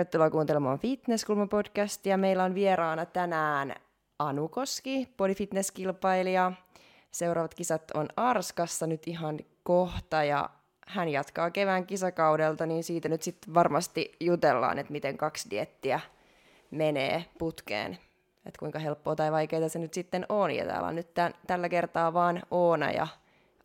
[0.00, 2.16] Tervetuloa kuuntelemaan Fitnesskulma-podcastia.
[2.16, 3.74] Meillä on vieraana tänään
[4.18, 6.52] Anu Koski, bodyfitness-kilpailija.
[7.10, 10.50] Seuraavat kisat on Arskassa nyt ihan kohta ja
[10.86, 16.00] hän jatkaa kevään kisakaudelta, niin siitä nyt sitten varmasti jutellaan, että miten kaksi diettiä
[16.70, 17.92] menee putkeen.
[18.46, 20.50] Että kuinka helppoa tai vaikeaa se nyt sitten on.
[20.50, 23.06] Ja täällä on nyt tämän, tällä kertaa vaan Oona ja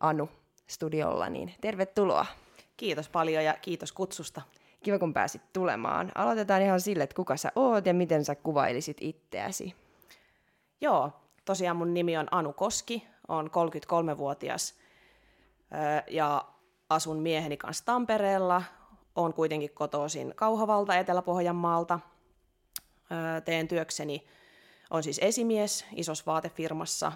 [0.00, 0.28] Anu
[0.66, 2.26] studiolla, niin tervetuloa.
[2.76, 4.42] Kiitos paljon ja kiitos kutsusta.
[4.86, 6.12] Kiva, kun pääsit tulemaan.
[6.14, 9.74] Aloitetaan ihan sille, että kuka sä oot ja miten sä kuvailisit itseäsi.
[10.80, 11.12] Joo,
[11.44, 14.74] tosiaan mun nimi on Anu Koski, on 33-vuotias
[16.10, 16.44] ja
[16.90, 18.62] asun mieheni kanssa Tampereella.
[19.16, 22.00] Olen kuitenkin kotoisin Kauhavalta Etelä-Pohjanmaalta.
[23.44, 24.26] Teen työkseni,
[24.90, 27.12] on siis esimies isossa vaatefirmassa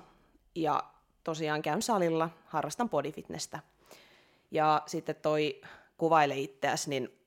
[0.54, 0.82] ja
[1.24, 3.58] tosiaan käyn salilla, harrastan bodyfitnessä.
[4.50, 5.60] Ja sitten toi
[5.96, 7.19] kuvaile itseäsi, niin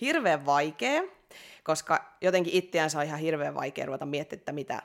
[0.00, 1.02] hirveän vaikea,
[1.64, 4.82] koska jotenkin itseänsä on ihan hirveän vaikea ruveta miettimään, että mitä,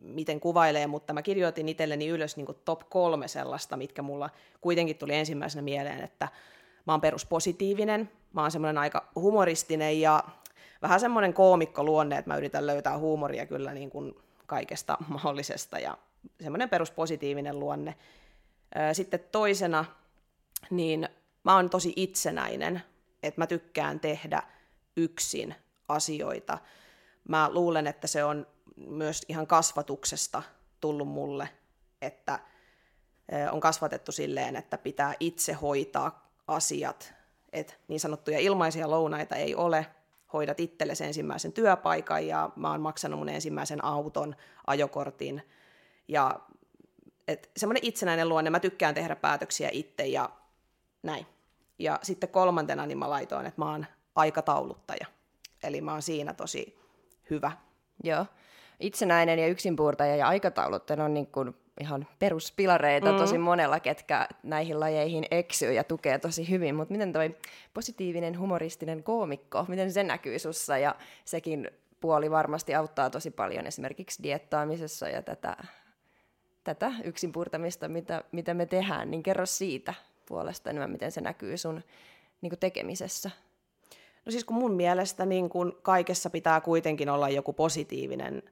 [0.00, 5.14] miten kuvailee, mutta mä kirjoitin itselleni ylös niin top kolme sellaista, mitkä mulla kuitenkin tuli
[5.14, 6.28] ensimmäisenä mieleen, että
[6.86, 10.24] mä oon peruspositiivinen, mä oon semmoinen aika humoristinen ja
[10.82, 11.34] vähän semmoinen
[11.78, 14.14] luonne, että mä yritän löytää huumoria kyllä niin kuin
[14.46, 15.98] kaikesta mahdollisesta ja
[16.40, 17.94] semmoinen peruspositiivinen luonne.
[18.92, 19.84] Sitten toisena,
[20.70, 21.08] niin
[21.44, 22.82] mä oon tosi itsenäinen,
[23.26, 24.42] että mä tykkään tehdä
[24.96, 25.54] yksin
[25.88, 26.58] asioita.
[27.28, 30.42] Mä luulen, että se on myös ihan kasvatuksesta
[30.80, 31.48] tullut mulle,
[32.02, 32.38] että
[33.52, 37.14] on kasvatettu silleen, että pitää itse hoitaa asiat,
[37.52, 39.86] että niin sanottuja ilmaisia lounaita ei ole,
[40.32, 44.36] hoidat itsellesi ensimmäisen työpaikan ja mä oon maksanut mun ensimmäisen auton,
[44.66, 45.42] ajokortin
[46.08, 46.40] ja
[47.56, 50.30] semmoinen itsenäinen luonne, mä tykkään tehdä päätöksiä itse ja
[51.02, 51.26] näin.
[51.78, 55.06] Ja sitten kolmantena niin mä laitoin, että mä oon aikatauluttaja.
[55.62, 56.78] Eli mä oon siinä tosi
[57.30, 57.52] hyvä.
[58.04, 58.26] Joo.
[58.80, 63.18] Itsenäinen ja yksinpuurtaja ja aikatauluttaja on niin kuin ihan peruspilareita mm.
[63.18, 66.74] tosi monella, ketkä näihin lajeihin eksyy ja tukee tosi hyvin.
[66.74, 67.36] Mutta miten toi
[67.74, 70.78] positiivinen, humoristinen koomikko, miten se näkyy sussa?
[70.78, 71.70] Ja sekin
[72.00, 75.56] puoli varmasti auttaa tosi paljon esimerkiksi diettaamisessa ja tätä,
[76.64, 79.10] tätä yksinpuurtamista, mitä, mitä me tehdään.
[79.10, 79.94] Niin kerro siitä
[80.26, 81.82] puolesta enemmän, miten se näkyy sun
[82.40, 83.30] niin kuin tekemisessä?
[84.26, 88.42] No siis kun mun mielestä niin kun kaikessa pitää kuitenkin olla joku positiivinen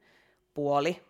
[0.54, 1.02] puoli.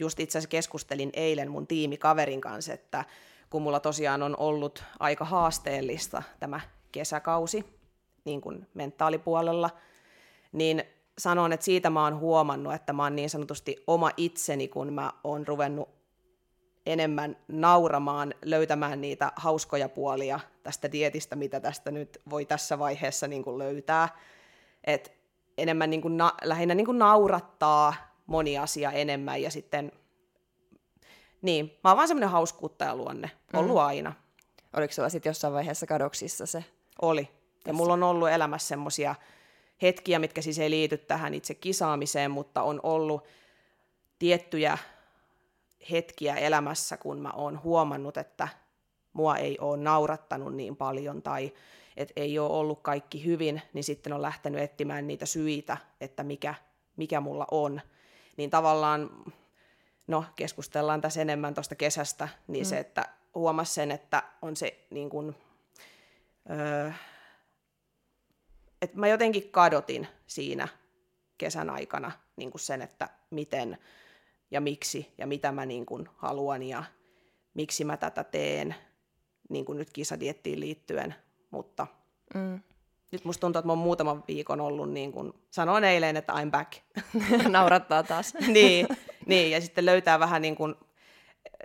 [0.00, 3.04] Just itse asiassa keskustelin eilen mun tiimikaverin kanssa, että
[3.50, 6.60] kun mulla tosiaan on ollut aika haasteellista tämä
[6.92, 7.64] kesäkausi
[8.24, 9.70] niin kuin mentaalipuolella,
[10.52, 10.84] niin
[11.18, 15.12] sanon, että siitä mä oon huomannut, että mä oon niin sanotusti oma itseni, kun mä
[15.24, 15.88] oon ruvennut
[16.86, 23.44] enemmän nauramaan, löytämään niitä hauskoja puolia tästä dietistä, mitä tästä nyt voi tässä vaiheessa niin
[23.44, 24.08] kuin löytää.
[24.84, 25.12] Et
[25.58, 27.94] enemmän niin kuin na, lähinnä niin kuin naurattaa
[28.26, 29.92] moni asia enemmän ja sitten,
[31.42, 33.84] niin, mä oon vaan semmoinen hauskuuttajaluonne, ollut mm.
[33.84, 34.12] aina.
[34.76, 36.64] Oliko sulla sitten jossain vaiheessa kadoksissa se?
[37.02, 37.28] Oli.
[37.66, 39.14] Ja mulla on ollut elämässä semmoisia
[39.82, 43.24] hetkiä, mitkä siis ei liity tähän itse kisaamiseen, mutta on ollut
[44.18, 44.78] tiettyjä
[45.90, 48.48] hetkiä elämässä, kun mä oon huomannut, että
[49.12, 51.52] mua ei ole naurattanut niin paljon tai
[51.96, 56.54] että ei ole ollut kaikki hyvin, niin sitten on lähtenyt etsimään niitä syitä, että mikä,
[56.96, 57.80] mikä mulla on.
[58.36, 59.10] Niin tavallaan,
[60.06, 62.68] no keskustellaan tässä enemmän tuosta kesästä, niin mm.
[62.68, 65.36] se, että huomas sen, että on se niin kuin,
[66.50, 66.90] öö,
[68.82, 70.68] että mä jotenkin kadotin siinä
[71.38, 73.78] kesän aikana niin kuin sen, että miten
[74.52, 76.84] ja miksi ja mitä mä niin kuin haluan ja
[77.54, 78.74] miksi mä tätä teen,
[79.48, 81.14] niin kuin nyt kisadiettiin liittyen,
[81.50, 81.86] mutta
[82.34, 82.60] mm.
[83.12, 86.50] nyt musta tuntuu, että mä oon muutaman viikon ollut, niin kuin sanoin eilen, että I'm
[86.50, 86.72] back.
[87.48, 88.34] Naurattaa taas.
[88.46, 88.86] niin,
[89.26, 90.74] niin, ja sitten löytää vähän niin kuin,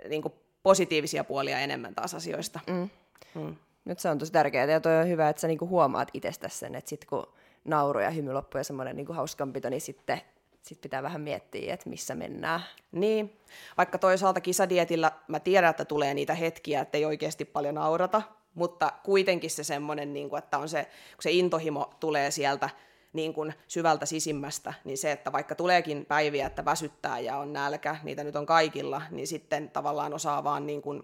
[0.08, 2.60] niin kuin positiivisia puolia enemmän taas asioista.
[2.66, 2.88] Mm.
[3.34, 3.56] Mm.
[3.84, 6.74] Nyt se on tosi tärkeää, ja toi on hyvä, että sä niinku huomaat itsestäsi sen,
[6.74, 7.26] että sitten kun
[7.64, 10.20] nauru ja hymy loppuu ja semmoinen niinku hauskanpito, niin sitten
[10.62, 12.60] sitten pitää vähän miettiä, että missä mennään.
[12.92, 13.40] Niin,
[13.76, 18.22] vaikka toisaalta kisadietillä mä tiedän, että tulee niitä hetkiä, että ei oikeasti paljon naurata,
[18.54, 22.70] mutta kuitenkin se semmoinen, niin kuin, että on se, kun se intohimo tulee sieltä
[23.12, 27.96] niin kuin syvältä sisimmästä, niin se, että vaikka tuleekin päiviä, että väsyttää ja on nälkä,
[28.02, 31.02] niitä nyt on kaikilla, niin sitten tavallaan osaa vaan niin kuin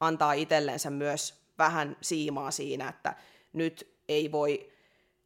[0.00, 3.14] antaa itsellensä myös vähän siimaa siinä, että
[3.52, 4.72] nyt ei voi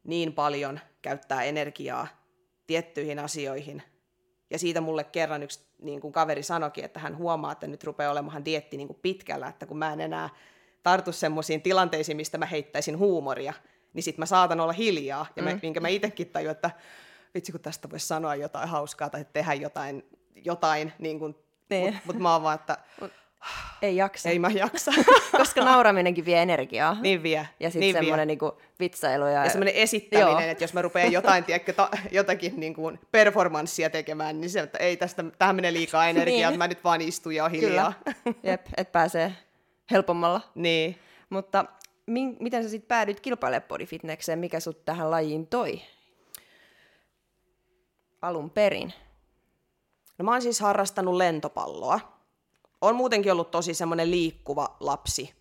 [0.03, 2.07] niin paljon käyttää energiaa
[2.67, 3.83] tiettyihin asioihin.
[4.49, 8.11] Ja siitä mulle kerran yksi niin kuin kaveri sanoikin, että hän huomaa, että nyt rupeaa
[8.11, 10.29] olemaan dietti niin kuin pitkällä, että kun mä en enää
[10.83, 13.53] tartu semmoisiin tilanteisiin, mistä mä heittäisin huumoria,
[13.93, 15.59] niin sit mä saatan olla hiljaa, ja mä, mm.
[15.61, 16.71] minkä mä itsekin tajun, että
[17.33, 20.05] vitsi kun tästä voisi sanoa jotain hauskaa tai tehdä jotain,
[20.45, 21.35] jotain niin kuin,
[21.69, 21.83] niin.
[21.85, 22.77] mutta mut mä oon vaan, että
[23.81, 24.29] ei jaksa.
[24.29, 24.91] Ei mä jaksa.
[25.37, 26.97] Koska nauraminenkin vie energiaa.
[27.01, 27.47] Niin vie.
[27.59, 29.25] Ja sitten niin semmoinen niinku vitsailu.
[29.25, 34.41] Ja, ja semmoinen esittäminen, että jos mä rupean jotain, tiedätkö, ta, jotakin niinku performanssia tekemään,
[34.41, 36.57] niin se, että ei tästä, tähän menee liikaa energiaa, niin.
[36.57, 37.93] mä nyt vaan istun ja hiljaa.
[38.03, 38.35] Kyllä.
[38.43, 39.33] Jep, et pääsee
[39.91, 40.41] helpommalla.
[40.55, 40.99] Niin.
[41.29, 41.65] Mutta
[42.05, 44.39] min, miten sä sitten päädyit kilpailemaan bodyfitnekseen?
[44.39, 45.81] Mikä sut tähän lajiin toi?
[48.21, 48.93] Alun perin.
[50.17, 52.16] No mä oon siis harrastanut lentopalloa
[52.81, 55.33] on muutenkin ollut tosi semmoinen liikkuva lapsi.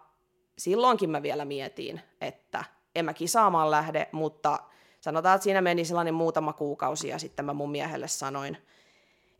[0.57, 2.63] silloinkin mä vielä mietin, että
[2.95, 4.59] en mä kisaamaan lähde, mutta
[5.01, 8.57] sanotaan, että siinä meni sellainen muutama kuukausi ja sitten mä mun miehelle sanoin,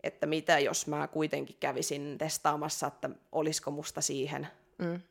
[0.04, 4.48] että mitä jos mä kuitenkin kävisin testaamassa, että olisiko musta siihen.
[4.78, 5.02] Mm.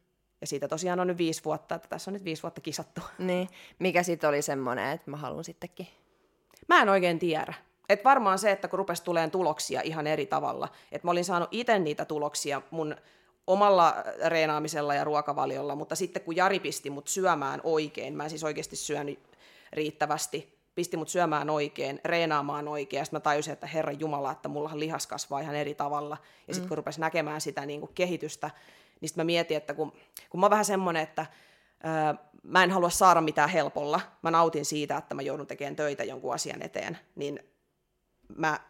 [0.40, 3.00] Ja siitä tosiaan on nyt viisi vuotta, että tässä on nyt viisi vuotta kisattu.
[3.18, 3.48] Niin,
[3.78, 5.88] mikä sitten oli semmoinen, että mä haluan sittenkin?
[6.68, 7.54] Mä en oikein tiedä.
[7.88, 11.48] Et varmaan se, että kun rupesi tulemaan tuloksia ihan eri tavalla, että mä olin saanut
[11.52, 12.96] itse niitä tuloksia mun
[13.46, 13.94] omalla
[14.26, 18.76] reenaamisella ja ruokavaliolla, mutta sitten kun Jari pisti mut syömään oikein, mä en siis oikeasti
[18.76, 19.18] syönyt
[19.72, 24.48] riittävästi, pisti mut syömään oikein, reenaamaan oikein, ja sitten mä tajusin, että Herra Jumala, että
[24.48, 26.16] mullahan lihas kasvaa ihan eri tavalla,
[26.48, 26.68] ja sitten mm.
[26.68, 28.50] kun rupesi näkemään sitä niin kuin kehitystä,
[29.00, 29.92] niin sitten mä mietin, että kun,
[30.30, 31.26] kun mä oon vähän semmoinen, että
[31.84, 36.04] öö, mä en halua saada mitään helpolla, mä nautin siitä, että mä joudun tekemään töitä
[36.04, 37.40] jonkun asian eteen, niin
[38.36, 38.60] mä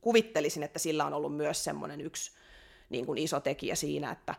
[0.00, 2.32] kuvittelisin, että sillä on ollut myös semmoinen yksi
[2.90, 4.34] niin kuin iso tekijä siinä, että,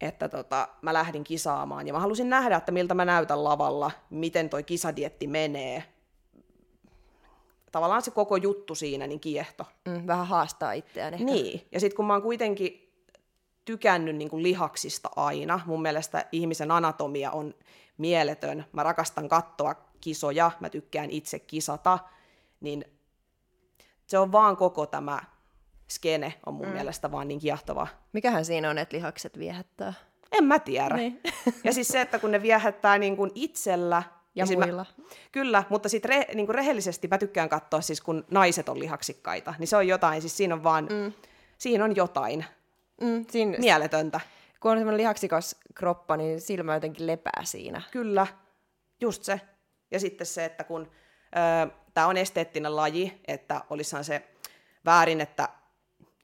[0.00, 4.50] että tota, mä lähdin kisaamaan ja mä halusin nähdä, että miltä mä näytän lavalla, miten
[4.50, 5.84] toi kisadietti menee.
[7.72, 9.64] Tavallaan se koko juttu siinä niin kiehto.
[9.84, 11.24] Mm, vähän haastaa itseään ehkä.
[11.24, 12.88] Niin, ja sitten kun mä oon kuitenkin
[13.64, 17.54] tykännyt niin kuin lihaksista aina, mun mielestä ihmisen anatomia on
[17.98, 21.98] mieletön, mä rakastan katsoa kisoja, mä tykkään itse kisata,
[22.60, 22.84] niin
[24.06, 25.20] se on vaan koko tämä
[25.88, 26.72] skene on mun mm.
[26.72, 27.86] mielestä vaan niin kiehtova.
[28.12, 29.94] Mikähän siinä on, että lihakset viehättää?
[30.32, 30.96] En mä tiedä.
[30.96, 31.20] Niin.
[31.64, 34.02] ja siis se, että kun ne viehättää niin kuin itsellä.
[34.34, 34.86] Ja, ja muilla.
[34.98, 39.54] Mä, kyllä, mutta sitten re, niin rehellisesti mä tykkään katsoa siis, kun naiset on lihaksikkaita.
[39.58, 41.12] Niin se on jotain, siis siinä on vaan, mm.
[41.58, 42.44] siinä on jotain
[43.00, 44.20] mm, siinä, mieletöntä.
[44.60, 47.82] Kun on semmoinen lihaksikas kroppa, niin silmä jotenkin lepää siinä.
[47.90, 48.26] Kyllä,
[49.00, 49.40] just se.
[49.90, 50.90] Ja sitten se, että kun
[51.94, 54.28] tämä on esteettinen laji, että olisihan se
[54.84, 55.48] väärin, että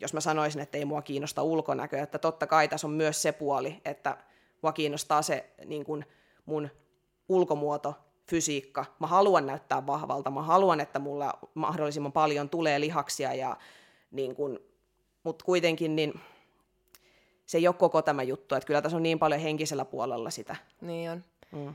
[0.05, 3.33] jos mä sanoisin, että ei mua kiinnosta ulkonäkö, että totta kai tässä on myös se
[3.33, 4.17] puoli, että
[4.63, 6.05] mua kiinnostaa se niin kuin
[6.47, 6.69] mun
[7.29, 7.95] ulkomuoto,
[8.27, 8.85] fysiikka.
[8.99, 13.57] Mä haluan näyttää vahvalta, mä haluan, että mulla mahdollisimman paljon tulee lihaksia, ja
[14.11, 14.59] niin kuin,
[15.23, 16.21] mutta kuitenkin niin
[17.47, 20.57] se ei ole koko tämä juttu, että kyllä tässä on niin paljon henkisellä puolella sitä.
[20.81, 21.75] Niin on, mm.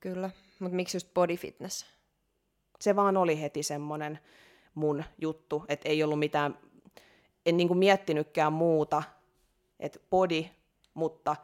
[0.00, 0.30] kyllä.
[0.58, 1.86] Mutta miksi just body fitness?
[2.80, 4.18] Se vaan oli heti semmoinen
[4.74, 6.58] mun juttu, että ei ollut mitään
[7.46, 9.02] en niin kuin miettinytkään muuta,
[9.80, 10.44] että body,
[10.94, 11.36] mutta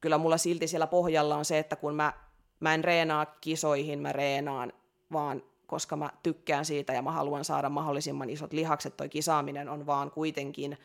[0.00, 2.12] kyllä mulla silti siellä pohjalla on se, että kun mä,
[2.60, 4.72] mä en reenaa kisoihin, mä reenaan
[5.12, 8.96] vaan koska mä tykkään siitä ja mä haluan saada mahdollisimman isot lihakset.
[8.96, 10.78] Toi kisaaminen on vaan kuitenkin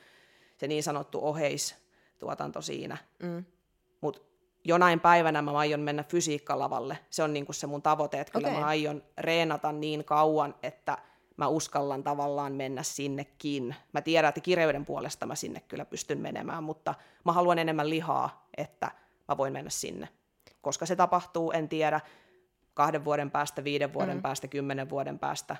[0.57, 2.97] se niin sanottu oheistuotanto siinä.
[3.23, 3.45] Mm.
[4.01, 4.21] Mutta
[4.63, 6.99] jonain päivänä mä aion mennä fysiikkalavalle.
[7.09, 8.59] Se on niinku se mun tavoite, että kyllä okay.
[8.59, 10.97] mä aion reenata niin kauan, että
[11.39, 13.75] mä uskallan tavallaan mennä sinnekin.
[13.93, 18.47] Mä tiedän, että kireyden puolesta mä sinne kyllä pystyn menemään, mutta mä haluan enemmän lihaa,
[18.57, 18.91] että
[19.27, 20.09] mä voin mennä sinne.
[20.61, 22.01] Koska se tapahtuu, en tiedä
[22.73, 24.21] kahden vuoden päästä, viiden vuoden mm.
[24.21, 25.55] päästä, kymmenen vuoden päästä.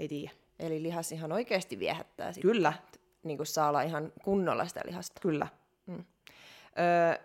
[0.00, 0.30] Ei tiedä.
[0.58, 2.52] Eli lihas ihan oikeasti viehättää sitten.
[2.52, 2.72] Kyllä.
[3.22, 5.20] Niin kuin saa olla ihan kunnolla sitä lihasta.
[5.20, 5.46] Kyllä.
[5.86, 6.04] Mm.
[6.78, 7.24] Öö,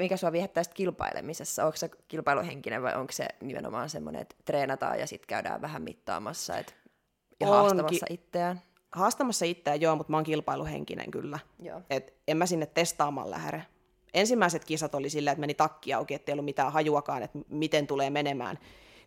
[0.00, 1.64] mikä sua viehättää sitten kilpailemisessa?
[1.64, 6.58] Onko se kilpailuhenkinen vai onko se nimenomaan semmoinen, että treenataan ja sitten käydään vähän mittaamassa
[6.58, 6.74] et,
[7.40, 7.60] ja Onkin.
[7.60, 8.60] haastamassa itseään?
[8.92, 11.38] Haastamassa itseään joo, mutta mä oon kilpailuhenkinen kyllä.
[11.62, 11.82] Joo.
[11.90, 13.62] Et en mä sinne testaamaan lähde
[14.14, 18.10] ensimmäiset kisat oli sillä, että meni takki auki, ettei ollut mitään hajuakaan, että miten tulee
[18.10, 18.58] menemään.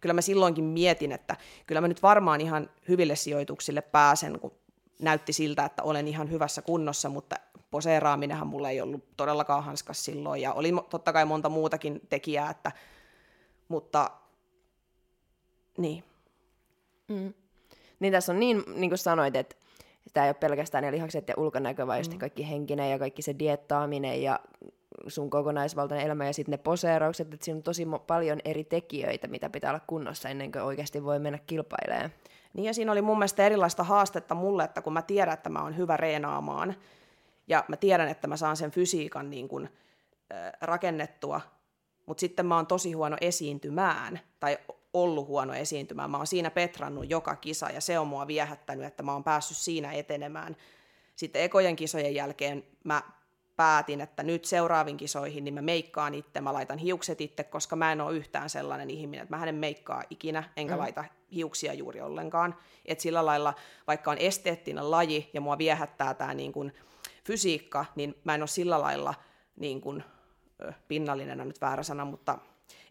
[0.02, 1.36] Kyllä mä silloinkin mietin, että
[1.68, 4.52] kyllä mä nyt varmaan ihan hyville sijoituksille pääsen, kun
[5.00, 7.36] näytti siltä, että olen ihan hyvässä kunnossa, mutta
[7.72, 12.72] poseeraaminenhan mulla ei ollut todellakaan hanskas silloin, ja oli totta kai monta muutakin tekijää, että,
[13.68, 14.12] mutta
[15.78, 16.04] niin.
[17.08, 17.34] Mm.
[18.00, 19.56] Niin tässä on niin, niin kuin sanoit, että
[20.14, 22.18] tämä ei ole pelkästään ne lihakset ja ulkonäkö, vaan mm.
[22.18, 24.40] kaikki henkinen ja kaikki se diettaaminen ja
[25.08, 29.50] sun kokonaisvaltainen elämä ja sitten ne poseeraukset, että siinä on tosi paljon eri tekijöitä, mitä
[29.50, 32.12] pitää olla kunnossa ennen kuin oikeasti voi mennä kilpailemaan.
[32.54, 35.64] Niin ja siinä oli mun mielestä erilaista haastetta mulle, että kun mä tiedän, että mä
[35.64, 36.76] oon hyvä reenaamaan
[37.48, 39.70] ja mä tiedän, että mä saan sen fysiikan niin kun,
[40.34, 41.42] äh, rakennettua,
[42.06, 44.58] mutta sitten mä oon tosi huono esiintymään tai
[44.94, 46.12] ollut huono esiintymään.
[46.12, 49.58] Mä oon siinä petrannut joka kisa ja se on mua viehättänyt, että mä oon päässyt
[49.58, 50.56] siinä etenemään.
[51.16, 53.02] Sitten ekojen kisojen jälkeen mä
[53.56, 57.92] päätin, että nyt seuraaviin kisoihin niin mä meikkaan itse, mä laitan hiukset itse, koska mä
[57.92, 60.80] en ole yhtään sellainen ihminen, että mä en meikkaa ikinä, enkä mm.
[60.80, 62.56] laita hiuksia juuri ollenkaan.
[62.86, 63.54] Et sillä lailla,
[63.88, 66.74] vaikka on esteettinen laji ja mua viehättää tämä niin kuin
[67.28, 69.14] fysiikka, niin mä en ole sillä lailla
[69.56, 70.04] niin kuin,
[70.88, 72.38] pinnallinen on nyt väärä sana, mutta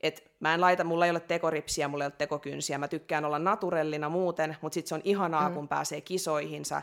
[0.00, 3.38] et mä en laita, mulla ei ole tekoripsiä, mulla ei ole tekokynsiä, mä tykkään olla
[3.38, 5.54] naturellina muuten, mutta sitten se on ihanaa, mm.
[5.54, 6.82] kun pääsee kisoihin, sä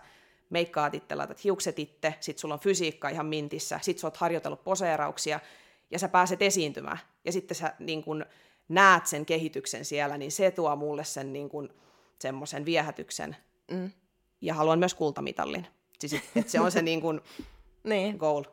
[0.50, 4.64] meikkaat itse, laitat hiukset itse, sit sulla on fysiikka ihan mintissä, sit sä oot harjoitellut
[4.64, 5.40] poseerauksia
[5.92, 7.00] ja sä pääset esiintymään.
[7.26, 8.26] Ja sitten sä niin kun
[8.70, 11.74] näet sen kehityksen siellä, niin se tuo mulle sen niin kun,
[12.20, 13.36] semmoisen viehätyksen.
[13.72, 13.92] Mm.
[14.42, 15.68] Ja haluan myös kultamitallin.
[16.10, 17.22] Siis, että se on se niin kun,
[17.84, 18.18] niin.
[18.18, 18.44] goal.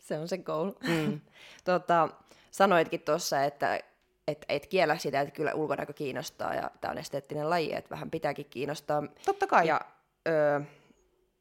[0.00, 0.72] Se on se goal.
[0.88, 1.20] Mm.
[1.64, 2.08] tota,
[2.50, 3.80] sanoitkin tuossa, että
[4.28, 8.10] et, et kiellä sitä, että kyllä ulkonäkö kiinnostaa ja tämä on esteettinen laji, että vähän
[8.10, 9.02] pitääkin kiinnostaa.
[9.24, 9.68] Totta kai.
[9.68, 9.80] Ja
[10.28, 10.60] öö,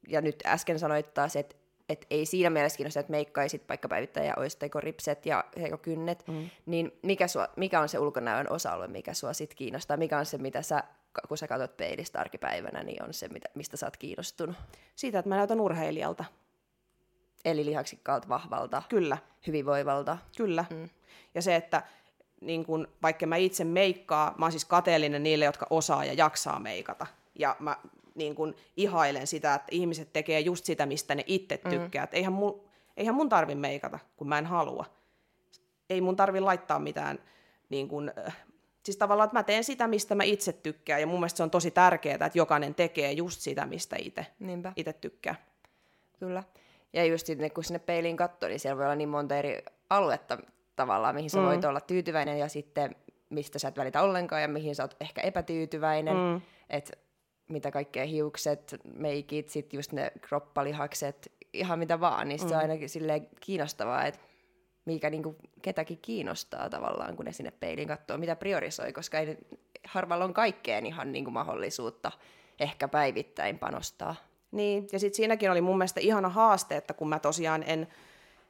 [0.08, 1.56] ja nyt äsken sanoit taas, että
[1.90, 5.44] et ei siinä mielessä kiinnosta, että meikkaisit paikkapäivittäjä, olisi ripset ja
[5.82, 6.50] kynnet, mm.
[6.66, 9.98] niin mikä, sua, mikä on se ulkonäön osa-alue, mikä sua sit kiinnostaa?
[9.98, 10.84] Mikä on se, mitä sä,
[11.28, 14.56] kun sä katsot peilistä arkipäivänä, niin on se, mitä, mistä sä oot kiinnostunut?
[14.96, 16.26] Siitä, että mä näytän urheilijalta.
[17.46, 19.18] Eli lihaksikkaalta, vahvalta, Kyllä.
[19.48, 20.18] hyvinvoivalta.
[20.38, 20.66] Kyllä.
[20.70, 20.90] Mm.
[21.36, 21.84] Ja se, että
[22.42, 26.60] niin kun, vaikka mä itse meikkaa, mä oon siis kateellinen niille, jotka osaa ja jaksaa
[26.60, 27.08] meikata.
[27.36, 27.78] Ja mä
[28.16, 31.70] niin kuin ihailen sitä, että ihmiset tekee just sitä, mistä ne itse mm.
[31.70, 32.06] tykkää.
[32.06, 32.10] Mm.
[32.12, 32.62] eihän, mun,
[32.98, 34.86] eihän mun tarvi meikata, kun mä en halua.
[35.90, 37.20] Ei mun tarvi laittaa mitään,
[37.70, 38.38] niin kuin, äh,
[38.88, 41.02] siis tavallaan, että mä teen sitä, mistä mä itse tykkään.
[41.02, 43.96] Ja mun mielestä se on tosi tärkeää, että jokainen tekee just sitä, mistä
[44.76, 45.36] itse tykkää.
[46.20, 46.44] Kyllä.
[46.94, 50.38] Ja just sitten, kun sinne peiliin katsoo, niin siellä voi olla niin monta eri aluetta
[50.76, 51.46] tavallaan, mihin sä mm.
[51.46, 52.96] voit olla tyytyväinen ja sitten
[53.30, 56.16] mistä sä et välitä ollenkaan ja mihin sä oot ehkä epätyytyväinen.
[56.16, 56.42] Mm.
[56.70, 56.94] Että
[57.48, 62.48] mitä kaikkea hiukset, meikit, sit just ne kroppalihakset, ihan mitä vaan, niin mm.
[62.48, 62.62] se on mm.
[62.62, 64.20] ainakin silleen kiinnostavaa, että
[64.88, 69.38] mikä niinku ketäkin kiinnostaa tavallaan, kun ne sinne peiliin katsoo, mitä priorisoi, koska ei,
[69.88, 72.12] harvalla on kaikkeen ihan niinku mahdollisuutta
[72.60, 74.16] ehkä päivittäin panostaa.
[74.52, 77.88] Niin, ja sitten siinäkin oli mun mielestä ihana haaste, että kun mä tosiaan en,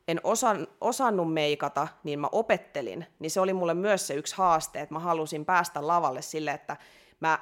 [0.07, 4.81] en osan, osannut meikata, niin mä opettelin, niin se oli mulle myös se yksi haaste,
[4.81, 6.77] että mä halusin päästä lavalle sille, että
[7.19, 7.39] mä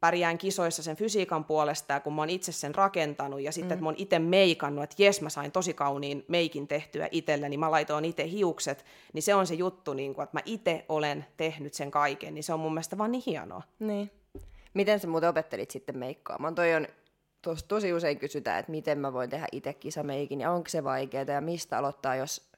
[0.00, 3.72] pärjään kisoissa sen fysiikan puolesta, ja kun mä oon itse sen rakentanut, ja sitten, mm.
[3.72, 7.70] että mä oon itse meikannut, että jes, mä sain tosi kauniin meikin tehtyä itselleni, mä
[7.70, 11.74] laitoin itse hiukset, niin se on se juttu, niin kun, että mä itse olen tehnyt
[11.74, 13.62] sen kaiken, niin se on mun mielestä vaan niin hienoa.
[13.78, 14.10] Niin.
[14.74, 16.54] Miten sä muuten opettelit sitten meikkaamaan?
[16.54, 16.86] Toi on
[17.42, 21.24] tos, tosi usein kysytään, että miten mä voin tehdä itse kisameikin, ja onko se vaikeaa,
[21.24, 22.50] ja mistä aloittaa, jos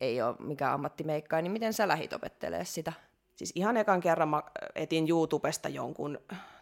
[0.00, 2.92] ei ole mikään ammattimeikkaa, niin miten sä lähit opettelemaan sitä?
[3.36, 4.42] Siis ihan ekan kerran mä
[4.74, 6.18] etin YouTubesta jonkun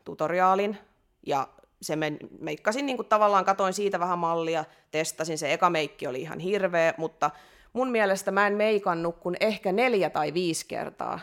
[0.09, 0.79] tutoriaalin
[1.27, 1.49] ja
[1.83, 6.21] se men, meikkasin niin kuin tavallaan, katoin siitä vähän mallia, testasin, se eka meikki oli
[6.21, 7.31] ihan hirveä, mutta
[7.73, 11.21] mun mielestä mä en meikannut kuin ehkä neljä tai viisi kertaa,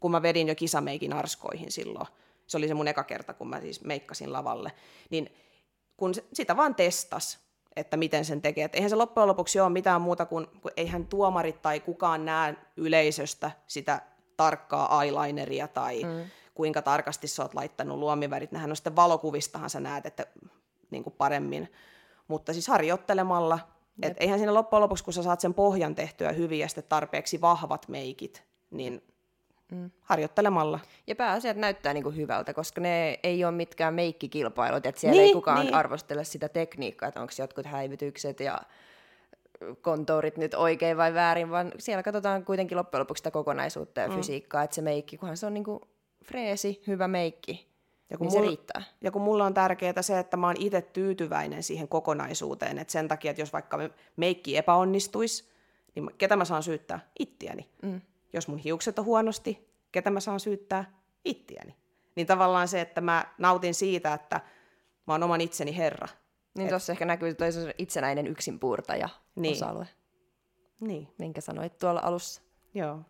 [0.00, 2.06] kun mä vedin jo kisameikin arskoihin silloin.
[2.46, 4.72] Se oli se mun eka kerta, kun mä siis meikkasin lavalle.
[5.10, 5.34] Niin
[5.96, 7.38] kun sitä vaan testas,
[7.76, 8.64] että miten sen tekee.
[8.64, 12.54] Et eihän se loppujen lopuksi ole mitään muuta kuin, kun eihän tuomarit tai kukaan näe
[12.76, 14.00] yleisöstä sitä
[14.36, 16.24] tarkkaa eyelineria tai mm.
[16.54, 18.52] Kuinka tarkasti sä oot laittanut luomivärit.
[18.52, 20.26] Nehän on sitten valokuvistahan sä näet, että
[20.90, 21.72] niin kuin paremmin.
[22.28, 23.58] Mutta siis harjoittelemalla,
[24.02, 27.40] että eihän siinä loppujen lopuksi, kun sä saat sen pohjan tehtyä hyvin ja sitten tarpeeksi
[27.40, 29.02] vahvat meikit, niin
[29.72, 29.90] mm.
[30.00, 30.80] harjoittelemalla.
[31.06, 35.26] Ja pääasiat näyttää niin kuin hyvältä, koska ne ei ole mitkään meikkikilpailut, että siellä niin,
[35.26, 35.74] ei kukaan niin.
[35.74, 38.60] arvostele sitä tekniikkaa, että onko jotkut häivytykset ja
[39.80, 44.14] kontourit nyt oikein vai väärin, vaan siellä katsotaan kuitenkin loppujen lopuksi sitä kokonaisuutta ja mm.
[44.14, 45.80] fysiikkaa, että se meikki, kunhan se on niin kuin
[46.22, 47.72] freesi, hyvä meikki,
[48.10, 48.82] ja kun niin mulla, se riittää.
[49.00, 53.08] Ja kun mulla on tärkeää se, että mä oon itse tyytyväinen siihen kokonaisuuteen, että sen
[53.08, 53.78] takia, että jos vaikka
[54.16, 55.44] meikki epäonnistuisi,
[55.94, 57.00] niin ketä mä saan syyttää?
[57.18, 57.68] Ittiäni.
[57.82, 58.00] Mm.
[58.32, 60.98] Jos mun hiukset on huonosti, ketä mä saan syyttää?
[61.24, 61.76] Ittiäni.
[62.16, 64.40] Niin tavallaan se, että mä nautin siitä, että
[65.06, 66.08] mä oon oman itseni herra.
[66.58, 67.48] Niin tuossa ehkä näkyy toi
[67.78, 69.52] itsenäinen yksinpuurtaja niin.
[69.52, 69.88] osa-alue.
[70.80, 71.08] Niin.
[71.18, 72.42] Minkä sanoit tuolla alussa.
[72.74, 73.00] Joo.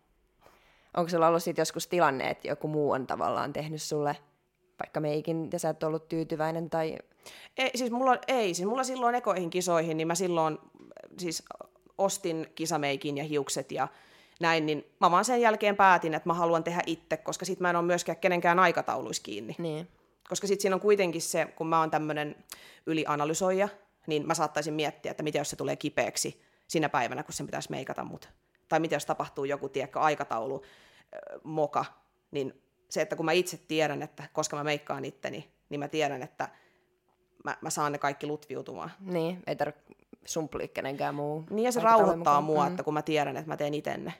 [0.97, 4.17] Onko sulla ollut sit joskus tilanne, että joku muu on tavallaan tehnyt sulle
[4.79, 6.97] vaikka meikin, ja sä et ollut tyytyväinen tai...
[7.57, 10.57] Ei, siis mulla, ei, siis mulla silloin ekoihin kisoihin, niin mä silloin
[11.17, 11.43] siis
[11.97, 13.87] ostin kisameikin ja hiukset ja
[14.39, 17.69] näin, niin mä vaan sen jälkeen päätin, että mä haluan tehdä itse, koska sit mä
[17.69, 19.55] en ole myöskään kenenkään aikatauluissa kiinni.
[19.57, 19.87] Niin.
[20.29, 22.35] Koska sit siinä on kuitenkin se, kun mä oon tämmönen
[22.85, 23.69] ylianalysoija,
[24.07, 27.71] niin mä saattaisin miettiä, että mitä jos se tulee kipeäksi sinä päivänä, kun sen pitäisi
[27.71, 28.29] meikata mut.
[28.73, 30.63] Tai mitä jos tapahtuu joku, tiedätkö, aikataulu,
[31.43, 31.85] moka,
[32.31, 36.23] niin se, että kun mä itse tiedän, että koska mä meikkaan itteni, niin mä tiedän,
[36.23, 36.49] että
[37.43, 38.91] mä, mä saan ne kaikki lutviutumaan.
[38.99, 39.83] Niin, ei tarvitse
[40.25, 41.43] sumplia kenenkään muu.
[41.49, 42.71] Niin ja se rauhoittaa mua, mm.
[42.71, 44.13] että kun mä tiedän, että mä teen itenne.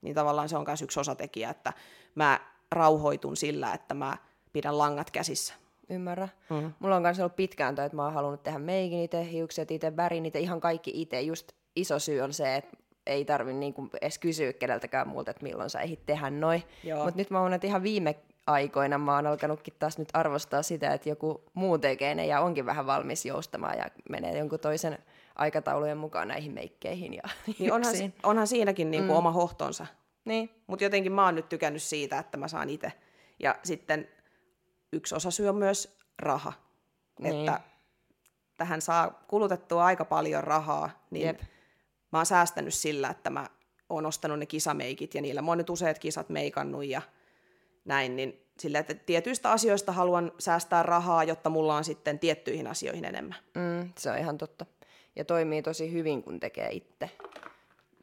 [0.00, 1.72] Niin tavallaan se on myös yksi osatekijä, että
[2.14, 2.40] mä
[2.72, 4.16] rauhoitun sillä, että mä
[4.52, 5.54] pidän langat käsissä.
[5.90, 6.28] Ymmärrä.
[6.50, 6.72] Mm.
[6.78, 9.96] Mulla on myös ollut pitkään toi, että mä oon halunnut tehdä meikin itse, hiukset itse,
[9.96, 11.20] värin itse, ihan kaikki itse.
[11.20, 15.70] Just iso syy on se, että ei tarvi niinku edes kysyä keneltäkään muulta, että milloin
[15.70, 16.62] sä ehdit tehdä noin.
[17.04, 20.92] Mutta nyt mä oon, että ihan viime aikoina mä oon alkanutkin taas nyt arvostaa sitä,
[20.92, 24.98] että joku muu tekee ne ja onkin vähän valmis joustamaan ja menee jonkun toisen
[25.34, 27.22] aikataulujen mukaan näihin meikkeihin ja
[27.58, 29.18] niin onhan, onhan siinäkin niinku mm.
[29.18, 29.86] oma hohtonsa.
[30.24, 30.50] Niin.
[30.66, 32.92] Mutta jotenkin mä oon nyt tykännyt siitä, että mä saan itse.
[33.38, 34.08] Ja sitten
[34.92, 36.52] yksi osa syö myös raha.
[37.20, 37.38] Niin.
[37.38, 37.60] Että
[38.56, 41.40] tähän saa kulutettua aika paljon rahaa, niin Jep
[42.12, 43.46] mä oon säästänyt sillä, että mä
[43.88, 47.02] oon ostanut ne kisameikit ja niillä mä oon nyt useat kisat meikannut ja
[47.84, 53.04] näin, niin sillä, että tietyistä asioista haluan säästää rahaa, jotta mulla on sitten tiettyihin asioihin
[53.04, 53.38] enemmän.
[53.54, 54.66] Mm, se on ihan totta.
[55.16, 57.10] Ja toimii tosi hyvin, kun tekee itse.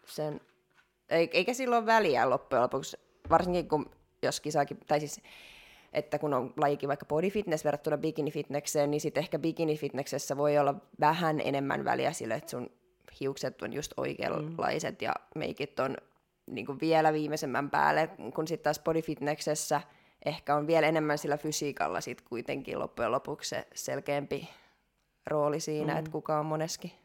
[0.05, 0.41] Sen,
[1.09, 2.97] eikä silloin väliä loppujen lopuksi,
[3.29, 3.91] varsinkin kun
[4.21, 5.21] jos kisaakin, tai siis
[5.93, 10.37] että kun on lajikin vaikka body fitness verrattuna bikini fitnesseen, niin sitten ehkä bikini fitnessessä
[10.37, 12.69] voi olla vähän enemmän väliä sille, että sun
[13.19, 15.05] hiukset on just oikeanlaiset mm.
[15.05, 15.97] ja meikit on
[16.47, 19.81] niin kuin vielä viimeisemmän päälle, kun sitten taas bodyfitnessessä
[20.25, 24.49] ehkä on vielä enemmän sillä fysiikalla sit kuitenkin loppujen lopuksi se selkeämpi
[25.27, 25.99] rooli siinä, mm.
[25.99, 26.95] että kuka on moneski.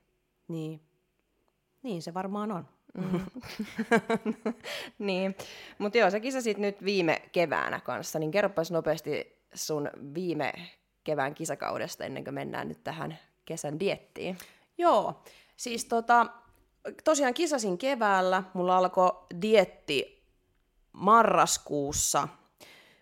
[0.49, 0.81] Niin.
[1.83, 2.69] Niin se varmaan on.
[2.95, 3.21] Mm.
[4.99, 5.37] niin,
[5.79, 10.53] mutta joo, sä kisasit nyt viime keväänä kanssa, niin kerropas nopeasti sun viime
[11.05, 14.39] kevään kisakaudesta ennen kuin mennään nyt tähän kesän diettiin.
[14.79, 15.23] Joo,
[15.57, 16.27] Siis tota,
[17.05, 20.25] tosiaan kisasin keväällä, mulla alkoi dietti
[20.93, 22.29] marraskuussa.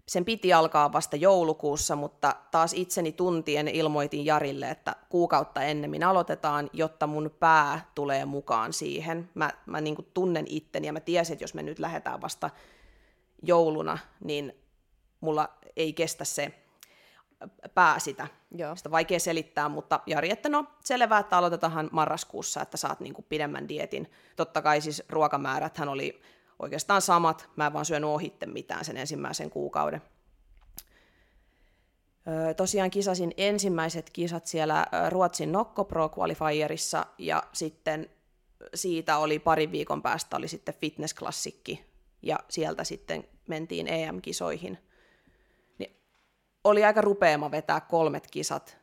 [0.08, 6.70] Sen piti alkaa vasta joulukuussa, mutta taas itseni tuntien ilmoitin Jarille, että kuukautta ennemmin aloitetaan,
[6.72, 9.30] jotta mun pää tulee mukaan siihen.
[9.34, 12.50] Mä, mä niin tunnen itteni ja mä tiesin, että jos me nyt lähdetään vasta
[13.42, 14.56] jouluna, niin
[15.20, 16.61] mulla ei kestä se
[17.74, 18.26] pää sitä.
[18.56, 18.76] Joo.
[18.76, 23.68] Sitä vaikea selittää, mutta Jari, että no selvää, että aloitetaan marraskuussa, että saat niinku pidemmän
[23.68, 24.10] dietin.
[24.36, 26.22] Totta kai siis ruokamäärät hän oli
[26.58, 30.02] oikeastaan samat, mä en vaan syönyt ohitte mitään sen ensimmäisen kuukauden.
[32.28, 38.10] Öö, tosiaan kisasin ensimmäiset kisat siellä Ruotsin Nokko Pro Qualifierissa ja sitten
[38.74, 41.84] siitä oli parin viikon päästä oli sitten fitnessklassikki
[42.22, 44.78] ja sieltä sitten mentiin EM-kisoihin–
[46.64, 48.78] oli aika rupeama vetää kolmet kisat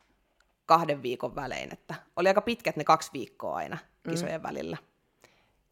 [0.66, 4.12] kahden viikon välein, että oli aika pitkät ne kaksi viikkoa aina mm.
[4.12, 4.48] kisojen mm.
[4.48, 4.78] välillä.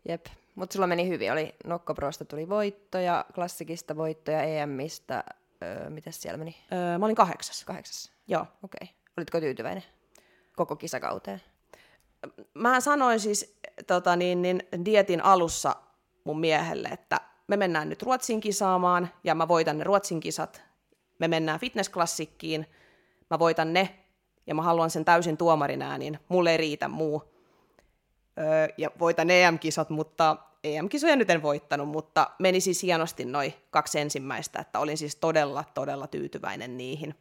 [0.08, 1.32] Jep, mutta sulla meni hyvin.
[1.32, 5.24] Oli Nokkoprosta tuli voittoja, klassikista voittoja, EMistä.
[5.63, 6.56] Öö, mitäs siellä meni?
[6.74, 7.65] Öö, mä olin kahdeksas.
[7.65, 8.12] Kahdeksas?
[8.28, 8.41] Joo.
[8.41, 8.80] Okei.
[8.84, 8.88] Okay.
[9.17, 9.84] Olitko tyytyväinen
[10.56, 11.41] koko kisakauteen?
[12.54, 15.76] Mä sanoin siis tota niin, niin dietin alussa
[16.24, 20.66] mun miehelle, että me mennään nyt Ruotsin kisaamaan ja mä voitan ne Ruotsin kisat.
[21.19, 22.65] Me mennään fitnessklassikkiin,
[23.30, 23.99] mä voitan ne
[24.47, 26.19] ja mä haluan sen täysin tuomarin äänin.
[26.30, 27.23] Mulle ei riitä muu.
[28.39, 33.99] Öö, ja voitan EM-kisat, mutta EM-kisoja nyt en voittanut, mutta meni siis hienosti noin kaksi
[33.99, 37.15] ensimmäistä, että olin siis todella, todella tyytyväinen niihin.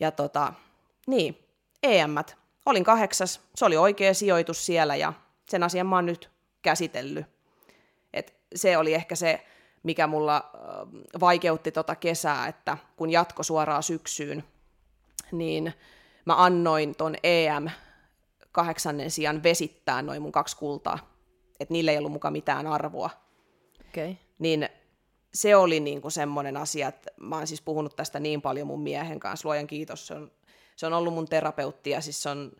[0.00, 0.52] Ja tota,
[1.06, 1.38] niin,
[1.82, 2.14] em
[2.66, 5.12] Olin kahdeksas, se oli oikea sijoitus siellä ja
[5.48, 6.30] sen asian mä oon nyt
[6.62, 7.26] käsitellyt.
[8.12, 9.46] Et se oli ehkä se,
[9.84, 10.50] mikä mulla
[11.20, 14.44] vaikeutti tota kesää, että kun jatko suoraan syksyyn,
[15.32, 15.74] niin
[16.24, 17.68] mä annoin ton EM
[18.52, 21.14] kahdeksannen sijaan vesittää noin mun kaksi kultaa.
[21.60, 23.10] Että niille ei ollut mukaan mitään arvoa.
[23.88, 24.14] Okay.
[24.38, 24.68] Niin
[25.34, 29.20] se oli niinku semmoinen asia, että mä oon siis puhunut tästä niin paljon mun miehen
[29.20, 30.30] kanssa, luojan kiitos, se on,
[30.76, 32.52] se on ollut mun terapeutti ja siis se on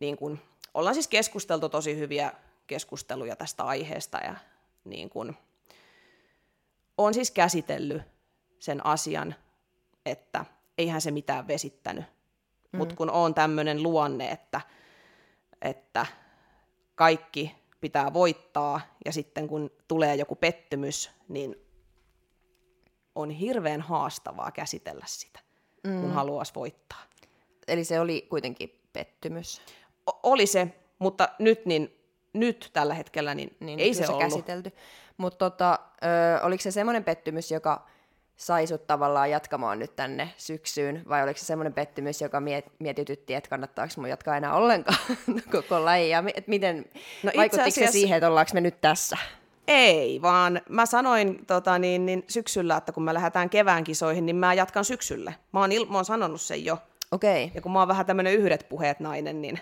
[0.00, 0.40] niin kuin,
[0.74, 2.32] ollaan siis keskusteltu tosi hyviä
[2.66, 4.34] keskusteluja tästä aiheesta ja
[4.84, 5.36] niin kuin,
[7.04, 8.02] on siis käsitellyt
[8.58, 9.34] sen asian,
[10.06, 10.44] että
[10.78, 12.04] eihän se mitään vesittänyt.
[12.72, 12.78] Mm.
[12.78, 14.60] Mutta kun on tämmöinen luonne, että,
[15.62, 16.06] että
[16.94, 21.56] kaikki pitää voittaa ja sitten kun tulee joku pettymys, niin
[23.14, 25.40] on hirveän haastavaa käsitellä sitä,
[25.84, 26.00] mm.
[26.00, 27.02] kun haluaisi voittaa.
[27.68, 29.62] Eli se oli kuitenkin pettymys?
[30.10, 31.96] O- oli se, mutta nyt, niin,
[32.32, 34.22] nyt tällä hetkellä niin, niin ei se, se ollut.
[34.22, 34.72] käsitelty.
[35.20, 35.78] Mutta tota,
[36.42, 37.86] oliko se semmoinen pettymys, joka
[38.36, 43.34] sai sut tavallaan jatkamaan nyt tänne syksyyn, vai oliko se semmoinen pettymys, joka miet, mietitytti,
[43.34, 44.98] että kannattaako mun jatkaa enää ollenkaan
[45.52, 46.84] koko laji, ja et miten,
[47.22, 47.92] no vaikuttiko asiassa...
[47.92, 49.16] se siihen, että ollaanko me nyt tässä?
[49.68, 54.36] Ei, vaan mä sanoin tota, niin, niin syksyllä, että kun me lähdetään kevään kisoihin, niin
[54.36, 55.34] mä jatkan syksylle.
[55.52, 56.78] Mä oon, il- mä oon sanonut sen jo.
[57.10, 57.44] Okei.
[57.44, 57.54] Okay.
[57.54, 59.58] Ja kun mä oon vähän tämmöinen yhdet puheet nainen, niin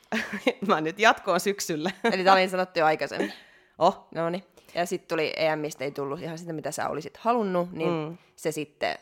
[0.66, 1.92] mä nyt jatkoon syksylle.
[2.12, 3.32] Eli tämä oli sanottu jo aikaisemmin.
[3.78, 4.08] Oh.
[4.14, 4.44] No niin.
[4.74, 8.18] Ja sitten tuli EMistä ei tullut ihan sitä, mitä sä olisit halunnut, niin mm.
[8.36, 8.98] se sitten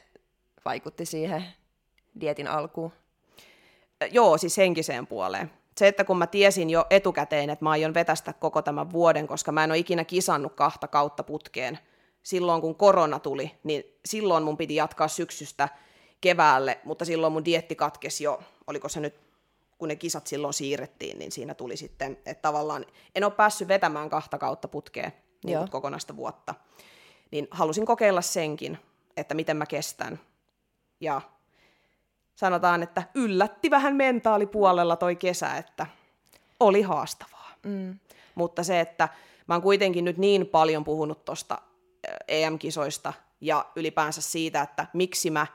[0.65, 1.45] vaikutti siihen
[2.21, 2.93] dietin alkuun.
[4.11, 5.51] Joo, siis henkiseen puoleen.
[5.79, 9.53] Se, että kun mä tiesin jo etukäteen, että mä aion vetästä koko tämän vuoden, koska
[9.53, 11.79] mä en ole ikinä kisannut kahta kautta putkeen.
[12.23, 15.69] Silloin kun korona tuli, niin silloin mun piti jatkaa syksystä
[16.21, 19.15] keväälle, mutta silloin mun dietti katkesi jo, oliko se nyt
[19.79, 24.11] kun ne kisat silloin siirrettiin, niin siinä tuli sitten, että tavallaan en ole päässyt vetämään
[24.11, 25.13] kahta kautta putkeen
[25.45, 26.55] niin kokonaista vuotta.
[27.31, 28.79] Niin halusin kokeilla senkin,
[29.17, 30.21] että miten mä kestän.
[31.01, 31.21] Ja
[32.35, 35.87] sanotaan, että yllätti vähän mentaalipuolella toi kesä, että
[36.61, 37.51] oli haastavaa.
[37.63, 37.99] Mm.
[38.35, 39.09] Mutta se, että
[39.49, 41.59] mä oon kuitenkin nyt niin paljon puhunut tuosta
[42.29, 45.47] EM-kisoista ja ylipäänsä siitä, että miksi mä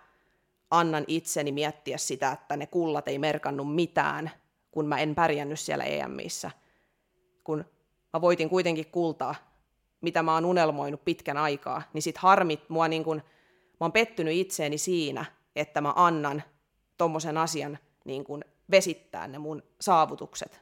[0.71, 4.31] annan itseni miettiä sitä, että ne kullat ei merkannut mitään,
[4.71, 6.51] kun mä en pärjännyt siellä EMissä.
[7.43, 7.65] Kun
[8.13, 9.35] mä voitin kuitenkin kultaa
[10.05, 14.33] mitä mä oon unelmoinut pitkän aikaa, niin sit harmit mua niin kun, mä oon pettynyt
[14.33, 16.43] itseeni siinä, että mä annan
[16.97, 18.41] tommosen asian niin kun
[18.71, 20.61] vesittää ne mun saavutukset,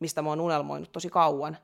[0.00, 1.56] mistä mä oon unelmoinut tosi kauan.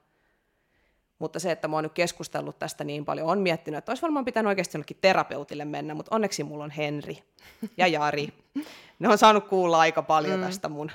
[1.18, 4.24] Mutta se, että mä oon nyt keskustellut tästä niin paljon, on miettinyt, että olisi varmaan
[4.24, 7.22] pitänyt oikeasti jollekin terapeutille mennä, mutta onneksi mulla on Henri
[7.76, 8.28] ja Jari.
[8.98, 10.46] Ne on saanut kuulla aika paljon mm.
[10.46, 10.90] tästä mun,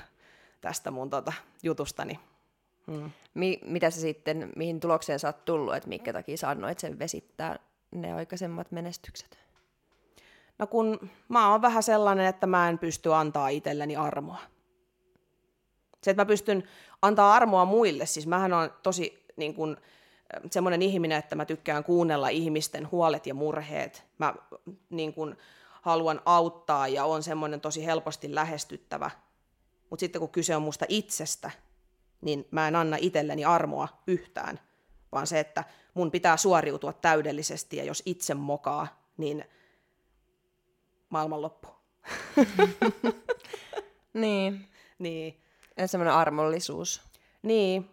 [0.60, 1.32] tästä mun tota,
[1.62, 2.18] jutustani.
[2.92, 3.10] Hmm.
[3.34, 6.98] Mi- mitä se sitten, mihin tulokseen sä oot tullut, että minkä takia sä annoit sen
[6.98, 7.58] vesittää
[7.90, 9.38] ne aikaisemmat menestykset?
[10.58, 14.38] No kun mä oon vähän sellainen, että mä en pysty antaa itselleni armoa.
[16.02, 16.64] Se, että mä pystyn
[17.02, 19.76] antaa armoa muille, siis mähän on tosi niin kun,
[20.50, 24.04] semmoinen ihminen, että mä tykkään kuunnella ihmisten huolet ja murheet.
[24.18, 24.34] Mä
[24.90, 25.36] niin kun,
[25.82, 29.10] haluan auttaa ja on semmoinen tosi helposti lähestyttävä.
[29.90, 31.50] Mutta sitten kun kyse on musta itsestä,
[32.24, 34.60] niin mä en anna itselleni armoa yhtään,
[35.12, 39.44] vaan se, että mun pitää suoriutua täydellisesti ja jos itse mokaa, niin
[41.08, 41.68] maailman loppu.
[44.14, 44.68] niin.
[44.98, 45.40] Niin.
[45.76, 47.02] Ja semmoinen armollisuus.
[47.42, 47.90] Niin,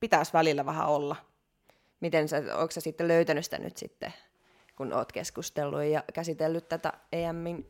[0.00, 1.16] pitäisi välillä vähän olla.
[2.00, 4.14] Miten sä, onko sä sitten löytänyt sitä nyt sitten,
[4.76, 7.68] kun oot keskustellut ja käsitellyt tätä EMin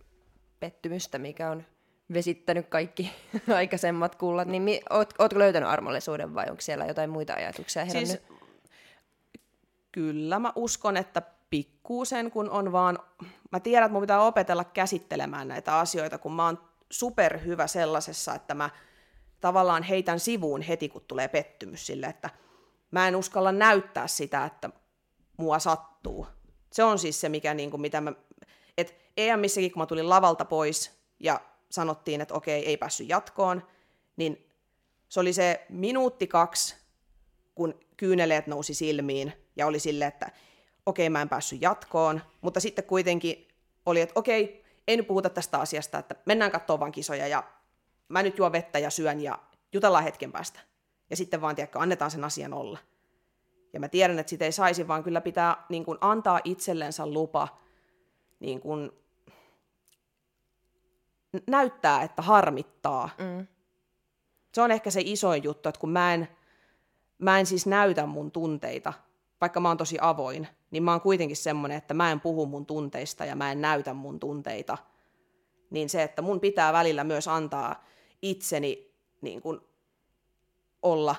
[0.61, 1.65] pettymystä, mikä on
[2.13, 3.13] vesittänyt kaikki
[3.57, 8.09] aikaisemmat kullat, niin mi- oot, ootko löytänyt armollisuuden vai onko siellä jotain muita ajatuksia herännyt?
[8.09, 8.23] Siis,
[9.93, 12.99] kyllä mä uskon, että pikkuusen, kun on vaan,
[13.53, 16.59] mä tiedän, että mun pitää opetella käsittelemään näitä asioita, kun mä oon
[16.91, 18.71] superhyvä sellaisessa, että mä
[19.41, 22.31] tavallaan heitän sivuun heti, kun tulee pettymys sille, että
[22.91, 24.71] mä en uskalla näyttää sitä, että
[25.37, 26.27] mua sattuu.
[26.73, 28.13] Se on siis se, mikä, niin kuin, mitä mä,
[28.79, 31.41] että EMissäkin, kun mä tulin lavalta pois ja
[31.75, 33.63] sanottiin, että okei, ei päässyt jatkoon,
[34.17, 34.51] niin
[35.09, 36.77] se oli se minuutti kaksi,
[37.55, 40.31] kun kyyneleet nousi silmiin ja oli silleen, että
[40.87, 43.49] okei, mä en päässyt jatkoon, mutta sitten kuitenkin
[43.87, 47.45] oli, että okei, ei nyt puhuta tästä asiasta, että mennään katsomaan vaan kisoja ja
[48.09, 49.39] mä nyt juon vettä ja syön ja
[49.73, 50.61] jutellaan hetken päästä.
[51.11, 52.79] Ja sitten vaan, tiedätkö, annetaan sen asian olla.
[53.73, 57.49] Ja mä tiedän, että sitä ei saisi, vaan kyllä pitää niin kuin, antaa itsellensä lupa
[58.41, 58.93] niin kuin,
[61.47, 63.11] näyttää, että harmittaa.
[63.19, 63.47] Mm.
[64.53, 66.29] Se on ehkä se isoin juttu, että kun mä en,
[67.19, 68.93] mä en siis näytä mun tunteita,
[69.41, 72.67] vaikka mä oon tosi avoin, niin mä oon kuitenkin semmoinen, että mä en puhu mun
[72.67, 74.79] tunteista ja mä en näytä mun tunteita.
[75.71, 77.85] Niin se, että mun pitää välillä myös antaa
[78.23, 79.61] itseni niin kuin,
[80.83, 81.17] olla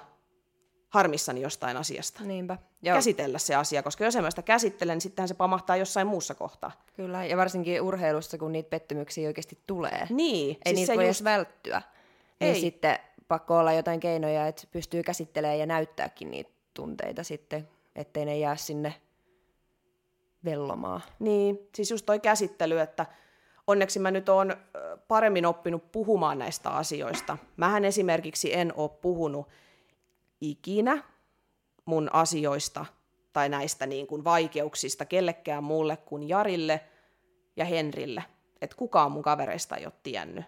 [0.96, 2.24] harmissani jostain asiasta.
[2.24, 2.58] Niinpä.
[2.82, 2.96] Joo.
[2.96, 6.36] Käsitellä se asia, koska jos en mä sitä käsittele, niin sittenhän se pamahtaa jossain muussa
[6.36, 6.72] kohtaa.
[6.96, 10.08] Kyllä, ja varsinkin urheilussa, kun niitä pettymyksiä oikeasti tulee.
[10.10, 10.58] Niin.
[10.66, 11.24] Ei siis niitä voi just...
[11.24, 11.82] välttyä.
[12.40, 12.62] Niin Ei.
[12.62, 18.38] sitten pakko olla jotain keinoja, että pystyy käsittelemään ja näyttääkin niitä tunteita sitten, ettei ne
[18.38, 18.94] jää sinne
[20.46, 21.02] vellomaan.
[21.20, 23.06] Niin, siis just toi käsittely, että
[23.68, 24.56] onneksi mä nyt oon
[25.08, 27.38] paremmin oppinut puhumaan näistä asioista.
[27.58, 29.48] Mähän esimerkiksi en ole puhunut
[30.42, 31.04] ikinä
[31.86, 32.86] mun asioista
[33.34, 36.82] tai näistä niin kuin vaikeuksista kellekään muulle kuin Jarille
[37.56, 38.24] ja Henrille.
[38.62, 40.46] Että kukaan mun kavereista ei ole tiennyt.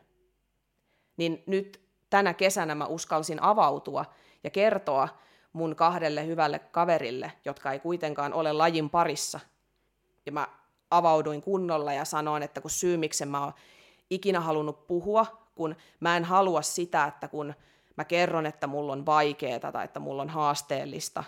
[1.18, 4.06] Niin nyt tänä kesänä mä uskalsin avautua
[4.44, 5.10] ja kertoa
[5.54, 9.40] mun kahdelle hyvälle kaverille, jotka ei kuitenkaan ole lajin parissa.
[10.26, 10.48] Ja mä
[10.92, 13.54] avauduin kunnolla ja sanoin, että kun syy, miksi mä oon
[14.10, 17.54] ikinä halunnut puhua, kun mä en halua sitä, että kun
[17.98, 21.24] mä kerron, että mulla on vaikeaa tai että mulla on haasteellista,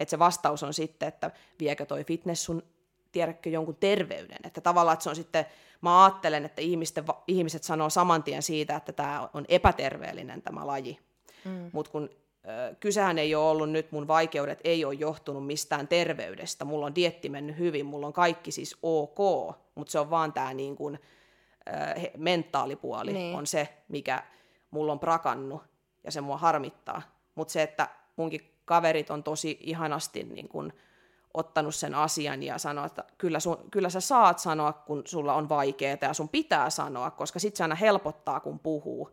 [0.00, 2.62] että se vastaus on sitten, että viekö toi fitness sun,
[3.12, 4.38] tiedätkö, jonkun terveyden.
[4.44, 5.46] Että tavallaan, että se on sitten,
[5.80, 10.98] mä ajattelen, että ihmisten, ihmiset sanoo saman tien siitä, että tämä on epäterveellinen tämä laji.
[11.44, 11.70] Mm.
[11.72, 12.10] Mutta kun
[12.80, 17.28] kysehän ei ole ollut nyt, mun vaikeudet ei ole johtunut mistään terveydestä, mulla on dietti
[17.28, 19.18] mennyt hyvin, mulla on kaikki siis ok,
[19.74, 20.98] mutta se on vaan tämä niin kuin,
[21.74, 23.36] äh, mentaalipuoli niin.
[23.36, 24.22] on se, mikä
[24.72, 25.62] mulla on prakannut
[26.04, 27.02] ja se mua harmittaa.
[27.34, 30.72] Mutta se, että munkin kaverit on tosi ihanasti niin kuin,
[31.34, 35.48] ottanut sen asian ja sanoa, että kyllä, sun, kyllä sä saat sanoa, kun sulla on
[35.48, 39.10] vaikeaa ja sun pitää sanoa, koska sit se aina helpottaa, kun puhuu.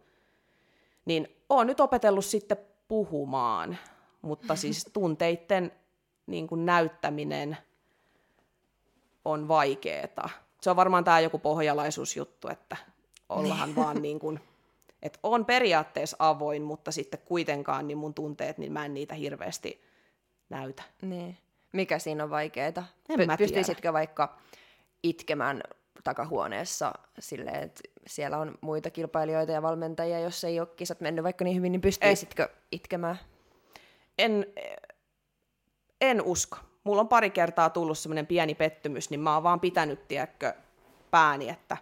[1.05, 3.77] Niin oon nyt opetellut sitten puhumaan,
[4.21, 5.71] mutta siis tunteiden
[6.27, 7.57] niin kuin näyttäminen
[9.25, 10.29] on vaikeeta.
[10.61, 12.77] Se on varmaan tämä joku pohjalaisuusjuttu, että
[13.29, 14.39] ollaan vaan niin kuin,
[15.01, 19.81] että on periaatteessa avoin, mutta sitten kuitenkaan niin mun tunteet, niin mä en niitä hirveästi
[20.49, 20.83] näytä.
[21.01, 21.37] Niin.
[21.73, 22.83] Mikä siinä on vaikeeta?
[23.09, 24.37] En Py- Pystyisitkö vaikka
[25.03, 25.63] itkemään
[26.03, 31.43] takahuoneessa silleen, että siellä on muita kilpailijoita ja valmentajia, jos ei ole kisat mennyt vaikka
[31.45, 32.55] niin hyvin, niin pystyisitkö ei.
[32.71, 33.19] itkemään?
[34.17, 34.45] En,
[36.01, 36.57] en usko.
[36.83, 40.53] Mulla on pari kertaa tullut semmoinen pieni pettymys, niin mä oon vaan pitänyt, tiedätkö,
[41.11, 41.77] pääni, että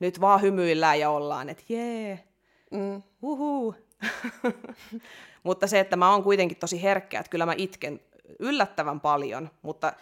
[0.00, 2.27] nyt vaan hymyillään ja ollaan, että jee,
[2.70, 3.02] mm.
[3.22, 3.74] uhu.
[5.42, 8.00] mutta se, että mä oon kuitenkin tosi herkkä, että kyllä mä itken
[8.38, 9.92] yllättävän paljon, mutta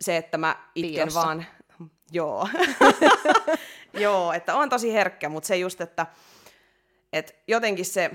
[0.00, 1.20] se, että mä itken Piossa.
[1.20, 1.46] vaan,
[2.12, 2.48] Joo.
[4.04, 6.06] Joo, että on tosi herkkä, mutta se just, että,
[7.12, 8.10] että jotenkin se,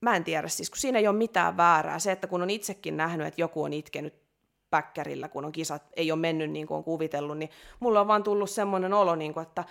[0.00, 1.98] mä en tiedä, siis kun siinä ei ole mitään väärää.
[1.98, 4.14] Se, että kun on itsekin nähnyt, että joku on itkenyt
[4.70, 8.22] päkkärillä, kun on kisat, ei ole mennyt niin kuin on kuvitellut, niin mulla on vaan
[8.22, 9.64] tullut semmoinen olo, niin kuin, että,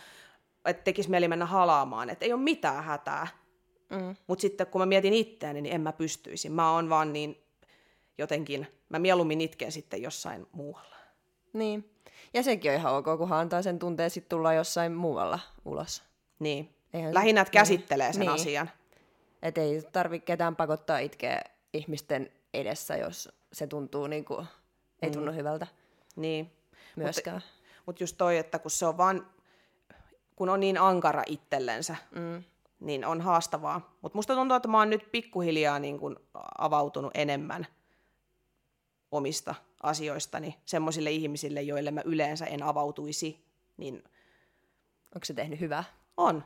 [0.65, 3.27] että tekisi mieli mennä halaamaan, että ei ole mitään hätää.
[3.89, 4.15] Mm.
[4.27, 6.49] Mutta sitten kun mä mietin itseäni, niin en mä pystyisi.
[6.49, 7.43] Mä oon vaan niin
[8.17, 10.95] jotenkin, mä mieluummin itken sitten jossain muualla.
[11.53, 11.91] Niin.
[12.33, 16.03] Ja sekin on ihan ok, kunhan antaa sen tunteen sitten tulla jossain muualla ulos.
[16.39, 16.73] Niin.
[16.93, 18.31] Eihän Lähinnä, että käsittelee sen niin.
[18.31, 18.69] asian.
[19.41, 21.41] Että ei tarvitse ketään pakottaa itkeä
[21.73, 24.47] ihmisten edessä, jos se tuntuu niin kuin,
[25.01, 25.37] ei tunnu mm.
[25.37, 25.67] hyvältä.
[26.15, 26.51] Niin.
[26.95, 27.35] Myöskään.
[27.35, 29.27] Mutta mut just toi, että kun se on vaan,
[30.37, 32.43] kun on niin ankara itsellensä, mm.
[32.79, 33.97] niin on haastavaa.
[34.01, 36.15] Mutta musta tuntuu, että mä oon nyt pikkuhiljaa niin kuin
[36.57, 37.67] avautunut enemmän
[39.11, 43.45] omista asioistani semmoisille ihmisille, joille mä yleensä en avautuisi,
[43.77, 44.03] niin...
[45.15, 45.83] Onko se tehnyt hyvää?
[46.17, 46.43] On.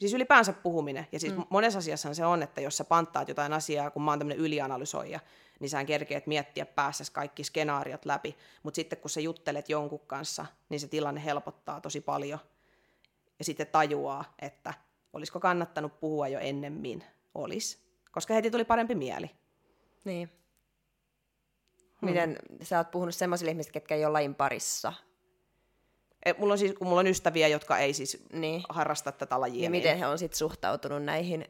[0.00, 1.06] Siis ylipäänsä puhuminen.
[1.12, 1.44] Ja siis mm.
[1.50, 5.20] monessa asiassa se on, että jos sä panttaat jotain asiaa, kun mä oon tämmöinen ylianalysoija,
[5.60, 8.36] niin sä kerkeet miettiä päässä kaikki skenaariot läpi.
[8.62, 12.38] Mutta sitten kun sä juttelet jonkun kanssa, niin se tilanne helpottaa tosi paljon.
[13.44, 14.74] Ja sitten tajuaa, että
[15.12, 17.04] olisiko kannattanut puhua jo ennemmin.
[17.34, 17.84] Olis.
[18.12, 19.30] Koska heti tuli parempi mieli.
[20.04, 20.30] Niin.
[22.00, 24.92] Miten sä oot puhunut semmoisille ihmisille, ketkä ei ole lajin parissa?
[26.24, 28.62] Et mulla on siis, kun mulla on ystäviä, jotka ei siis Niin.
[28.68, 29.64] harrasta tätä lajia.
[29.64, 31.46] Ja miten he on sitten suhtautunut näihin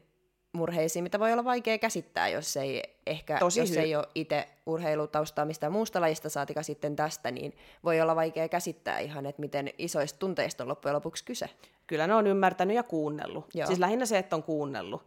[0.55, 4.47] murheisiin, mitä voi olla vaikea käsittää, jos ei ehkä, Tosi jos hy- ei ole itse
[4.65, 9.69] urheilutaustaa mistään muusta lajista, saatika sitten tästä, niin voi olla vaikea käsittää ihan, että miten
[9.77, 11.49] isoista tunteista on loppujen lopuksi kyse.
[11.87, 13.45] Kyllä ne on ymmärtänyt ja kuunnellut.
[13.53, 13.67] Joo.
[13.67, 15.03] Siis lähinnä se, että on kuunnellut.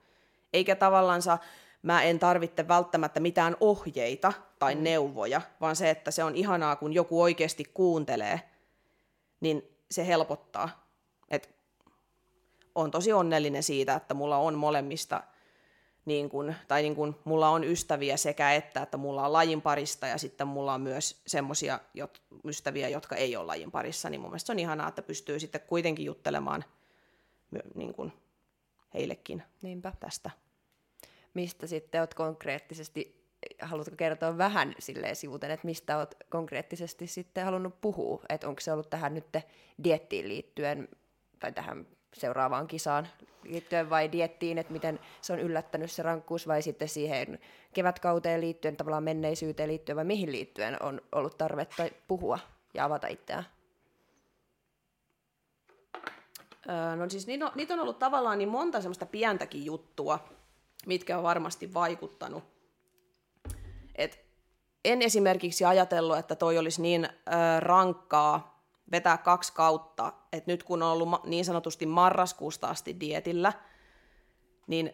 [0.53, 1.39] Eikä tavallansa,
[1.83, 4.83] mä en tarvitse välttämättä mitään ohjeita tai mm.
[4.83, 8.41] neuvoja, vaan se, että se on ihanaa, kun joku oikeasti kuuntelee,
[9.41, 10.89] niin se helpottaa.
[11.31, 11.59] Et
[12.75, 15.23] on tosi onnellinen siitä, että mulla on molemmista,
[16.09, 20.07] niin kun, tai niin kun, mulla on ystäviä sekä että, että mulla on lajin parista
[20.07, 24.31] ja sitten mulla on myös semmoisia jot, ystäviä, jotka ei ole lajin parissa, niin mun
[24.31, 26.64] mielestä se on ihanaa, että pystyy sitten kuitenkin juttelemaan
[27.75, 28.12] niin kun,
[28.94, 29.92] heillekin Niinpä.
[30.01, 30.31] tästä.
[31.35, 33.29] Mistä sitten oot konkreettisesti,
[33.62, 38.23] haluatko kertoa vähän silleen sivuten, että mistä oot konkreettisesti sitten halunnut puhua?
[38.29, 39.27] Että onko se ollut tähän nyt
[39.85, 40.88] diettiin liittyen,
[41.40, 43.09] tai tähän seuraavaan kisaan
[43.44, 47.38] liittyen vai diettiin, että miten se on yllättänyt se rankkuus, vai sitten siihen
[47.75, 52.38] kevätkauteen liittyen, tavallaan menneisyyteen liittyen, vai mihin liittyen on ollut tarvetta puhua
[52.75, 53.44] ja avata itseään?
[56.97, 60.29] No siis niitä on, niitä on ollut tavallaan niin monta semmoista pientäkin juttua,
[60.87, 62.44] mitkä on varmasti vaikuttanut.
[63.94, 64.21] Et
[64.85, 67.11] en esimerkiksi ajatellut, että toi olisi niin ö,
[67.61, 68.58] rankkaa
[68.92, 73.53] vetää kaksi kautta, että nyt kun on ollut niin sanotusti marraskuusta asti dietillä,
[74.66, 74.92] niin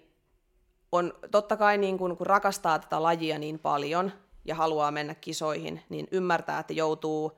[0.92, 4.12] on totta kai niin kun, kun rakastaa tätä lajia niin paljon
[4.44, 7.33] ja haluaa mennä kisoihin, niin ymmärtää, että joutuu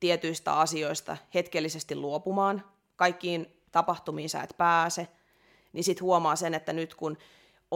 [0.00, 2.64] tietyistä asioista hetkellisesti luopumaan.
[2.96, 5.08] Kaikkiin tapahtumiin sä et pääse.
[5.72, 7.18] Niin sit huomaa sen, että nyt kun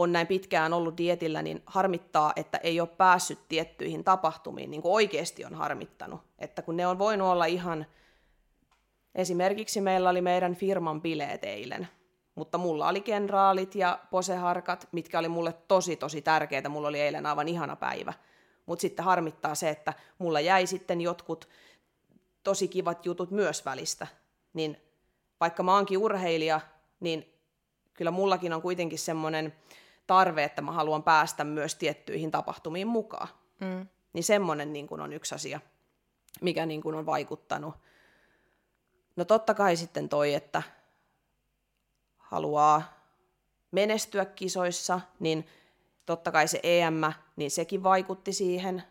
[0.01, 4.93] on näin pitkään ollut dietillä, niin harmittaa, että ei ole päässyt tiettyihin tapahtumiin, niin kuin
[4.93, 6.21] oikeasti on harmittanut.
[6.39, 7.85] Että kun ne on voinut olla ihan,
[9.15, 11.87] esimerkiksi meillä oli meidän firman bileet eilen,
[12.35, 16.69] mutta mulla oli kenraalit ja poseharkat, mitkä oli mulle tosi tosi tärkeitä.
[16.69, 18.13] Mulla oli eilen aivan ihana päivä.
[18.65, 21.49] Mutta sitten harmittaa se, että mulla jäi sitten jotkut
[22.43, 24.07] tosi kivat jutut myös välistä.
[24.53, 24.77] Niin
[25.39, 26.61] vaikka mä oonkin urheilija,
[26.99, 27.33] niin
[27.93, 29.53] kyllä mullakin on kuitenkin semmoinen
[30.09, 33.27] tarve, että mä haluan päästä myös tiettyihin tapahtumiin mukaan.
[33.59, 33.87] Mm.
[34.13, 35.59] Niin semmoinen niin kuin on yksi asia,
[36.41, 37.75] mikä niin kuin on vaikuttanut.
[39.15, 40.63] No totta kai sitten toi, että
[42.17, 42.81] haluaa
[43.71, 45.47] menestyä kisoissa, niin
[46.05, 47.01] totta kai se EM,
[47.35, 48.83] niin sekin vaikutti siihen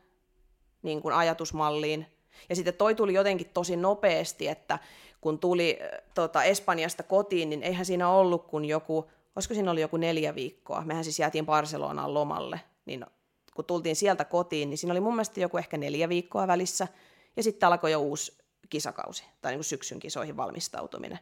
[0.83, 2.07] niin kuin ajatusmalliin.
[2.48, 4.78] Ja sitten toi tuli jotenkin tosi nopeasti, että
[5.20, 5.78] kun tuli
[6.14, 10.83] tota, Espanjasta kotiin, niin eihän siinä ollut kuin joku, olisiko siinä ollut joku neljä viikkoa.
[10.85, 13.07] Mehän siis jäätiin Barcelonaan lomalle, niin
[13.55, 16.88] kun tultiin sieltä kotiin, niin siinä oli mun mielestä joku ehkä neljä viikkoa välissä,
[17.37, 18.38] ja sitten alkoi jo uusi
[18.70, 21.18] kisakausi, tai niin kuin syksyn kisoihin valmistautuminen.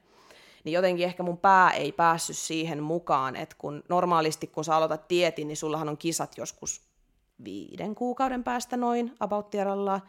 [0.64, 5.10] Niin jotenkin ehkä mun pää ei päässyt siihen mukaan, että kun normaalisti kun sä aloitat
[5.10, 6.80] dietin, niin sullahan on kisat joskus
[7.44, 10.02] viiden kuukauden päästä noin, about tierallaan,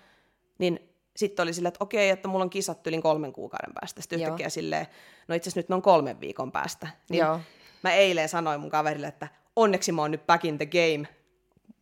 [0.57, 0.79] niin
[1.15, 4.01] sitten oli silleen, että okei, että mulla on kisat yli kolmen kuukauden päästä.
[4.01, 4.27] Sitten Joo.
[4.27, 4.87] yhtäkkiä silleen,
[5.27, 6.87] no itse asiassa nyt ne on kolmen viikon päästä.
[7.09, 7.39] Niin Joo.
[7.87, 11.07] Mä eilen sanoin mun kaverille, että onneksi mä oon nyt back in the game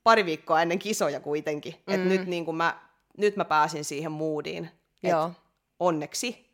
[0.03, 1.73] pari viikkoa ennen kisoja kuitenkin.
[1.87, 1.93] Mm.
[1.93, 2.79] Että nyt, niin kun mä,
[3.17, 4.69] nyt mä pääsin siihen moodiin.
[5.03, 5.31] Et Joo.
[5.79, 6.45] Onneksi.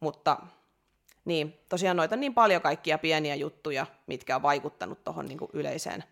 [0.00, 0.36] Mutta
[1.24, 6.04] niin, tosiaan noita on niin paljon kaikkia pieniä juttuja, mitkä on vaikuttanut tuohon niin yleiseen,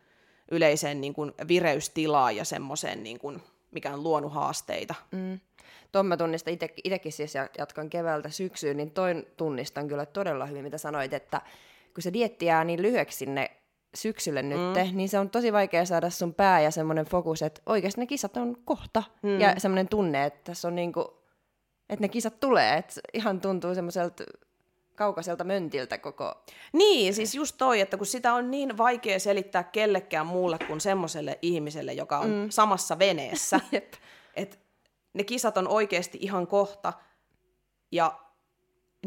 [0.51, 4.95] yleiseen niin kuin vireystilaan ja semmoiseen, niin kuin, mikä on luonut haasteita.
[5.13, 5.41] Mm.
[5.93, 10.65] Tuon mä tunnistan itsekin siis ja jatkan keväältä syksyyn, niin toin tunnistan kyllä todella hyvin,
[10.65, 11.41] mitä sanoit, että
[11.97, 13.51] kun se dietti jää niin lyhyeksi sinne
[13.95, 14.97] syksylle nyt, mm.
[14.97, 18.37] niin se on tosi vaikea saada sun pää ja semmoinen fokus, että oikeasti ne kisat
[18.37, 19.03] on kohta.
[19.23, 19.41] Mm.
[19.41, 21.25] Ja semmoinen tunne, että tässä on niinku,
[21.89, 24.25] että ne kisat tulee, että ihan tuntuu semmoiselta
[24.95, 26.45] kaukaiselta möntiltä koko...
[26.73, 31.39] Niin, siis just toi, että kun sitä on niin vaikea selittää kellekään muulle kuin semmoiselle
[31.43, 32.51] ihmiselle, joka on mm.
[32.51, 33.61] samassa veneessä,
[34.35, 34.57] että
[35.15, 36.93] ne kisat on oikeasti ihan kohta
[37.93, 38.26] ja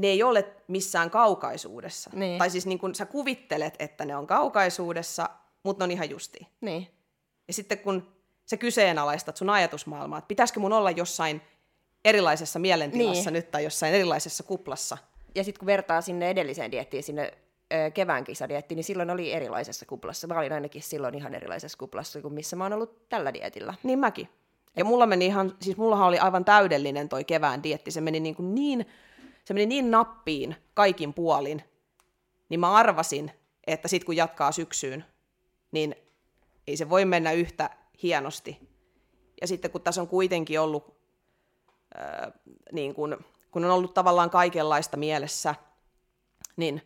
[0.02, 2.10] ne ei ole missään kaukaisuudessa.
[2.14, 2.40] Niin.
[2.40, 5.30] Tai siis niin kun sä kuvittelet, että ne on kaukaisuudessa,
[5.64, 6.48] mutta ne on ihan justi.
[6.62, 6.88] Niin.
[7.48, 8.08] Ja sitten kun
[8.46, 11.42] sä kyseenalaistat sun ajatusmaailmaa, että pitäisikö mun olla jossain
[12.06, 13.34] erilaisessa mielentilassa Niin.
[13.34, 14.98] nyt tai jossain erilaisessa kuplassa,
[15.36, 17.32] Ja sitten kun vertaa sinne edelliseen diettiin, sinne
[17.74, 20.28] ö, kevään kisadiettiin, niin silloin oli erilaisessa kuplassa.
[20.28, 23.74] Mä olin ainakin silloin ihan erilaisessa kuplassa kuin missä mä oon ollut tällä dietillä.
[23.84, 24.30] Niin mäkin.
[24.78, 27.92] Ja mulla meni ihan, siis mullahan oli aivan täydellinen toi kevään dietti.
[27.92, 28.86] Se meni niin, kuin niin,
[29.50, 31.64] se meni niin nappiin kaikin puolin.
[32.50, 33.32] Niin mä arvasin,
[33.68, 35.06] että sit kun jatkaa syksyyn,
[35.72, 35.96] niin
[36.68, 37.70] ei se voi mennä yhtä
[38.04, 38.70] hienosti.
[39.42, 40.96] Ja sitten kun tässä on kuitenkin ollut
[41.96, 42.32] ää,
[42.72, 43.18] niin kuin
[43.52, 45.56] kun on ollut tavallaan kaikenlaista mielessä,
[46.58, 46.82] niin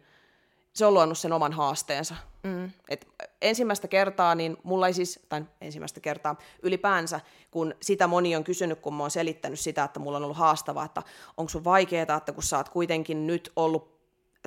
[0.73, 2.15] se on luonut sen oman haasteensa.
[2.43, 2.71] Mm.
[2.89, 3.07] Et
[3.41, 7.19] ensimmäistä kertaa, niin mulla ei siis, tai ensimmäistä kertaa ylipäänsä,
[7.51, 10.85] kun sitä moni on kysynyt, kun mä oon selittänyt sitä, että mulla on ollut haastavaa,
[10.85, 11.03] että
[11.37, 13.93] onko sun vaikeaa, että kun sä oot kuitenkin nyt ollut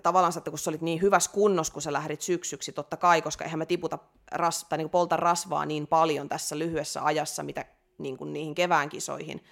[0.02, 3.44] tavallaan, että kun sä olit niin hyvässä kunnossa, kun sä lähdit syksyksi, totta kai, koska
[3.44, 3.98] eihän me tiputa
[4.32, 7.64] ras, tai niin polta rasvaa niin paljon tässä lyhyessä ajassa, mitä
[7.98, 9.44] niin kuin niihin kevään kisoihin,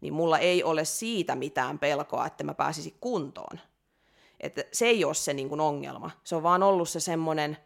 [0.00, 3.60] niin mulla ei ole siitä mitään pelkoa, että mä pääsisin kuntoon.
[4.40, 6.10] Että se ei ole se niin kuin ongelma.
[6.24, 7.56] Se on vaan ollut se semmoinen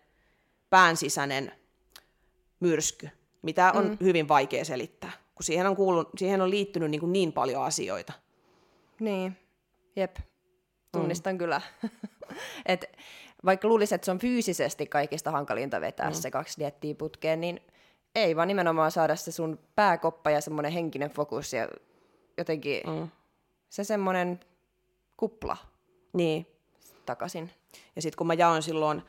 [0.71, 1.53] päänsisäinen
[2.61, 3.09] myrsky,
[3.43, 3.97] mitä on mm.
[4.01, 8.13] hyvin vaikea selittää, kun siihen on, kuullut, siihen on liittynyt niin, kuin niin paljon asioita.
[9.01, 9.37] Niin,
[9.97, 10.17] jep.
[10.93, 11.39] Tunnistan mm.
[11.39, 11.61] kyllä.
[12.67, 12.99] Et
[13.45, 16.15] vaikka luulisi, että se on fyysisesti kaikista hankalinta vetää mm.
[16.15, 17.61] se kaksi diettiä putkeen, niin
[18.15, 21.69] ei, vaan nimenomaan saada se sun pääkoppa ja semmoinen henkinen fokus ja
[22.39, 23.09] jotenkin mm.
[23.69, 24.41] se semmoinen
[25.17, 25.57] kupla.
[26.13, 26.47] Niin.
[27.07, 27.51] Takaisin.
[27.97, 29.03] Ja sitten kun mä jaoin silloin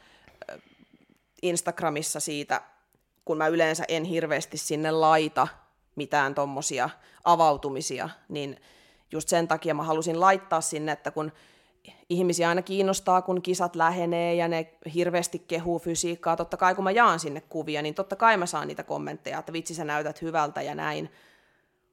[1.41, 2.61] Instagramissa siitä,
[3.25, 5.47] kun mä yleensä en hirveästi sinne laita
[5.95, 6.89] mitään tommosia
[7.23, 8.61] avautumisia, niin
[9.11, 11.31] just sen takia mä halusin laittaa sinne, että kun
[12.09, 16.35] ihmisiä aina kiinnostaa, kun kisat lähenee ja ne hirveästi kehuu fysiikkaa.
[16.35, 19.53] Totta kai kun mä jaan sinne kuvia, niin totta kai mä saan niitä kommentteja, että
[19.53, 21.11] vitsi sä näytät hyvältä ja näin.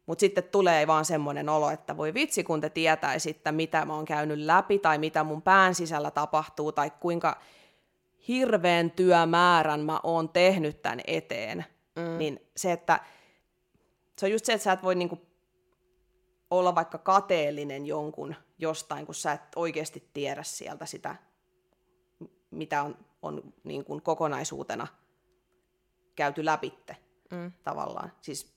[0.07, 4.05] Mutta sitten tulee vaan semmoinen olo, että voi vitsi kun te tietäisitte, mitä mä oon
[4.05, 7.40] käynyt läpi tai mitä mun pään sisällä tapahtuu tai kuinka
[8.29, 11.64] hirveän työmäärän mä oon tehnyt tämän eteen.
[11.97, 12.18] Mm.
[12.18, 13.01] Niin se, että
[14.18, 15.18] se on just se, että sä et voi niinku
[16.51, 21.16] olla vaikka kateellinen jonkun jostain, kun sä et oikeasti tiedä sieltä sitä,
[22.51, 24.87] mitä on, on niin kuin kokonaisuutena
[26.16, 26.97] käyty läpitte
[27.31, 27.53] mm.
[27.64, 28.12] tavallaan.
[28.20, 28.57] Siis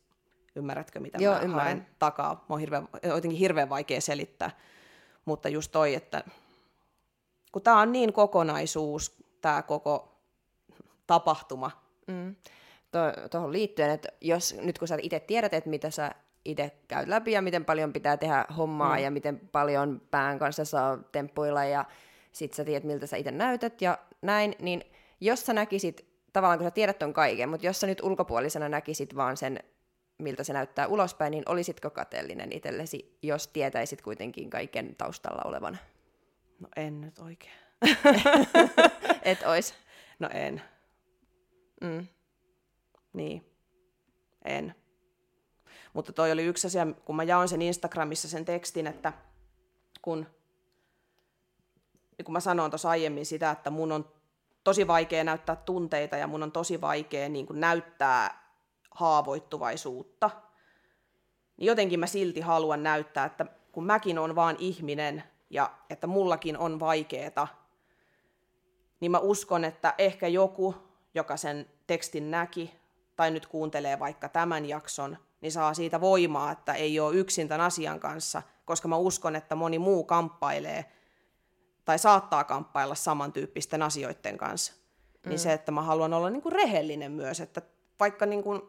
[0.56, 1.66] ymmärrätkö, mitä Joo, mä ymmärrän.
[1.66, 2.46] haen takaa?
[2.50, 4.52] Mä on hirveän, jotenkin hirveän vaikea selittää.
[5.26, 6.24] Mutta just toi, että
[7.52, 10.22] kun tämä on niin kokonaisuus, tämä koko
[11.08, 11.72] tapahtuma.
[12.08, 12.36] Mm.
[13.32, 16.12] Tuohon liittyen, että jos nyt kun sä itse tiedät, että mitä sä
[16.46, 19.04] itse käyt läpi ja miten paljon pitää tehdä hommaa mm.
[19.04, 21.86] ja miten paljon pään kanssa saa temppuilla ja
[22.32, 24.84] sit sä tiedät, miltä sä itse näytät ja näin, niin
[25.22, 29.16] jos sä näkisit, tavallaan kun sä tiedät ton kaiken, mutta jos sä nyt ulkopuolisena näkisit
[29.16, 29.60] vaan sen,
[30.18, 35.80] miltä se näyttää ulospäin, niin olisitko kateellinen itsellesi, jos tietäisit kuitenkin kaiken taustalla olevan?
[36.60, 37.69] No en nyt oikein.
[39.24, 39.74] Et ois?
[40.20, 40.62] No en.
[41.82, 42.08] Mm.
[43.14, 43.46] Niin.
[44.46, 44.76] En.
[45.94, 49.14] Mutta toi oli yksi asia, kun mä jaoin sen Instagramissa sen tekstin, että
[50.02, 50.28] kun,
[52.26, 54.12] kun mä sanoin tuossa aiemmin sitä, että mun on
[54.64, 58.50] tosi vaikea näyttää tunteita ja mun on tosi vaikea niin kuin näyttää
[58.92, 60.30] haavoittuvaisuutta,
[61.58, 66.58] niin jotenkin mä silti haluan näyttää, että kun mäkin on vaan ihminen ja että mullakin
[66.58, 67.48] on vaikeeta,
[69.00, 70.76] niin mä uskon, että ehkä joku,
[71.14, 72.76] joka sen tekstin näki
[73.16, 77.66] tai nyt kuuntelee vaikka tämän jakson, niin saa siitä voimaa, että ei ole yksin tämän
[77.66, 80.86] asian kanssa, koska mä uskon, että moni muu kamppailee
[81.86, 84.74] tai saattaa kamppailla samantyyppisten asioiden kanssa.
[84.74, 85.30] Niin mm.
[85.30, 87.62] Niin se, että mä haluan olla niin kuin rehellinen myös, että
[88.00, 88.62] vaikka niin kuin,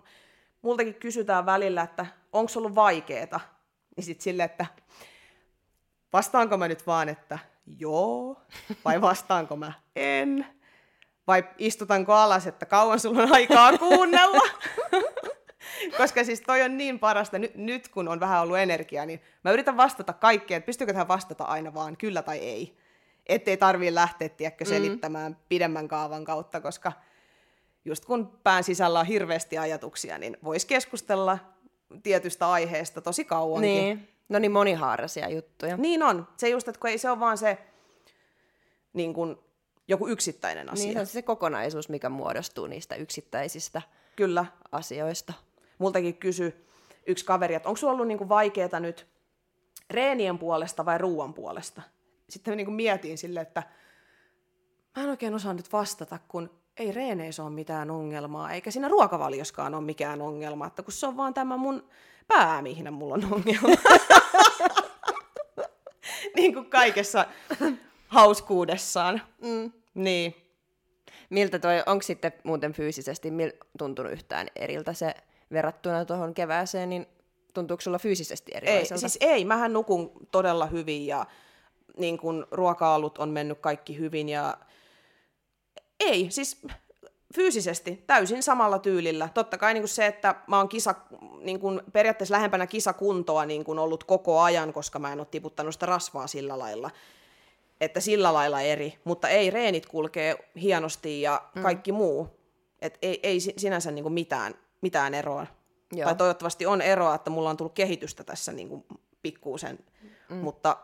[0.62, 3.40] multakin kysytään välillä, että onko ollut vaikeeta,
[3.96, 4.66] niin sitten sille, että
[6.12, 7.38] vastaanko mä nyt vaan, että
[7.78, 8.42] joo,
[8.84, 10.46] vai vastaanko mä en,
[11.26, 14.42] vai istutanko alas, että kauan sulla on aikaa kuunnella.
[15.98, 19.50] Koska siis toi on niin parasta, nyt, nyt kun on vähän ollut energiaa, niin mä
[19.50, 22.76] yritän vastata kaikkeen, että pystyykö tähän vastata aina vaan kyllä tai ei.
[23.26, 24.68] Ettei tarvii lähteä, tiedätkö, mm.
[24.68, 25.38] selittämään mm.
[25.48, 26.92] pidemmän kaavan kautta, koska
[27.84, 31.38] just kun pään sisällä on hirveästi ajatuksia, niin voisi keskustella
[32.02, 33.70] tietystä aiheesta tosi kauankin.
[33.70, 35.76] Niin, no niin monihaaraisia juttuja.
[35.76, 36.28] Niin on.
[36.36, 37.58] Se just, että kun ei se ole vaan se
[38.92, 39.36] niin kuin,
[39.88, 40.84] joku yksittäinen asia.
[40.84, 43.82] Niin, se on se kokonaisuus, mikä muodostuu niistä yksittäisistä
[44.16, 44.46] Kyllä.
[44.72, 45.32] asioista
[45.80, 46.66] multakin kysy
[47.06, 49.06] yksi kaveri, että onko sulla ollut niinku vaikeaa nyt
[49.90, 51.82] reenien puolesta vai ruoan puolesta?
[52.28, 53.62] Sitten niinku mietin sille, että
[54.96, 59.74] mä en oikein osaa nyt vastata, kun ei reeneissä ole mitään ongelmaa, eikä siinä ruokavalioskaan
[59.74, 61.88] ole mikään ongelma, että kun se on vaan tämä mun
[62.30, 63.68] pää, mihin mulla on ongelma.
[66.36, 67.26] niin kuin kaikessa
[68.08, 69.22] hauskuudessaan.
[69.42, 69.72] Mm.
[69.94, 70.34] Niin.
[71.30, 75.14] Miltä toi, onko sitten muuten fyysisesti mil, tuntunut yhtään eriltä se
[75.52, 77.06] verrattuna tuohon kevääseen, niin
[77.54, 78.94] tuntuuko sulla fyysisesti erilaiselta?
[78.94, 81.26] Ei, siis ei, mähän nukun todella hyvin ja
[81.96, 84.56] niin kun ruokaalut on mennyt kaikki hyvin ja
[86.00, 86.62] ei, siis
[87.34, 89.28] fyysisesti täysin samalla tyylillä.
[89.34, 90.94] Totta kai niin kuin se, että mä oon kisa,
[91.40, 95.74] niin kuin periaatteessa lähempänä kisakuntoa niin kuin ollut koko ajan, koska mä en ole tiputtanut
[95.74, 96.90] sitä rasvaa sillä lailla,
[97.80, 101.62] että sillä lailla eri, mutta ei, reenit kulkee hienosti ja mm.
[101.62, 101.98] kaikki mm.
[101.98, 102.40] muu.
[102.82, 105.46] Et ei, ei sinänsä niin kuin mitään, mitään eroa.
[105.92, 106.04] Joo.
[106.04, 108.84] Tai toivottavasti on eroa, että mulla on tullut kehitystä tässä niin kuin
[109.22, 109.78] pikkuusen,
[110.28, 110.36] mm.
[110.36, 110.76] mutta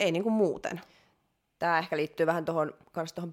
[0.00, 0.80] ei niin kuin muuten.
[1.58, 2.72] Tämä ehkä liittyy vähän tuohon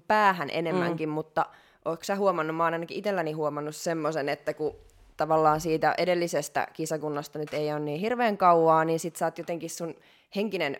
[0.08, 1.12] päähän enemmänkin, mm.
[1.12, 1.46] mutta
[1.84, 4.76] Oletko sä huomannut, mä oon ainakin itselläni huomannut semmoisen, että kun
[5.16, 9.70] tavallaan siitä edellisestä kisakunnasta nyt ei ole niin hirveän kauaa, niin sit sä oot jotenkin
[9.70, 9.94] sun
[10.36, 10.76] henkinen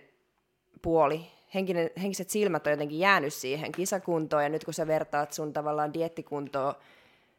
[0.83, 5.53] puoli, henkinen, henkiset silmät on jotenkin jäänyt siihen kisakuntoon, ja nyt kun sä vertaat sun
[5.53, 6.75] tavallaan diettikuntoa,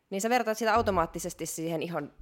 [0.10, 2.14] niin sä vertaat sitä automaattisesti siihen ihan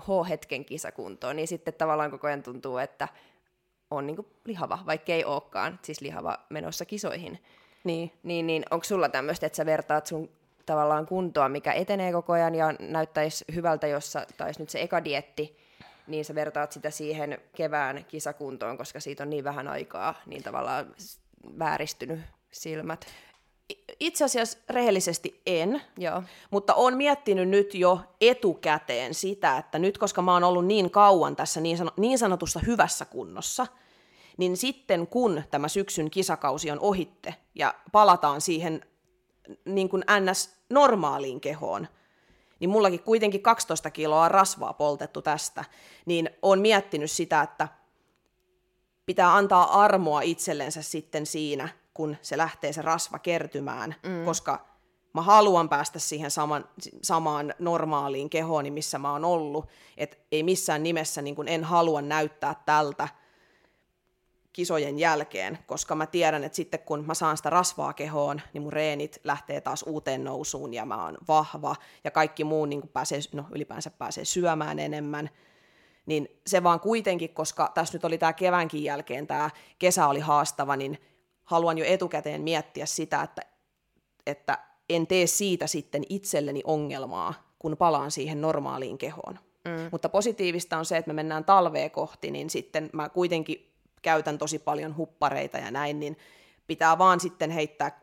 [0.00, 3.08] H-hetken kisakuntoon, niin sitten tavallaan koko ajan tuntuu, että
[3.90, 7.38] on niin lihava, vaikka ei olekaan, siis lihava menossa kisoihin.
[7.84, 8.12] Niin.
[8.22, 10.30] Niin, niin onko sulla tämmöistä, että sä vertaat sun
[10.66, 15.56] tavallaan kuntoa, mikä etenee koko ajan ja näyttäisi hyvältä, jos taisi nyt se eka dietti,
[16.06, 20.94] niin sä vertaat sitä siihen kevään kisakuntoon, koska siitä on niin vähän aikaa, niin tavallaan
[21.58, 23.06] vääristynyt silmät.
[24.00, 26.22] Itse asiassa rehellisesti en, Joo.
[26.50, 31.36] mutta olen miettinyt nyt jo etukäteen sitä, että nyt koska mä oon ollut niin kauan
[31.36, 33.66] tässä niin, sano, niin sanotussa hyvässä kunnossa,
[34.36, 38.82] niin sitten kun tämä syksyn kisakausi on ohitte ja palataan siihen
[39.64, 40.56] niin kuin ns.
[40.70, 41.88] normaaliin kehoon,
[42.60, 45.64] niin mullakin kuitenkin 12 kiloa rasvaa poltettu tästä,
[46.06, 47.68] niin on miettinyt sitä, että
[49.06, 54.24] pitää antaa armoa itsellensä sitten siinä, kun se lähtee se rasva kertymään, mm.
[54.24, 54.66] koska
[55.12, 56.64] mä haluan päästä siihen saman,
[57.02, 62.02] samaan normaaliin kehoon, missä mä oon ollut, että ei missään nimessä niin kun en halua
[62.02, 63.08] näyttää tältä,
[64.56, 68.72] kisojen jälkeen, koska mä tiedän, että sitten kun mä saan sitä rasvaa kehoon, niin mun
[68.72, 73.44] reenit lähtee taas uuteen nousuun ja mä oon vahva ja kaikki muu niin pääsee, no
[73.54, 75.30] ylipäänsä pääsee syömään enemmän.
[76.06, 80.76] Niin se vaan kuitenkin, koska tässä nyt oli tämä keväänkin jälkeen, tämä kesä oli haastava,
[80.76, 80.98] niin
[81.44, 83.42] haluan jo etukäteen miettiä sitä, että,
[84.26, 89.38] että en tee siitä sitten itselleni ongelmaa, kun palaan siihen normaaliin kehoon.
[89.64, 89.88] Mm.
[89.92, 94.58] Mutta positiivista on se, että me mennään talvea kohti, niin sitten mä kuitenkin käytän tosi
[94.58, 96.18] paljon huppareita ja näin, niin
[96.66, 98.00] pitää vaan sitten heittää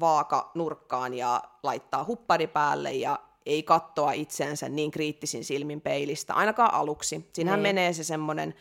[0.00, 6.74] vaaka nurkkaan ja laittaa huppari päälle ja ei kattoa itseänsä niin kriittisin silmin peilistä, ainakaan
[6.74, 7.30] aluksi.
[7.32, 7.74] Siinähän niin.
[7.74, 8.54] menee se semmoinen,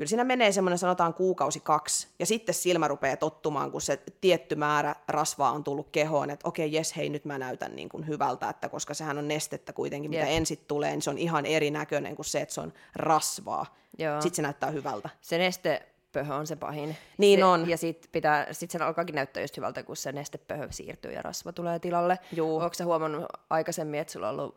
[0.00, 4.54] kyllä siinä menee semmoinen sanotaan kuukausi kaksi, ja sitten silmä rupeaa tottumaan, kun se tietty
[4.54, 8.06] määrä rasvaa on tullut kehoon, että okei, okay, jes, hei, nyt mä näytän niin kuin
[8.06, 12.16] hyvältä, että koska sehän on nestettä kuitenkin, mitä ensin tulee, niin se on ihan erinäköinen
[12.16, 13.76] kuin se, että se on rasvaa.
[13.98, 14.20] Joo.
[14.20, 15.08] Sitten se näyttää hyvältä.
[15.20, 16.96] Se nestepöhö on se pahin.
[17.18, 17.70] Niin se, on.
[17.70, 21.52] Ja sitten pitää, sit sen alkaakin näyttää just hyvältä, kun se nestepöhö siirtyy ja rasva
[21.52, 22.18] tulee tilalle.
[22.32, 22.56] Joo.
[22.56, 24.56] Onko sä huomannut aikaisemmin, että sulla on ollut,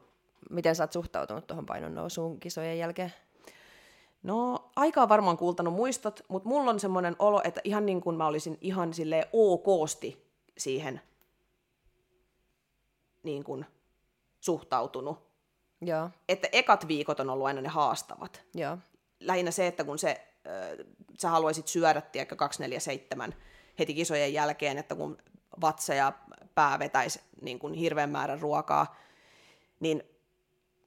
[0.49, 3.13] miten sä oot suhtautunut tuohon painon nousuun kisojen jälkeen?
[4.23, 8.15] No, aika on varmaan kuultanut muistot, mutta mulla on semmoinen olo, että ihan niin kuin
[8.15, 11.01] mä olisin ihan sille okosti siihen
[13.23, 13.65] niin kuin
[14.39, 15.19] suhtautunut.
[15.81, 16.09] Joo.
[16.29, 18.41] Että ekat viikot on ollut aina ne haastavat.
[18.55, 18.77] Joo
[19.27, 20.85] lähinnä se, että kun se, äh,
[21.19, 23.35] sä haluaisit syödä, tiedäkö, 247
[23.79, 25.17] heti kisojen jälkeen, että kun
[25.61, 26.13] vatsa ja
[26.55, 28.95] pää vetäisi niin kuin hirveän määrän ruokaa,
[29.79, 30.03] niin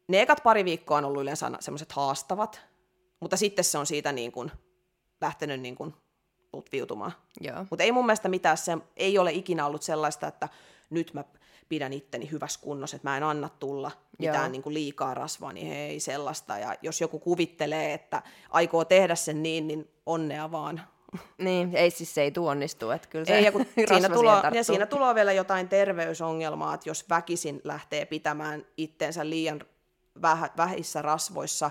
[0.08, 2.60] ne ekat pari viikkoa on ollut yleensä semmoiset haastavat,
[3.20, 4.50] mutta sitten se on siitä niin kuin
[5.20, 5.94] lähtenyt niin kuin
[6.52, 7.12] lutviutumaan.
[7.70, 10.48] Mutta ei mun mielestä mitään, se ei ole ikinä ollut sellaista, että
[10.90, 11.24] nyt mä
[11.68, 15.72] pidän itteni hyvässä kunnossa, että mä en anna tulla mitään niin kuin liikaa rasvaa, niin
[15.72, 16.58] ei sellaista.
[16.58, 20.82] Ja jos joku kuvittelee, että aikoo tehdä sen niin, niin onnea vaan.
[21.38, 24.64] Niin, ei siis se ei tuonnistu, että kyllä se ei, ja kun siinä, tulo, ja
[24.64, 29.60] siinä tulee vielä jotain terveysongelmaa, että jos väkisin lähtee pitämään itteensä liian
[30.22, 31.70] väh, vähissä rasvoissa,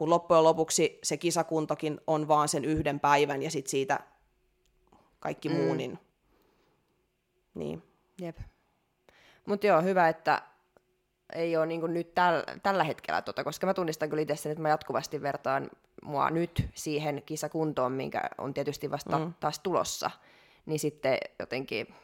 [0.00, 4.00] kun loppujen lopuksi se kisakuntokin on vaan sen yhden päivän ja sitten siitä
[5.18, 5.54] kaikki mm.
[5.54, 5.98] muu, niin,
[7.54, 7.82] niin.
[8.20, 8.38] Jep.
[9.46, 10.42] Mutta joo, hyvä, että
[11.34, 14.68] ei ole niin nyt täl, tällä hetkellä, tota, koska mä tunnistan kyllä itse että mä
[14.68, 15.70] jatkuvasti vertaan
[16.02, 19.34] mua nyt siihen kisakuntoon, minkä on tietysti vasta mm.
[19.40, 20.10] taas tulossa,
[20.66, 21.94] niin sitten jotenkin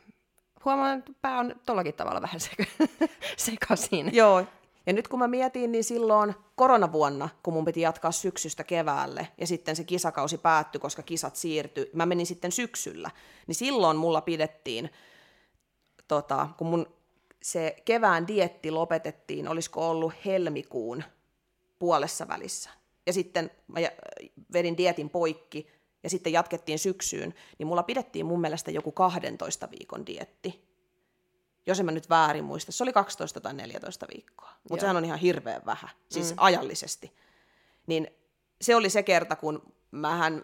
[0.64, 4.14] huomaan, että pää on tollakin tavalla vähän sek- sekaisin.
[4.14, 4.44] Joo,
[4.86, 9.46] ja nyt kun mä mietin, niin silloin koronavuonna, kun mun piti jatkaa syksystä keväälle, ja
[9.46, 13.10] sitten se kisakausi päättyi, koska kisat siirtyi, mä menin sitten syksyllä,
[13.46, 14.90] niin silloin mulla pidettiin,
[16.08, 16.86] tota, kun mun
[17.42, 21.04] se kevään dietti lopetettiin, olisiko ollut helmikuun
[21.78, 22.70] puolessa välissä.
[23.06, 23.80] Ja sitten mä
[24.52, 25.66] vedin dietin poikki
[26.02, 30.65] ja sitten jatkettiin syksyyn, niin mulla pidettiin mun mielestä joku 12 viikon dietti.
[31.66, 34.52] Jos en mä nyt väärin muista, se oli 12 tai 14 viikkoa.
[34.70, 36.36] Mutta sehän on ihan hirveän vähän, siis mm.
[36.36, 37.12] ajallisesti.
[37.86, 38.10] Niin
[38.60, 40.42] se oli se kerta, kun mähän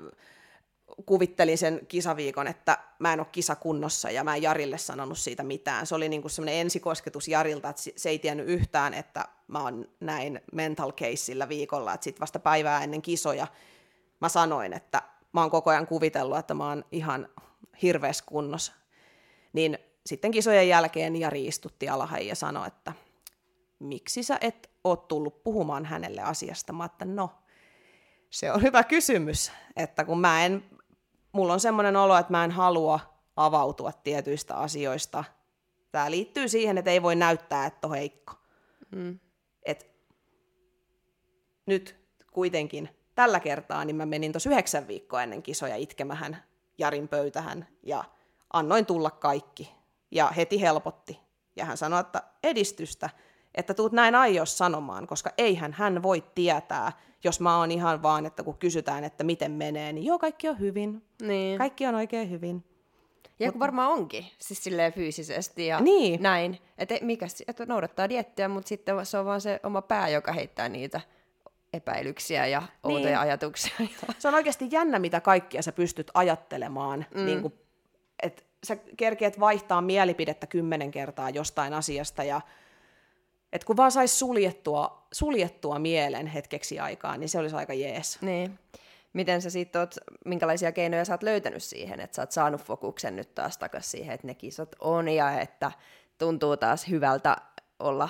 [1.06, 5.86] kuvittelin sen kisaviikon, että mä en ole kisakunnossa ja mä en Jarille sanonut siitä mitään.
[5.86, 10.40] Se oli niinku semmoinen ensikosketus Jarilta, että se ei tiennyt yhtään, että mä oon näin
[10.52, 13.46] mental caseillä viikolla, että sitten vasta päivää ennen kisoja
[14.22, 15.02] mä sanoin, että
[15.32, 17.28] mä oon koko ajan kuvitellut, että mä oon ihan
[17.82, 18.72] hirveässä kunnossa.
[19.52, 22.92] Niin sitten kisojen jälkeen Jari istutti alahan ja sanoi, että
[23.78, 26.72] miksi sä et oo tullut puhumaan hänelle asiasta?
[26.72, 27.30] Mä että no,
[28.30, 30.64] se on hyvä kysymys, että kun mä en,
[31.32, 33.00] mulla on semmoinen olo, että mä en halua
[33.36, 35.24] avautua tietyistä asioista.
[35.92, 38.34] Tämä liittyy siihen, että ei voi näyttää, että on heikko.
[38.90, 39.18] Mm.
[39.62, 39.90] Et
[41.66, 41.96] nyt
[42.32, 46.42] kuitenkin tällä kertaa niin mä menin tuossa yhdeksän viikkoa ennen kisoja itkemähän
[46.78, 48.04] Jarin pöytähän ja
[48.52, 49.81] annoin tulla kaikki.
[50.12, 51.20] Ja heti helpotti.
[51.56, 53.10] Ja hän sanoi, että edistystä,
[53.54, 56.92] että tuut näin aios sanomaan, koska eihän hän voi tietää,
[57.24, 60.58] jos mä oon ihan vaan, että kun kysytään, että miten menee, niin joo, kaikki on
[60.58, 61.02] hyvin.
[61.22, 61.58] Niin.
[61.58, 62.64] Kaikki on oikein hyvin.
[63.38, 66.22] Ja kun varmaan onkin, siis silleen fyysisesti ja Niin.
[66.22, 66.58] näin.
[66.78, 70.68] Että mikä, että noudattaa diettiä, mutta sitten se on vaan se oma pää, joka heittää
[70.68, 71.00] niitä
[71.72, 73.18] epäilyksiä ja outoja Niin.
[73.18, 73.72] ajatuksia.
[73.78, 74.14] Ja...
[74.18, 77.06] Se on oikeasti jännä, mitä kaikkia sä pystyt ajattelemaan.
[77.14, 77.24] Mm.
[77.24, 77.54] Niin kuin,
[78.22, 82.40] että sä kerkeet vaihtaa mielipidettä kymmenen kertaa jostain asiasta ja
[83.52, 88.22] että kun vaan saisi suljettua, suljettua mielen hetkeksi aikaa, niin se olisi aika jees.
[88.22, 88.58] Niin.
[89.12, 89.94] Miten sä sitten oot,
[90.24, 94.14] minkälaisia keinoja sä oot löytänyt siihen, että sä oot saanut fokuksen nyt taas takaisin siihen,
[94.14, 95.72] että ne kisat on ja että
[96.18, 97.36] tuntuu taas hyvältä
[97.78, 98.08] olla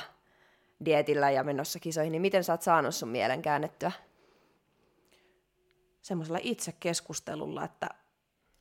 [0.84, 3.92] dietillä ja menossa kisoihin, niin miten sä oot saanut sun mielen käännettyä?
[6.03, 7.88] Semmoisella itsekeskustelulla, että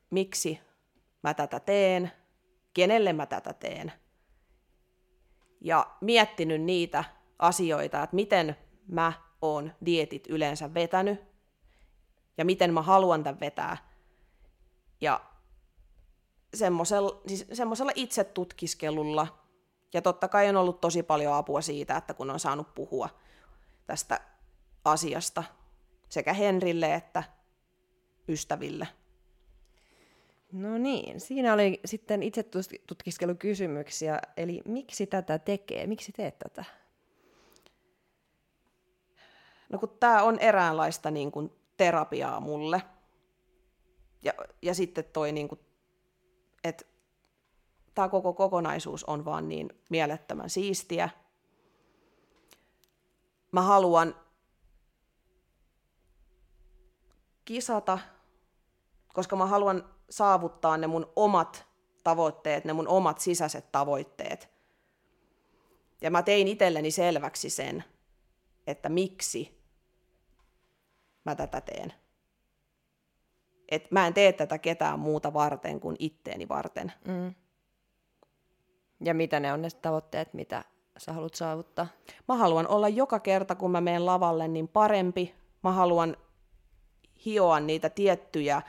[0.09, 0.59] miksi
[1.23, 2.11] mä tätä teen,
[2.73, 3.91] kenelle mä tätä teen.
[5.61, 7.03] Ja miettinyt niitä
[7.39, 8.57] asioita, että miten
[8.87, 11.19] mä oon dietit yleensä vetänyt
[12.37, 13.77] ja miten mä haluan tämän vetää.
[15.01, 15.21] Ja
[16.53, 19.27] semmoisella, siis semmoisella itsetutkiskelulla.
[19.93, 23.09] Ja totta kai on ollut tosi paljon apua siitä, että kun on saanut puhua
[23.85, 24.19] tästä
[24.85, 25.43] asiasta
[26.09, 27.23] sekä Henrille että
[28.27, 28.87] ystäville.
[30.51, 32.45] No niin, siinä oli sitten itse
[32.87, 36.65] tutkiskelukysymyksiä, eli miksi tätä tekee, miksi teet tätä?
[39.69, 42.81] No kun tämä on eräänlaista niin kuin terapiaa mulle.
[44.23, 45.59] Ja, ja sitten toi, niin kuin,
[46.63, 46.85] että
[47.95, 51.09] tämä koko kokonaisuus on vaan niin mielettömän siistiä.
[53.51, 54.15] Mä haluan
[57.45, 57.99] kisata,
[59.13, 61.65] koska mä haluan saavuttaa ne mun omat
[62.03, 64.49] tavoitteet, ne mun omat sisäiset tavoitteet.
[66.01, 67.83] Ja mä tein itselleni selväksi sen,
[68.67, 69.61] että miksi
[71.23, 71.93] mä tätä teen.
[73.69, 76.93] Et mä en tee tätä ketään muuta varten kuin itteeni varten.
[77.07, 77.35] Mm.
[79.03, 80.63] Ja mitä ne on ne tavoitteet, mitä
[80.97, 81.87] sä haluat saavuttaa?
[82.27, 85.35] Mä haluan olla joka kerta, kun mä menen lavalle, niin parempi.
[85.63, 86.17] Mä haluan
[87.25, 88.61] hioa niitä tiettyjä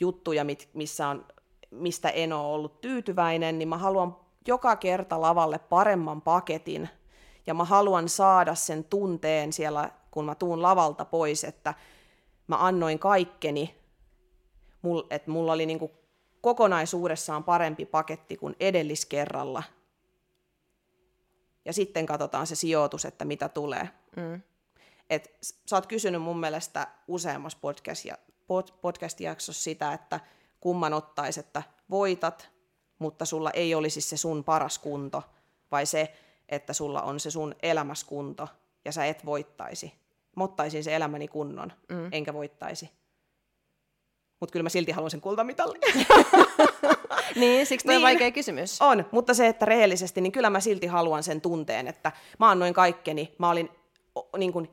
[0.00, 1.26] juttuja, mit, missä on,
[1.70, 4.16] mistä en ole ollut tyytyväinen, niin mä haluan
[4.46, 6.88] joka kerta lavalle paremman paketin.
[7.46, 11.74] Ja mä haluan saada sen tunteen siellä, kun mä tuun lavalta pois, että
[12.46, 13.74] mä annoin kaikkeni,
[14.82, 15.90] mul, että mulla oli niinku
[16.40, 19.62] kokonaisuudessaan parempi paketti kuin edelliskerralla.
[21.64, 23.88] Ja sitten katsotaan se sijoitus, että mitä tulee.
[24.16, 24.42] Mm.
[25.10, 28.32] Et sä oot kysynyt mun mielestä useammassa podcast- pod-
[28.82, 30.20] podcast-jaksossa sitä, että
[30.60, 32.48] kumman ottais, että voitat,
[32.98, 35.22] mutta sulla ei olisi se sun paras kunto,
[35.70, 36.12] vai se,
[36.48, 38.48] että sulla on se sun elämäskunto
[38.84, 39.92] ja sä et voittaisi.
[40.36, 42.08] Mä ottaisin se elämäni kunnon, mm.
[42.12, 42.90] enkä voittaisi.
[44.40, 45.78] Mutta kyllä mä silti haluan sen kultamitalli.
[47.36, 47.98] Niin, siksi toi Niin.
[47.98, 48.12] niin.
[48.12, 48.82] vaikea kysymys.
[48.82, 52.74] On, mutta se, että rehellisesti, niin kyllä mä silti haluan sen tunteen, että mä annoin
[52.74, 53.70] kaikkeni, mä olin
[54.14, 54.70] o, niin kuin,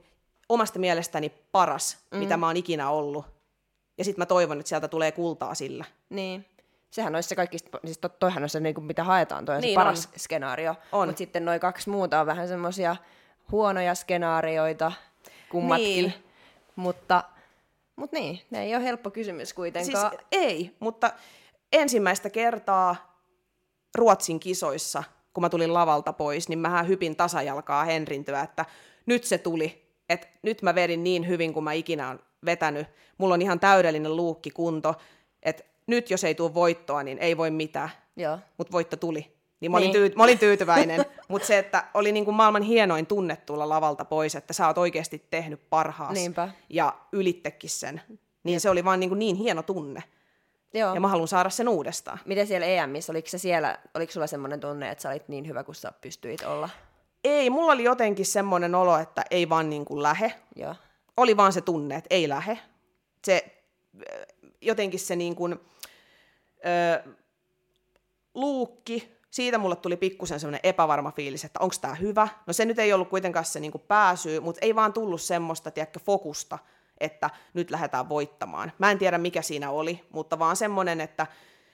[0.50, 2.18] omasta mielestäni paras, mm.
[2.18, 3.26] mitä mä oon ikinä ollut.
[3.98, 5.86] Ja sitten mä toivon, että sieltä tulee kultaa sillä.
[6.10, 6.46] Niin.
[6.92, 9.62] Sehän olisi se kaikista, siis to, toihan on se, niin kuin, mitä haetaan, toi on
[9.62, 10.20] Niin se paras on.
[10.20, 10.76] skenaario.
[10.92, 11.08] On.
[11.08, 12.96] Mutta sitten noin kaksi muuta on vähän semmoisia
[13.52, 14.92] huonoja skenaarioita,
[15.50, 15.86] kummatkin.
[16.06, 16.14] Niin.
[16.76, 17.24] Mutta,
[17.96, 20.12] mutta niin, ne ei ole helppo kysymys Siis kuitenkaan.
[20.32, 21.12] ei, mutta
[21.74, 23.20] ensimmäistä kertaa
[23.96, 28.66] Ruotsin kisoissa, kun mä tulin lavalta pois, niin mä hypin tasajalkaa Henrintyä, että
[29.06, 29.84] nyt se tuli.
[30.10, 32.88] Että nyt mä vedin niin hyvin kuin mä ikinä on vetänyt.
[33.18, 34.96] Mulla on ihan täydellinen luukkikunto.
[35.44, 37.90] Että nyt jos ei tule voittoa, niin ei voi mitään.
[38.58, 39.34] Mutta voitto tuli.
[39.60, 39.94] Niin mä olin, Niin.
[39.94, 44.06] tyy- mä olin tyytyväinen, mutta se, että oli niin kuin maailman hienoin tunne tulla lavalta
[44.06, 46.50] pois, että sä oot oikeasti tehnyt parhaas Niinpä.
[46.70, 48.02] ja ylittekin sen,
[48.44, 50.04] niin se oli vaan niin, kuin niin hieno tunne.
[50.74, 50.94] Joo.
[50.94, 52.20] Ja mä haluan saada sen uudestaan.
[52.26, 55.64] Miten siellä EMissä, oliko se siellä, oliko sulla semmoinen tunne, että sä olit niin hyvä
[55.64, 56.70] kuin sä pystyit olla?
[57.24, 60.34] Ei, mulla oli jotenkin semmoinen olo, että ei vaan niin kuin lähe.
[60.56, 60.76] Joo.
[61.18, 62.60] Oli vaan se tunne, että ei lähe.
[63.26, 63.46] Se,
[63.96, 64.26] äh,
[64.62, 65.60] jotenkin se niin kuin,
[66.66, 67.10] ö,
[68.34, 72.28] luukki, siitä mulle tuli pikkusen semmoinen epävarma fiilis, että onko tämä hyvä.
[72.48, 75.72] No se nyt ei ollut kuitenkaan se niin kuin pääsyy, mutta ei vaan tullut semmoista,
[75.72, 76.60] tiedätkö, fokusta,
[76.98, 78.72] että nyt lähdetään voittamaan.
[78.80, 81.28] Mä en tiedä, mikä siinä oli, mutta vaan semmoinen, että,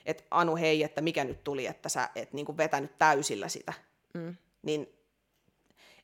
[0.05, 3.73] että Anu hei, että mikä nyt tuli, että sä et niin kuin vetänyt täysillä sitä.
[4.13, 4.35] Mm.
[4.61, 4.89] Niin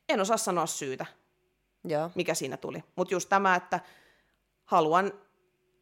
[0.08, 1.06] en osaa sanoa syytä
[1.86, 2.10] Joo.
[2.14, 2.84] mikä siinä tuli.
[2.96, 3.80] Mutta just tämä, että
[4.64, 5.12] haluan,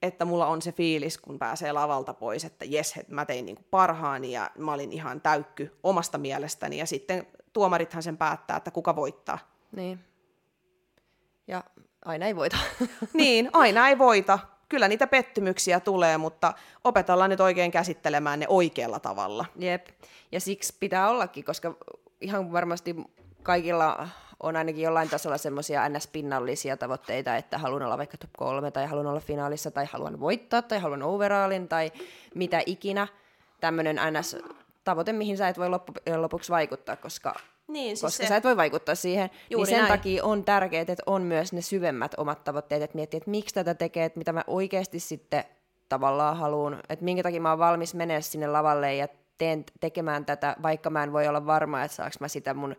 [0.02, 3.64] että mulla on se fiilis, kun pääsee lavalta pois, että jes, että mä tein niinku
[3.70, 6.78] parhaani ja mä olin ihan täykky omasta mielestäni.
[6.78, 9.38] Ja sitten tuomarithan sen päättää, että kuka voittaa.
[9.76, 9.98] Niin.
[11.46, 11.64] Ja
[12.04, 12.56] aina ei voita.
[13.12, 14.38] niin, aina ei voita.
[14.68, 19.44] Kyllä niitä pettymyksiä tulee, mutta opetellaan nyt oikein käsittelemään ne oikealla tavalla.
[19.56, 19.86] Jep.
[20.32, 21.74] Ja siksi pitää ollakin, koska
[22.20, 22.96] ihan varmasti
[23.42, 24.08] kaikilla
[24.42, 29.06] on ainakin jollain tasolla semmoisia ns-pinnallisia tavoitteita, että haluan olla vaikka top kolme, tai haluan
[29.06, 31.92] olla finaalissa, tai haluan voittaa, tai haluan overallin, tai
[32.34, 33.06] mitä ikinä.
[33.60, 37.34] Tämmöinen ns-tavoite, mihin sä et voi loppu- lopuksi vaikuttaa, koska,
[37.68, 39.30] Niin, siis koska sä et voi vaikuttaa siihen.
[39.50, 39.98] Juuri niin sen näin.
[39.98, 43.74] takia on tärkeää, että on myös ne syvemmät omat tavoitteet, että miettii, että miksi tätä
[43.74, 45.44] tekee, että mitä mä oikeasti sitten
[45.88, 49.08] tavallaan haluan, että minkä takia mä oon valmis menemään sinne lavalle ja
[49.38, 52.76] teen tekemään tätä, vaikka mä en voi olla varma, että saaks mä sitä mun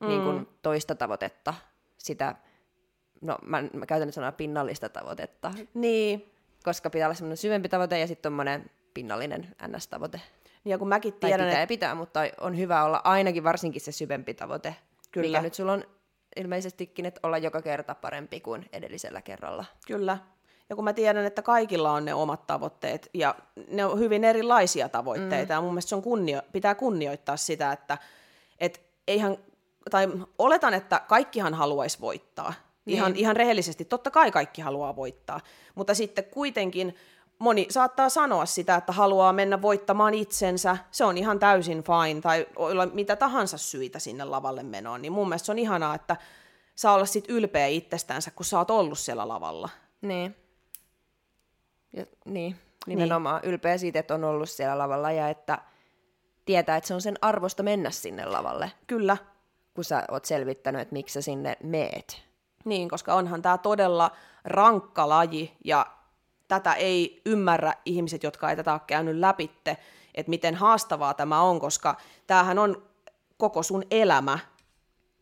[0.00, 0.08] mm.
[0.08, 1.54] niin kun, toista tavoitetta,
[1.98, 2.34] sitä,
[3.20, 6.32] no mä, mä käytän nyt sanaa pinnallista tavoitetta, Niin,
[6.62, 10.20] koska pitää olla semmoinen syvempi tavoite ja sitten tommonen pinnallinen NS-tavoite.
[10.64, 13.92] ja kun mäkin Tai tiedän, pitää että pitää, mutta on hyvä olla ainakin varsinkin se
[13.92, 14.76] syvempi tavoite.
[15.10, 15.26] Kyllä.
[15.28, 15.84] Mikä nyt sulla on
[16.36, 19.64] ilmeisestikin, että olla joka kerta parempi kuin edellisellä kerralla.
[19.86, 20.18] Kyllä.
[20.70, 23.34] Ja kun mä tiedän, että kaikilla on ne omat tavoitteet, ja
[23.70, 25.56] ne on hyvin erilaisia tavoitteita, mm.
[25.56, 27.98] ja mun mielestä se on kunnio- pitää kunnioittaa sitä, että
[28.60, 29.36] et eihän,
[29.90, 30.08] tai
[30.38, 32.54] oletan, että kaikkihan haluaisi voittaa.
[32.84, 32.96] Niin.
[32.96, 35.40] Ihan, ihan rehellisesti, totta kai kaikki haluaa voittaa,
[35.74, 36.94] mutta sitten kuitenkin
[37.38, 42.46] moni saattaa sanoa sitä, että haluaa mennä voittamaan itsensä, se on ihan täysin fine, tai
[42.56, 46.16] olla mitä tahansa syitä sinne lavalle menoon, niin mun mielestä se on ihanaa, että
[46.74, 49.68] saa olla sit ylpeä itsestänsä, kun sä oot ollut siellä lavalla.
[50.00, 50.36] Niin.
[51.92, 53.50] Ja, niin, nimenomaan niin.
[53.50, 55.58] ylpeä siitä, että on ollut siellä lavalla ja että
[56.44, 59.16] tietää, että se on sen arvosta mennä sinne lavalle, Kyllä,
[59.78, 62.22] kun sä oot selvittänyt, että miksi sä sinne meet.
[62.64, 64.10] niin, koska onhan tämä todella
[64.44, 65.86] rankka laji ja
[66.48, 69.76] tätä ei ymmärrä ihmiset, jotka ei tätä ole käynyt läpitte,
[70.14, 72.82] että miten haastavaa tämä on, koska tämähän on
[73.36, 74.38] koko sun elämä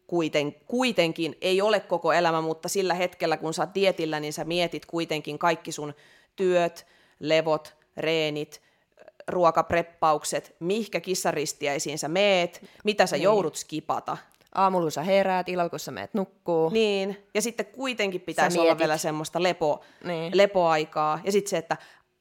[0.06, 4.44] kuiten, kuitenkin, ei ole koko elämä, mutta sillä hetkellä, kun sä oot dietillä, niin sä
[4.44, 5.94] mietit kuitenkin kaikki sun
[6.36, 6.86] työt,
[7.20, 8.62] levot, reenit,
[9.28, 13.24] ruokapreppaukset, mihkä kissaristiäisiin sä meet, mitä sä niin.
[13.24, 14.16] joudut skipata.
[14.56, 16.68] Aamulla sä heräät, illalla kun sä meet nukkuu.
[16.70, 20.36] Niin, ja sitten kuitenkin pitäisi olla vielä semmoista lepo, Niin.
[20.36, 21.20] lepoaikaa.
[21.24, 21.76] Ja sitten se, että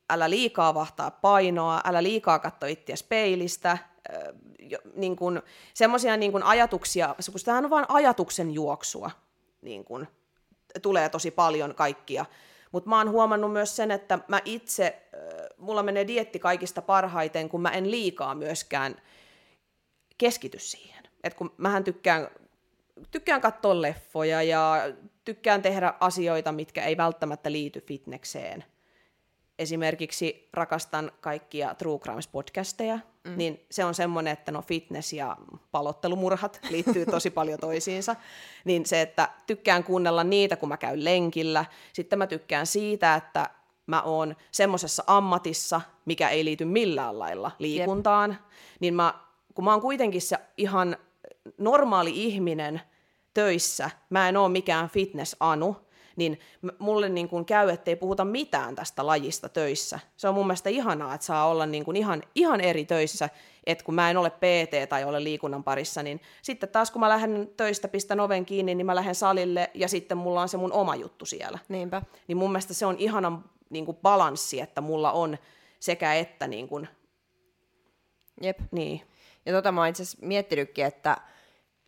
[0.09, 3.71] älä liikaa vahtaa painoa, älä liikaa katsoa itseä peilistä.
[3.71, 3.79] äh,
[4.95, 5.41] Niin kun,
[5.73, 9.11] semmoisia niin kun ajatuksia, kun tämähän on vain ajatuksen juoksua,
[9.61, 10.07] niin kun,
[10.81, 12.25] tulee tosi paljon kaikkia.
[12.71, 15.01] Mutta mä oon huomannut myös sen, että mä itse,
[15.57, 19.01] mulla menee dietti kaikista parhaiten, kun mä en liikaa myöskään
[20.17, 21.04] keskity siihen.
[21.25, 22.27] Et kun mähän tykkään,
[23.11, 24.75] tykkään katsoa leffoja ja
[25.25, 28.63] tykkään tehdä asioita, mitkä ei välttämättä liity fitnekseen.
[29.59, 33.37] Esimerkiksi rakastan kaikkia True Crimes podcasteja, mm.
[33.37, 35.37] niin se on semmoinen, että no fitness ja
[35.71, 38.15] palottelumurhat liittyy tosi paljon toisiinsa.
[38.65, 41.65] Niin se, että tykkään kuunnella niitä, kun mä käyn lenkillä.
[41.93, 43.49] Sitten mä tykkään siitä, että
[43.87, 48.29] mä oon semmoisessa ammatissa, mikä ei liity millään lailla liikuntaan.
[48.29, 48.39] Jep.
[48.79, 49.13] Niin mä,
[49.53, 50.97] kun mä oon kuitenkin se ihan
[51.57, 52.81] normaali ihminen
[53.33, 55.85] töissä, mä en oo mikään fitness-anu,
[56.15, 56.39] niin
[56.79, 59.99] mulle niin kuin käy, ettei puhuta mitään tästä lajista töissä.
[60.17, 63.29] Se on mun mielestä ihanaa, että saa olla niin kuin ihan, ihan eri töissä,
[63.65, 67.09] että kun mä en ole PT tai ole liikunnan parissa, niin sitten taas kun mä
[67.09, 70.73] lähden töistä, pistän oven kiinni, niin mä lähden salille ja sitten mulla on se mun
[70.73, 71.59] oma juttu siellä.
[71.69, 72.01] Niinpä.
[72.27, 75.37] Niin mun mielestä se on ihana niin kuin balanssi, että mulla on
[75.79, 76.87] sekä että niin kuin,
[78.41, 78.59] Jep.
[78.71, 79.01] niin.
[79.45, 81.17] Ja tota mä oon itse asiassa miettinytkin, että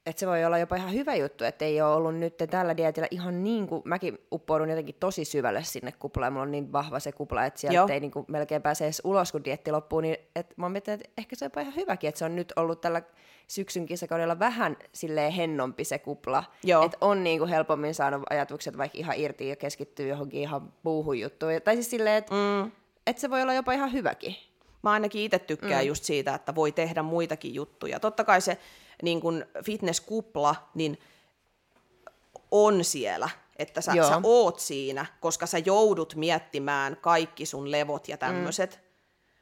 [0.08, 3.08] että se voi olla jopa ihan hyvä juttu, että ei ole ollut nyt tällä dietillä
[3.12, 7.12] ihan niin kuin, mäkin uppoudun jotenkin tosi syvälle sinne kuplaan, mulla on niin vahva se
[7.12, 7.88] kupla, että sieltä Joo.
[7.88, 11.10] ei niin kuin, melkein pääse edes ulos, kun dietti loppuu, niin että mä mietin, että
[11.18, 13.02] ehkä se on jopa ihan hyväkin, että se on nyt ollut tällä
[13.48, 16.44] syksyn kisakaudella vähän silleen hennompi se kupla,
[16.86, 21.20] että on niin kuin helpommin saanut ajatukset vaikka ihan irti ja keskittyy johonkin ihan muuhun
[21.20, 22.72] juttuun, tai siis silleen, että mm.
[23.08, 24.36] että se voi olla jopa ihan hyväkin.
[24.84, 25.88] Mä ainakin itse tykkään mm.
[25.88, 28.00] just siitä, että voi tehdä muitakin juttuja.
[28.00, 28.58] Totta kai se
[29.04, 30.98] niin kun fitnesskupla niin
[32.52, 38.18] on siellä, että sä, sä oot siinä, koska sä joudut miettimään kaikki sun levot ja
[38.18, 38.88] tämmöiset, mm.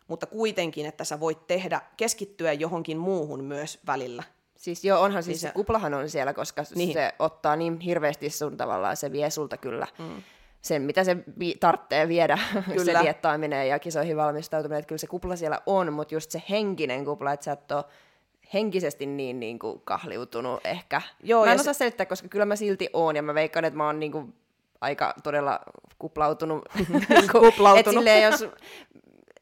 [0.07, 4.23] mutta kuitenkin, että sä voit tehdä, keskittyä johonkin muuhun myös välillä.
[4.55, 6.93] Siis joo, onhan siis se, se kuplahan on siellä, koska niin.
[6.93, 10.23] se ottaa niin hirveästi sun tavallaan, se vie sulta kyllä mm.
[10.61, 12.39] sen, mitä se vi- tarvitsee viedä,
[12.73, 12.99] kyllä.
[12.99, 17.05] se diettaaminen ja kisoihin valmistautuminen, että kyllä se kupla siellä on, mutta just se henkinen
[17.05, 17.85] kupla, että sä et ole
[18.53, 21.01] henkisesti niin, niin kuin kahliutunut ehkä.
[21.23, 21.77] Joo, mä en osaa se...
[21.77, 24.33] selittää, koska kyllä mä silti oon, ja mä veikkaan, että mä oon niin kuin
[24.81, 25.59] aika todella
[25.99, 26.65] kuplautunut.
[26.89, 27.87] niin kuplautunut.
[27.87, 28.45] Et silleen, jos,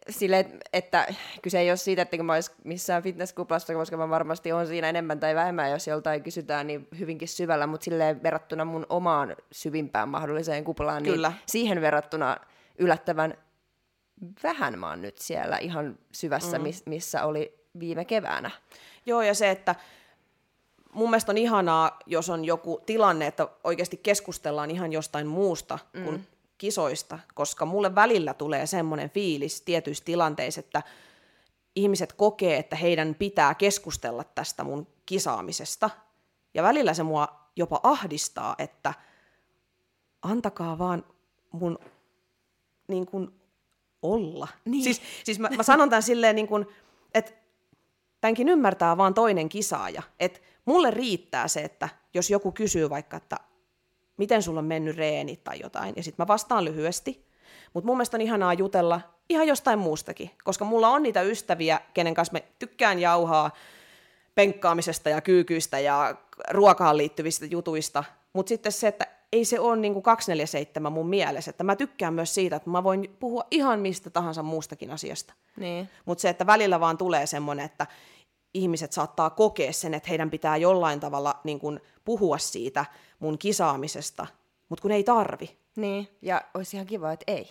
[0.10, 1.08] sille, että
[1.42, 5.20] kyse ei ole siitä, että mä olisin missään fitnesskuplassa, koska mä varmasti on siinä enemmän
[5.20, 10.64] tai vähemmän, jos joltain kysytään, niin hyvinkin syvällä, mutta silleen verrattuna mun omaan syvimpään mahdolliseen
[10.64, 11.34] kuplaan, niin Kyllä.
[11.46, 12.38] siihen verrattuna
[12.78, 13.38] yllättävän
[14.44, 16.66] vähän mä oon nyt siellä ihan syvässä, mm.
[16.86, 18.52] missä oli viime keväänä.
[19.06, 19.76] Joo, ja se, että
[20.94, 26.04] mun mielestä on ihanaa, jos on joku tilanne, että oikeasti keskustellaan ihan jostain muusta mm.
[26.04, 30.84] kuin kisoista, koska mulle välillä tulee semmoinen fiilis tietyissä tilanteissa, että
[31.76, 35.90] ihmiset kokee, että heidän pitää keskustella tästä mun kisaamisesta.
[36.54, 38.94] Ja välillä se mua jopa ahdistaa, että
[40.22, 41.06] antakaa vaan
[41.52, 41.80] mun
[42.88, 43.32] niin kuin
[44.02, 44.48] olla.
[44.66, 44.84] Niin.
[44.84, 46.66] Siis, siis mä, mä sanon tämän silleen, niin kuin,
[47.14, 47.32] että
[48.24, 50.04] tämänkin ymmärtää vaan toinen kisaaja.
[50.20, 53.38] Et mulle riittää se, että jos joku kysyy vaikka, että
[54.18, 57.26] miten sulla on mennyt reeni tai jotain, ja sitten mä vastaan lyhyesti.
[57.74, 62.14] Mutta mun mielestä on ihanaa jutella ihan jostain muustakin, koska mulla on niitä ystäviä, kenen
[62.14, 63.52] kanssa me tykkään jauhaa
[64.36, 66.16] penkkaamisesta ja kyykyistä ja
[66.50, 68.04] ruokaan liittyvistä jutuista,
[68.34, 72.14] mutta sitten se, että ei se ole niin kuin 247 mun mielessä, että mä tykkään
[72.14, 75.34] myös siitä, että mä voin puhua ihan mistä tahansa muustakin asiasta.
[75.58, 75.90] Niin.
[76.06, 77.88] Mutta se, että välillä vaan tulee semmoinen, että
[78.54, 82.86] ihmiset saattaa kokea sen, että heidän pitää jollain tavalla niin kuin, puhua siitä
[83.20, 84.28] mun kisaamisesta,
[84.70, 85.58] mutta kun ei tarvi.
[85.76, 87.50] Niin, ja olisi ihan kiva, että ei.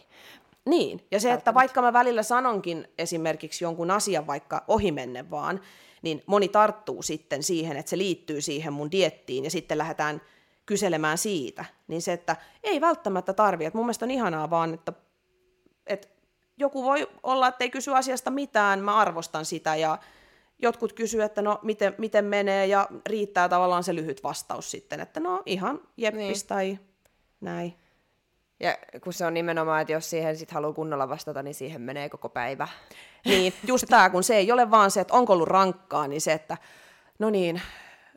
[0.65, 5.61] Niin, ja se, että vaikka mä välillä sanonkin esimerkiksi jonkun asian vaikka ohimenne vaan,
[6.03, 10.21] niin moni tarttuu sitten siihen, että se liittyy siihen mun diettiin, ja sitten lähdetään
[10.67, 11.65] kyselemään siitä.
[11.89, 13.65] Niin se, että ei välttämättä tarvi.
[13.65, 14.93] Että mun mielestä on ihanaa vaan, että,
[15.87, 16.09] että
[16.57, 19.99] joku voi olla, että ei kysy asiasta mitään, mä arvostan sitä, ja
[20.59, 25.21] jotkut kysyy, että no miten, miten menee ja riittää tavallaan se lyhyt vastaus sitten, että
[25.21, 26.49] no ihan jeppis niin.
[26.49, 26.79] tai
[27.41, 27.77] näin.
[28.61, 32.09] Ja kun se on nimenomaan, että jos siihen sit haluaa kunnolla vastata, niin siihen menee
[32.09, 32.69] koko päivä.
[33.25, 36.33] Niin, just tämä, kun se ei ole vaan se, että onko ollut rankkaa, niin se,
[36.33, 36.57] että
[37.19, 37.63] no niin,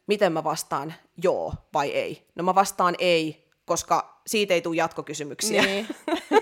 [0.07, 0.93] miten mä vastaan
[1.23, 2.27] joo vai ei.
[2.35, 5.61] No mä vastaan ei, koska siitä ei tule jatkokysymyksiä.
[5.61, 5.87] Niin.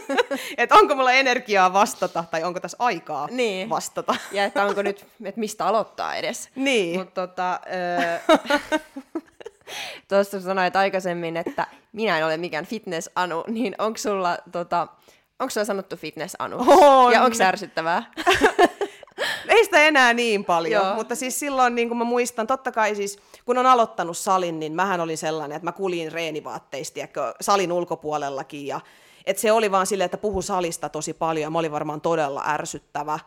[0.58, 3.70] että onko mulla energiaa vastata tai onko tässä aikaa niin.
[3.70, 4.16] vastata.
[4.32, 6.50] ja että onko nyt, että mistä aloittaa edes.
[6.56, 7.00] Niin.
[7.00, 8.38] Mutta tota, öö,
[10.10, 14.88] tuossa sanoit aikaisemmin, että minä en ole mikään fitness-anu, niin onko sulla, tota,
[15.40, 16.58] onko sulla sanottu fitness-anu?
[16.68, 17.14] On.
[17.14, 18.04] Ja onko se ärsyttävää?
[19.50, 20.96] Ei sitä enää niin paljon, Joo.
[20.96, 24.74] mutta siis silloin niin kuin mä muistan, totta kai siis kun on aloittanut salin, niin
[24.74, 27.00] mähän olin sellainen, että mä kuljin reenivaatteista
[27.42, 28.82] salin ulkopuolellakin ja
[29.26, 32.44] että se oli vaan silleen, että puhu salista tosi paljon ja mä olin varmaan todella
[32.48, 33.20] ärsyttävä.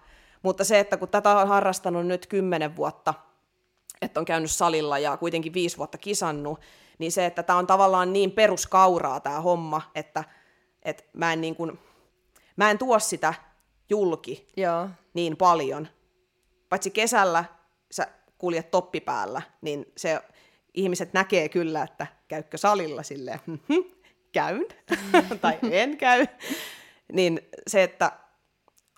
[0.42, 3.14] Mutta se, että kun tätä on harrastanut nyt kymmenen vuotta,
[4.02, 6.60] että on käynyt salilla ja kuitenkin viisi vuotta kisannut,
[6.98, 10.24] niin se, että tämä on tavallaan niin peruskauraa tämä homma, että,
[10.82, 11.78] että mä, en niin kuin,
[12.56, 13.34] mä en tuo sitä
[13.90, 14.88] julki Joo.
[15.14, 15.88] niin paljon.
[16.68, 17.44] Paitsi kesällä
[17.90, 18.08] sä
[18.38, 20.20] kuljet toppipäällä, niin se
[20.74, 23.96] ihmiset näkee kyllä, että käykö salilla silleen, hm,
[24.32, 24.66] käyn
[25.40, 26.26] tai en käy.
[27.12, 28.12] niin se, että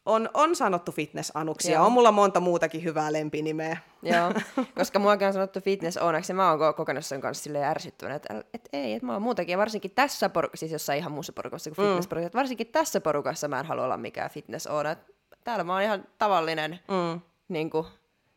[0.08, 3.76] on, on sanottu fitness-anuksi ja on mulla monta muutakin hyvää lempinimeä.
[4.02, 4.32] Joo,
[4.78, 8.44] koska muakin on sanottu fitness onaksi ja mä oon kokenut sen kanssa silleen ärsyttävänä, että
[8.54, 9.52] et ei, että mä oon muutakin.
[9.52, 12.38] Ja varsinkin tässä porukassa, siis jossain ihan muussa porukassa kuin fitness mm.
[12.38, 14.96] varsinkin tässä porukassa mä en halua olla mikään fitness ona.
[15.44, 17.20] Täällä mä oon ihan tavallinen, mm.
[17.48, 17.86] niin kuin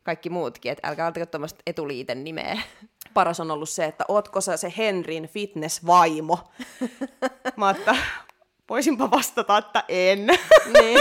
[0.03, 2.61] kaikki muutkin, että älkää altako tuommoista etuliiten nimeä.
[3.13, 6.39] Paras on ollut se, että ootko sä se Henrin fitness-vaimo?
[7.57, 7.95] mä että
[8.69, 10.27] voisinpa vastata, että en.
[10.79, 10.99] niin.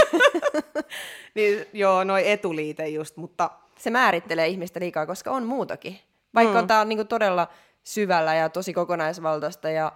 [1.35, 3.49] niin joo, noi etuliite just, mutta...
[3.77, 5.99] Se määrittelee ihmistä liikaa, koska on muutakin.
[6.35, 6.67] Vaikka mm.
[6.67, 7.47] tämä on niinku todella
[7.83, 9.91] syvällä ja tosi kokonaisvaltaista ja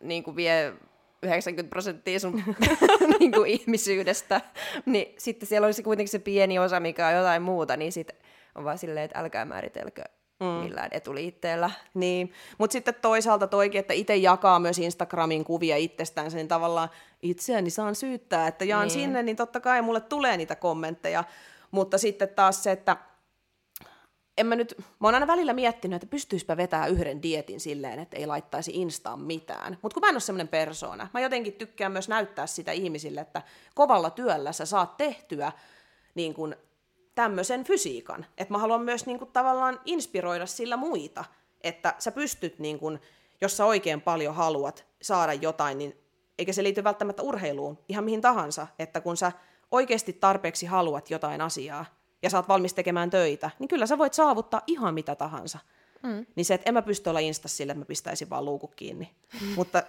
[0.00, 0.72] niinku vie
[1.22, 2.42] 90 prosenttia sun
[3.20, 4.40] niinku ihmisyydestä,
[4.86, 8.16] niin sitten siellä olisi kuitenkin se pieni osa, mikä on jotain muuta, niin sitten
[8.54, 10.02] on vaan silleen, että älkää määritelkö
[10.40, 10.46] mm.
[10.46, 11.70] millään etuliitteellä.
[11.94, 16.88] Niin, mutta sitten toisaalta toikin, että itse jakaa myös Instagramin kuvia itsestään, niin tavallaan
[17.22, 18.90] itseäni saan syyttää, että jaan niin.
[18.90, 21.24] sinne, niin totta kai mulle tulee niitä kommentteja,
[21.70, 22.96] mutta sitten taas se, että
[24.38, 28.16] en mä nyt, mä oon aina välillä miettinyt, että pystyispä vetämään yhden dietin silleen, että
[28.16, 29.78] ei laittaisi Instaan mitään.
[29.82, 33.42] Mutta kun mä en ole semmoinen persoona, mä jotenkin tykkään myös näyttää sitä ihmisille, että
[33.74, 35.52] kovalla työllä sä saat tehtyä
[36.14, 36.56] niin kun
[37.14, 38.26] tämmöisen fysiikan.
[38.38, 41.24] Että mä haluan myös niin kun, tavallaan inspiroida sillä muita,
[41.60, 43.00] että sä pystyt, niin kun,
[43.40, 45.96] jos sä oikein paljon haluat saada jotain, niin
[46.38, 49.32] eikä se liity välttämättä urheiluun, ihan mihin tahansa, että kun sä
[49.70, 51.84] oikeasti tarpeeksi haluat jotain asiaa,
[52.22, 55.58] ja sä oot valmis tekemään töitä, niin kyllä sä voit saavuttaa ihan mitä tahansa.
[56.02, 56.26] Mm.
[56.36, 59.10] Niin se, että en mä pysty olla insta sille, että mä pistäisin vaan luukut kiinni.
[59.40, 59.48] Mm.
[59.56, 59.82] Mutta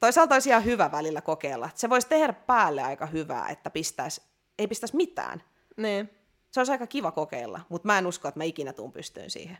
[0.00, 1.70] toisaalta olisi ihan hyvä välillä kokeilla.
[1.74, 4.22] Se voisi tehdä päälle aika hyvää, että pistäisi,
[4.58, 5.42] ei pistäisi mitään.
[5.76, 6.10] Niin.
[6.50, 9.58] Se olisi aika kiva kokeilla, mutta mä en usko, että mä ikinä tuun pystyyn siihen.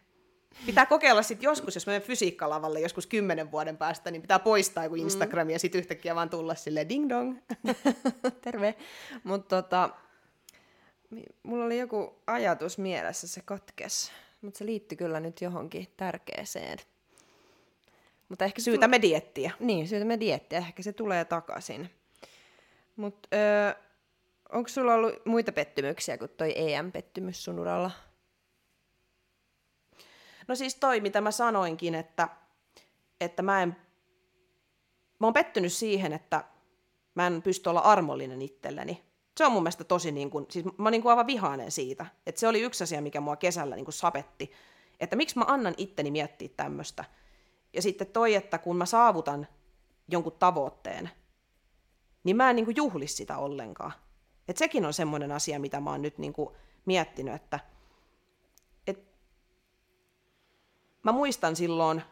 [0.66, 4.96] Pitää kokeilla sitten joskus, jos menen fysiikkalavalle joskus kymmenen vuoden päästä, niin pitää poistaa joku
[4.96, 5.50] Instagram mm.
[5.50, 7.38] ja sitten yhtäkkiä vaan tulla sille ding dong.
[8.42, 8.74] Terve.
[9.24, 9.90] Mutta tota,
[11.42, 14.12] mulla oli joku ajatus mielessä, se katkes,
[14.42, 16.78] mutta se liittyy kyllä nyt johonkin tärkeeseen.
[18.28, 19.10] Mutta ehkä syytämme tule...
[19.10, 19.50] diettiä.
[19.60, 21.90] Niin, syytämme diettiä, ehkä se tulee takaisin.
[22.96, 23.74] Mutta öö,
[24.52, 27.90] onko sulla ollut muita pettymyksiä kuin toi EM-pettymys sun uralla?
[30.48, 32.28] No siis toi, mitä mä sanoinkin, että,
[33.20, 33.76] että mä en...
[35.18, 36.44] Mä oon pettynyt siihen, että
[37.14, 40.72] mä en pysty olla armollinen itselleni se on mun mielestä tosi, niin kuin, siis mä
[40.78, 42.06] oon niin aivan vihainen siitä.
[42.26, 44.52] Että se oli yksi asia, mikä mua kesällä niin kuin sapetti.
[45.00, 47.04] Että miksi mä annan itteni miettiä tämmöistä.
[47.72, 49.46] Ja sitten toi, että kun mä saavutan
[50.08, 51.10] jonkun tavoitteen,
[52.24, 53.92] niin mä en niin kuin juhli sitä ollenkaan.
[54.50, 56.54] Et sekin on semmoinen asia, mitä mä oon nyt niin kuin
[56.86, 57.60] miettinyt, että
[58.86, 59.04] et
[61.02, 62.02] mä muistan silloin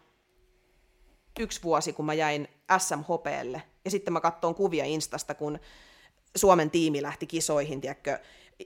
[1.40, 5.58] yksi vuosi, kun mä jäin SMHPlle, ja sitten mä katsoin kuvia Instasta, kun
[6.36, 8.18] Suomen tiimi lähti kisoihin, tiedätkö,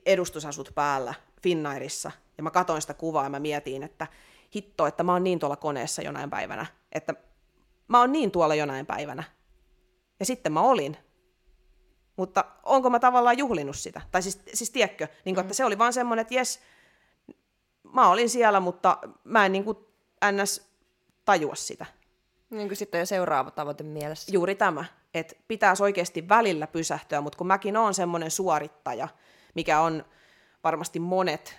[0.06, 4.06] edustusasut päällä Finnairissa, ja mä katoin sitä kuvaa ja mä mietin, että
[4.54, 7.14] hitto, että mä oon niin tuolla koneessa jonain päivänä, että
[7.88, 9.24] mä oon niin tuolla jonain päivänä.
[10.20, 10.96] Ja sitten mä olin.
[12.16, 14.00] Mutta onko mä tavallaan juhlinut sitä?
[14.10, 15.56] Tai siis, siis tiedätkö, niin että mm.
[15.56, 16.60] se oli vaan semmoinen, että jes,
[17.92, 19.78] mä olin siellä, mutta mä en niin kuin,
[20.32, 20.70] ns.
[21.24, 21.86] tajua sitä.
[22.50, 24.32] Niin kuin sitten jo seuraava tavoite mielessä.
[24.32, 24.84] Juuri tämä
[25.14, 29.08] että pitäisi oikeasti välillä pysähtyä, mutta kun mäkin olen semmoinen suorittaja,
[29.54, 30.04] mikä on
[30.64, 31.58] varmasti monet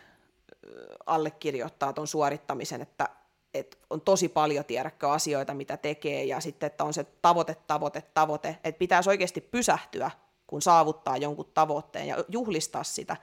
[1.06, 3.10] allekirjoittaa tuon suorittamisen, että,
[3.54, 8.04] että on tosi paljon tiedäkö asioita, mitä tekee, ja sitten, että on se tavoite, tavoite,
[8.14, 10.12] tavoite, että pitäisi oikeasti pysähtyä,
[10.54, 13.18] kun saavuttaa jonkun tavoitteen ja juhlistaa sitä,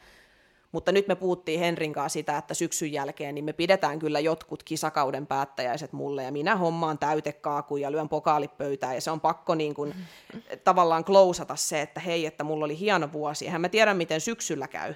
[0.72, 4.62] mutta nyt me puhuttiin Henrin kanssa sitä, että syksyn jälkeen niin me pidetään kyllä jotkut
[4.62, 9.74] kisakauden päättäjäiset mulle ja minä hommaan täytekaakuja ja lyön pokaalipöytään ja se on pakko niin
[9.74, 9.94] kuin,
[10.64, 13.44] tavallaan klousata se, että hei, että mulla oli hieno vuosi.
[13.44, 14.94] Eihän mä tiedä, miten syksyllä käy,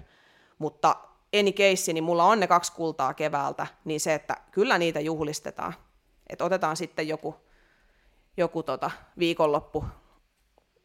[0.58, 0.96] mutta
[1.40, 5.74] any case, niin mulla on ne kaksi kultaa keväältä, niin se, että kyllä niitä juhlistetaan.
[6.28, 7.34] Että otetaan sitten joku,
[8.36, 9.84] joku tota viikonloppu.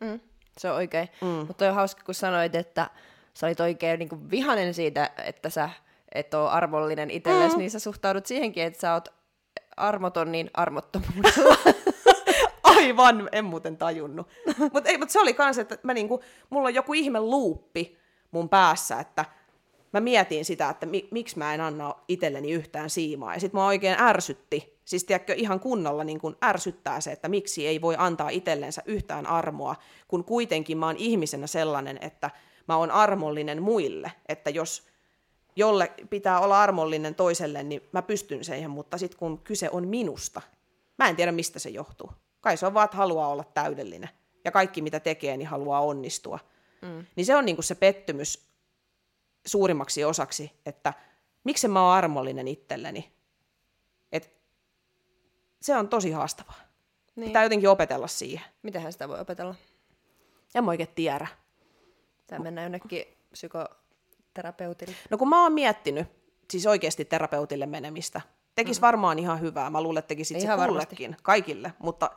[0.02, 0.20] Mm,
[0.60, 1.10] se on oikein.
[1.22, 1.28] Mm.
[1.28, 2.90] Mutta on hauska, kun sanoit, että
[3.34, 5.70] sä olit oikein niin kuin vihanen siitä, että sä
[6.16, 7.60] et ole arvollinen itsellesi, mm.
[7.60, 9.08] niin sä suhtaudut siihenkin, että sä oot
[9.78, 11.58] armoton niin armottomuudella.
[12.64, 14.28] Aivan, en muuten tajunnut.
[14.74, 17.98] Mutta mut se oli kans, että mä niinku, mulla on joku ihme luuppi
[18.32, 19.26] mun päässä, että
[19.94, 23.34] mä mietin sitä, että mi- miksi mä en anna itselleni yhtään siimaa.
[23.34, 27.68] Ja sit mä oikein ärsytti, siis tiedätkö, ihan kunnolla niin kun ärsyttää se, että miksi
[27.68, 29.76] ei voi antaa itsellensä yhtään armoa,
[30.08, 32.32] kun kuitenkin mä oon ihmisenä sellainen, että
[32.68, 34.88] mä oon armollinen muille, että jos
[35.56, 40.42] jolle pitää olla armollinen toiselle, niin mä pystyn siihen, mutta sitten kun kyse on minusta,
[40.98, 42.12] mä en tiedä mistä se johtuu.
[42.42, 44.10] Kai se on vaan, että haluaa olla täydellinen
[44.46, 46.40] ja kaikki mitä tekee, niin haluaa onnistua.
[46.82, 47.06] Mm.
[47.16, 48.50] Niin se on niinku se pettymys
[49.46, 50.94] suurimmaksi osaksi, että
[51.44, 53.19] miksi mä oon armollinen itselleni.
[55.62, 56.60] Se on tosi haastavaa.
[57.16, 57.30] Niin.
[57.30, 58.46] Pitää jotenkin opetella siihen.
[58.64, 59.56] Mitähän sitä voi opetella?
[60.56, 61.28] En mä oikein tiedä.
[62.28, 64.96] Tai mennä jonnekin psykoterapeutille.
[65.10, 66.08] No kun mä oon miettinyt,
[66.52, 68.22] siis oikeasti terapeutille menemistä,
[68.56, 68.82] tekisi mm.
[68.82, 69.70] varmaan ihan hyvää.
[69.70, 72.10] Mä luulen, että tekisi se kullekin, kaikille, mutta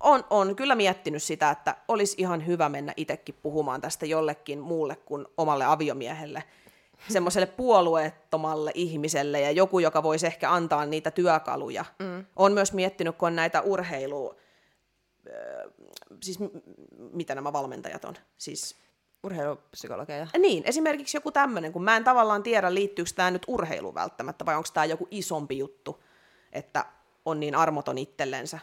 [0.00, 4.96] on, on kyllä miettinyt sitä, että olisi ihan hyvä mennä itsekin puhumaan tästä jollekin muulle
[4.96, 6.44] kuin omalle aviomiehelle.
[7.08, 11.84] Semmoiselle puolueettomalle ihmiselle ja joku, joka voisi ehkä antaa niitä työkaluja.
[11.98, 12.24] Mm.
[12.36, 14.34] Olen myös miettinyt, kun on näitä urheilu...
[16.22, 16.38] Siis
[17.12, 18.14] mitä nämä valmentajat on?
[18.38, 18.76] Siis
[19.22, 20.26] urheilupsykologeja.
[20.38, 24.56] Niin, esimerkiksi joku tämmöinen, kun mä en tavallaan tiedä, liittyykö tämä nyt urheiluun välttämättä, vai
[24.56, 26.02] onko tämä joku isompi juttu,
[26.52, 26.84] että
[27.24, 28.58] on niin armoton itsellensä.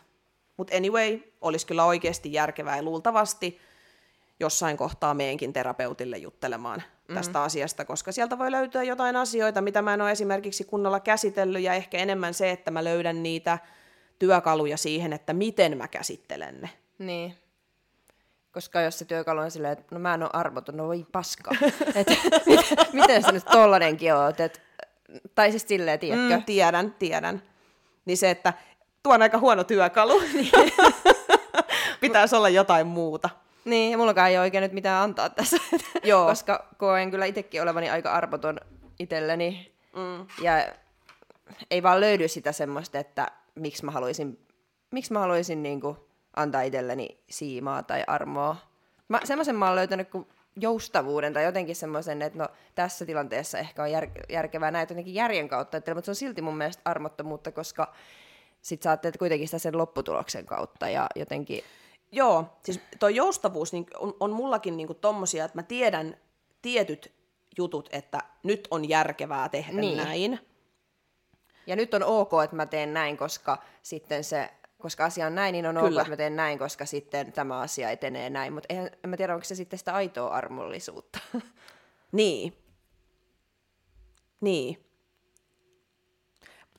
[0.57, 3.59] Mutta anyway, olisi kyllä oikeasti järkevää ja luultavasti
[4.39, 7.15] jossain kohtaa meidänkin terapeutille juttelemaan mm.
[7.15, 11.61] tästä asiasta, koska sieltä voi löytyä jotain asioita, mitä mä en ole esimerkiksi kunnolla käsitellyt,
[11.61, 13.57] ja ehkä enemmän se, että mä löydän niitä
[14.19, 16.69] työkaluja siihen, että miten mä käsittelen ne.
[16.99, 17.35] Niin.
[18.51, 21.51] Koska jos se työkalu on silleen, että no mä en ole arvoton, no voi paska.
[21.95, 22.07] et,
[22.45, 24.39] miten, miten sä nyt tollanenkin oot?
[24.39, 24.61] Et,
[25.35, 26.37] tai siis silleen, tiedätkö?
[26.37, 27.41] Mm, tiedän, tiedän.
[28.05, 28.53] Niin se, että
[29.03, 30.21] tuo on aika huono työkalu.
[32.01, 33.29] Pitäisi olla jotain muuta.
[33.67, 35.57] Niin, ja mullakaan ei ole oikein nyt mitään antaa tässä.
[36.03, 36.25] Joo.
[36.27, 38.59] Koska koen kyllä itsekin olevani aika arvoton
[38.99, 39.75] itselleni.
[39.95, 40.27] Mm.
[40.41, 40.67] Ja
[41.71, 44.39] ei vaan löydy sitä semmoista, että miksi mä haluaisin,
[44.91, 48.55] miksi mä haluaisin niinku antaa itselleni siimaa tai armoa.
[49.07, 53.83] Mä, semmoisen mä oon löytänyt kuin joustavuuden tai jotenkin semmoisen, että no tässä tilanteessa ehkä
[53.83, 57.51] on jär, järkevää näitä jotenkin järjen kautta, että, mutta se on silti mun mielestä armottomuutta,
[57.51, 57.93] koska
[58.61, 61.63] sit sä ajattelet kuitenkin sitä sen lopputuloksen kautta ja jotenkin...
[62.11, 66.17] Joo, siis tuo joustavuus niin on, on mullakin niin tommosia, että mä tiedän
[66.61, 67.13] tietyt
[67.57, 69.97] jutut, että nyt on järkevää tehdä niin.
[69.97, 70.39] näin.
[71.67, 75.53] Ja nyt on ok, että mä teen näin, koska sitten se koska asia on näin,
[75.53, 75.87] niin on Kyllä.
[75.87, 78.53] ok, että mä teen näin, koska sitten tämä asia etenee näin.
[78.53, 81.19] Mutta en mä tiedä, onko se sitten sitä aitoa armollisuutta.
[82.11, 82.53] niin.
[84.41, 84.85] Niin.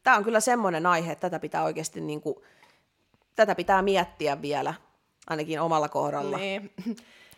[0.03, 2.37] Tämä on kyllä semmoinen aihe, että tätä pitää oikeasti niin kuin,
[3.37, 4.75] tätä pitää miettiä vielä,
[5.31, 6.37] ainakin omalla kohdalla.
[6.37, 6.73] Niin.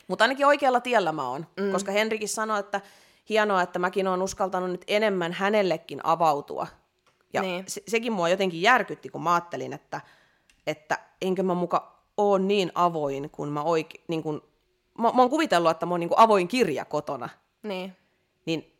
[0.08, 1.72] Mutta ainakin oikealla tiellä mä oon, mm.
[1.72, 2.80] koska Henrikin sanoi, että
[3.28, 6.66] hienoa, että mäkin oon uskaltanut nyt enemmän hänellekin avautua.
[7.32, 7.64] Ja niin.
[7.68, 10.00] se, sekin mua jotenkin järkytti, kun mä ajattelin, että–
[10.66, 14.42] että enkö mä muka ole niin avoin, kun mä oikein, niin kun,
[14.98, 17.28] mä, mä oon kuvitellut, että mä oon niin avoin kirja kotona.
[17.62, 17.96] Niin.
[18.46, 18.72] Niin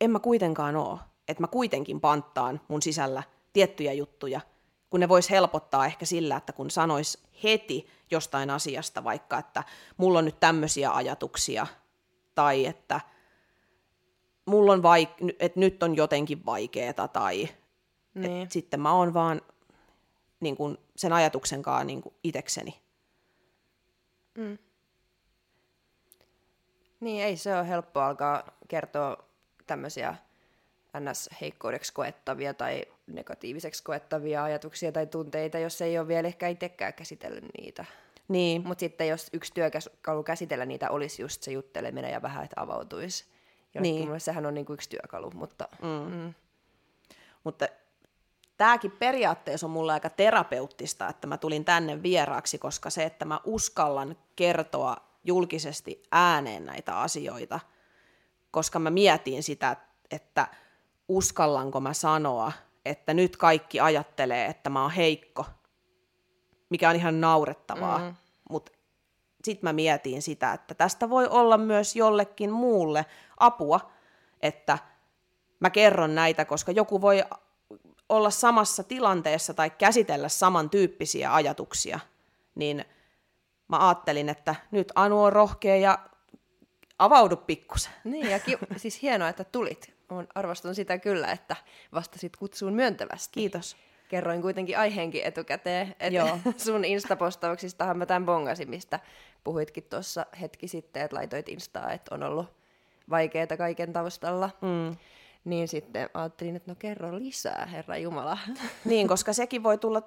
[0.00, 0.98] en mä kuitenkaan oo.
[1.28, 3.22] Että mä kuitenkin panttaan mun sisällä
[3.52, 4.40] tiettyjä juttuja,
[4.90, 9.64] kun ne vois helpottaa ehkä sillä, että kun sanois heti jostain asiasta, vaikka että
[9.96, 11.66] mulla on nyt tämmöisiä ajatuksia,
[12.34, 13.00] tai että
[14.46, 17.48] mulla on vaik- että nyt on jotenkin vaikeeta, tai
[18.14, 18.42] niin.
[18.42, 19.42] että sitten mä oon vaan
[20.40, 22.80] niin kuin sen ajatuksenkaan niin kuin itekseni.
[24.38, 24.58] Mm.
[27.00, 29.24] Niin, ei se ole helppo alkaa kertoa
[29.66, 30.14] tämmöisiä
[31.00, 37.44] ns-heikkoudeksi koettavia tai negatiiviseksi koettavia ajatuksia tai tunteita, jos ei ole vielä ehkä itsekään käsitellyt
[37.58, 37.84] niitä.
[38.28, 38.66] Niin.
[38.66, 43.24] Mutta sitten jos yksi työkalu käsitellä niitä olisi just se jutteleminen ja vähän, että avautuisi.
[43.74, 44.06] Jollekin niin.
[44.06, 45.68] mulle sehän on niinku yksi työkalu, mutta...
[45.82, 46.12] Mm.
[46.14, 46.34] Mm.
[47.44, 47.68] Mutta
[48.56, 53.40] tämäkin periaatteessa on mulle aika terapeuttista, että mä tulin tänne vieraaksi, koska se, että mä
[53.44, 57.60] uskallan kertoa julkisesti ääneen näitä asioita,
[58.50, 59.76] koska mä mietin sitä,
[60.10, 60.46] että
[61.16, 62.52] uskallanko mä sanoa,
[62.84, 65.44] että nyt kaikki ajattelee, että mä oon heikko,
[66.70, 68.14] mikä on ihan naurettavaa, mm.
[68.50, 68.72] mutta
[69.44, 73.06] sitten mä mietin sitä, että tästä voi olla myös jollekin muulle
[73.38, 73.90] apua,
[74.40, 74.78] että
[75.60, 77.24] mä kerron näitä, koska joku voi
[78.08, 82.00] olla samassa tilanteessa tai käsitellä samantyyppisiä ajatuksia,
[82.54, 82.84] niin
[83.68, 85.98] mä ajattelin, että nyt Anu on rohkea ja
[86.98, 87.92] avaudu pikkusen.
[88.04, 89.94] Niin, ja ki- siis hienoa, että tulit.
[90.12, 91.56] Olen arvostan sitä kyllä, että
[91.92, 93.32] vastasit kutsuun myöntävästi.
[93.32, 93.76] Kiitos.
[94.08, 96.38] Kerroin kuitenkin aiheenkin etukäteen, että Joo.
[96.56, 99.00] sun instapostauksistahan mä tämän bongasin, mistä
[99.44, 102.46] puhuitkin tuossa hetki sitten, että laitoit instaa, että on ollut
[103.10, 104.50] vaikeaa kaiken taustalla.
[104.60, 104.96] Mm
[105.44, 108.38] niin sitten ajattelin, että no kerro lisää, Herra Jumala.
[108.84, 110.02] Niin, koska sekin voi tulla,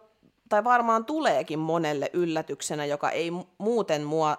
[0.50, 4.38] tai varmaan tuleekin monelle yllätyksenä, joka ei muuten mua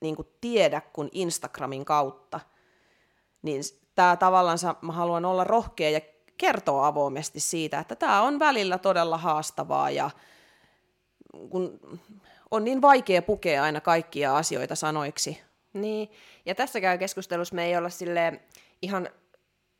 [0.00, 2.40] niin kuin tiedä kuin Instagramin kautta.
[3.42, 3.62] Niin
[3.94, 6.00] tämä tavallaan, mä haluan olla rohkea ja
[6.38, 10.10] kertoa avoimesti siitä, että tämä on välillä todella haastavaa ja
[11.50, 11.80] kun
[12.50, 15.40] on niin vaikea pukea aina kaikkia asioita sanoiksi.
[15.72, 16.10] Niin,
[16.46, 18.40] ja tässäkään keskustelussa me ei olla sille
[18.82, 19.08] ihan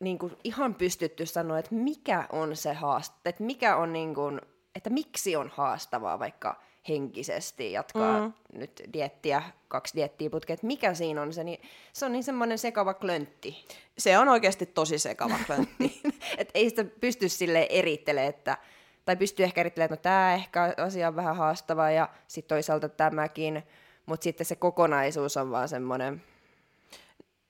[0.00, 4.40] niin kuin ihan pystytty sanoa, että mikä on se haaste, että mikä on niin kuin,
[4.74, 8.32] että miksi on haastavaa vaikka henkisesti jatkaa mm.
[8.52, 11.60] nyt diettiä, kaksi diettiä putkea, että mikä siinä on se, niin
[11.92, 13.64] se on niin semmoinen sekava klöntti.
[13.98, 16.00] Se on oikeasti tosi sekava klöntti.
[16.38, 18.58] että ei sitä pysty sille erittelemään, että,
[19.04, 22.88] tai pystyy ehkä erittelemään, että no tämä ehkä asia on vähän haastava ja sitten toisaalta
[22.88, 23.62] tämäkin,
[24.06, 26.22] mutta sitten se kokonaisuus on vaan semmoinen...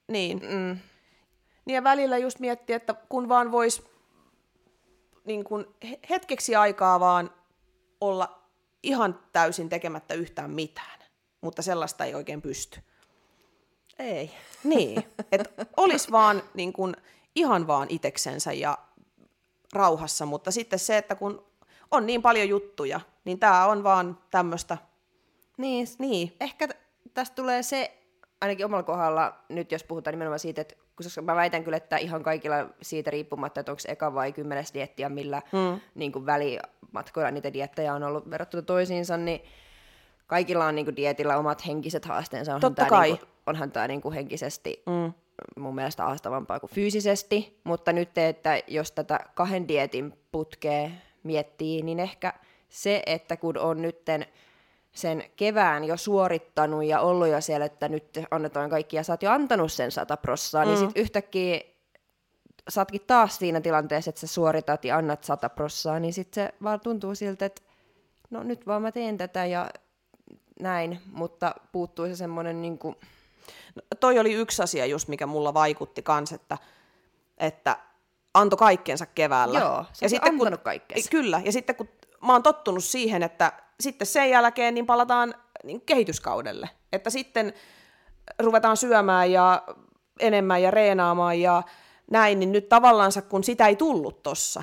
[0.08, 0.38] Niin.
[0.38, 0.78] Mm
[1.64, 3.82] Niin ja välillä just miettiä, että kun vaan vois
[5.24, 5.74] niin kun
[6.10, 7.30] hetkeksi aikaa vaan
[8.00, 8.41] olla
[8.82, 11.00] ihan täysin tekemättä yhtään mitään,
[11.40, 12.80] mutta sellaista ei oikein pysty.
[13.98, 14.30] Ei.
[14.64, 16.96] Niin, että olisi vaan niin kun,
[17.34, 18.78] ihan vaan iteksensä ja
[19.72, 21.46] rauhassa, mutta sitten se, että kun
[21.90, 24.78] on niin paljon juttuja, niin tämä on vaan tämmöistä.
[25.56, 26.78] Niin, Niin, ehkä t-
[27.14, 27.98] tästä tulee se,
[28.40, 32.22] ainakin omalla kohdalla, nyt jos puhutaan nimenomaan siitä, että koska mä väitän kyllä, että ihan
[32.22, 35.80] kaikilla siitä riippumatta, että onko eka vai kymmenes diettiä, millä mm.
[35.94, 39.40] niin kuin välimatkoilla niitä diettejä on ollut verrattuna toisiinsa, niin
[40.26, 42.54] kaikilla on niin kuin dietillä omat henkiset haasteensa.
[42.54, 43.08] Onhan Totta tää, kai.
[43.08, 45.12] Niin kuin, onhan tämä niin kuin henkisesti mm,
[45.56, 50.90] mun mielestä haastavampaa kuin fyysisesti, mutta nyt, että jos tätä kahden dietin putkea
[51.22, 52.32] miettii, niin ehkä
[52.68, 54.26] se, että kun on nytten
[54.92, 59.22] sen kevään jo suorittanut ja ollut jo siellä, että nyt annetaan kaikki ja sä oot
[59.22, 60.70] jo antanut sen sata prossaa, mm.
[60.70, 61.60] niin sit yhtäkkiä
[62.68, 66.54] sä ootkin taas siinä tilanteessa, että sä suoritat ja annat sata prossaa, niin sit se
[66.62, 67.62] vaan tuntuu siltä, että
[68.30, 69.70] no nyt vaan mä teen tätä ja
[70.60, 72.96] näin, mutta puuttuu se semmoinen niin kuin,
[73.74, 76.58] No, toi oli yksi asia just, mikä mulla vaikutti kans, että,
[77.38, 77.76] että
[78.34, 79.58] antoi kaikkensa keväällä.
[79.58, 81.10] Joo, sä oot kun, kaikkensa.
[81.10, 81.88] Kyllä, ja sitten kun
[82.26, 85.34] mä oon tottunut siihen, että sitten sen jälkeen niin palataan
[85.64, 86.70] niin kehityskaudelle.
[86.92, 87.52] Että sitten
[88.38, 89.62] ruvetaan syömään ja
[90.20, 91.62] enemmän ja reenaamaan ja
[92.10, 94.62] näin, niin nyt tavallaan kun sitä ei tullut tossa,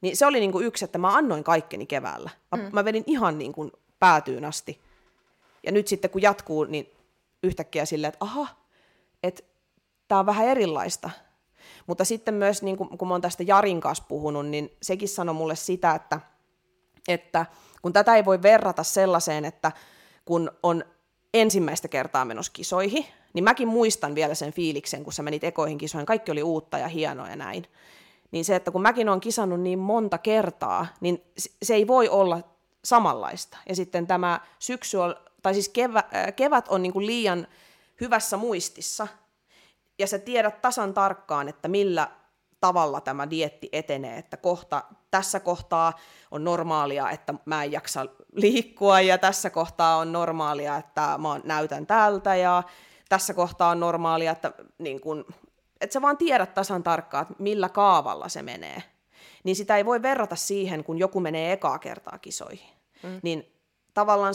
[0.00, 2.30] niin se oli niin kuin yksi, että mä annoin kaikkeni keväällä.
[2.56, 2.68] Mä, mm.
[2.72, 4.80] mä vedin ihan niin kuin päätyyn asti.
[5.66, 6.90] Ja nyt sitten kun jatkuu, niin
[7.42, 8.46] yhtäkkiä silleen, että aha,
[9.22, 9.42] että
[10.08, 11.10] tämä on vähän erilaista.
[11.86, 15.34] Mutta sitten myös, niin kun, kun mä oon tästä Jarin kanssa puhunut, niin sekin sanoi
[15.34, 16.20] mulle sitä, että,
[17.08, 17.46] että
[17.82, 19.72] kun tätä ei voi verrata sellaiseen, että
[20.24, 20.84] kun on
[21.34, 26.06] ensimmäistä kertaa menossa kisoihin, niin mäkin muistan vielä sen fiiliksen, kun sä menit ekoihin kisoihin,
[26.06, 27.66] kaikki oli uutta ja hienoa ja näin.
[28.30, 31.22] Niin se, että kun mäkin olen kisannut niin monta kertaa, niin
[31.62, 32.40] se ei voi olla
[32.84, 33.58] samanlaista.
[33.68, 36.04] Ja sitten tämä syksy on, tai siis kevä,
[36.36, 37.46] kevät on niin kuin liian
[38.00, 39.08] hyvässä muistissa,
[39.98, 42.10] ja sä tiedät tasan tarkkaan, että millä
[42.64, 45.92] tavalla tämä dietti etenee, että kohta, tässä kohtaa
[46.30, 51.86] on normaalia, että mä en jaksa liikkua, ja tässä kohtaa on normaalia, että mä näytän
[51.86, 52.62] tältä, ja
[53.08, 55.24] tässä kohtaa on normaalia, että, niin kun,
[55.80, 58.82] että sä vaan tiedät tasan tarkkaan, että millä kaavalla se menee.
[59.44, 62.70] Niin sitä ei voi verrata siihen, kun joku menee ekaa kertaa kisoihin.
[63.02, 63.20] Mm.
[63.22, 63.52] Niin
[63.94, 64.34] tavallaan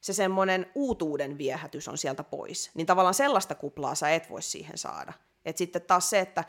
[0.00, 2.70] se semmoinen uutuuden viehätys on sieltä pois.
[2.74, 5.12] Niin tavallaan sellaista kuplaa sä et voi siihen saada.
[5.44, 6.44] Et sitten taas se, että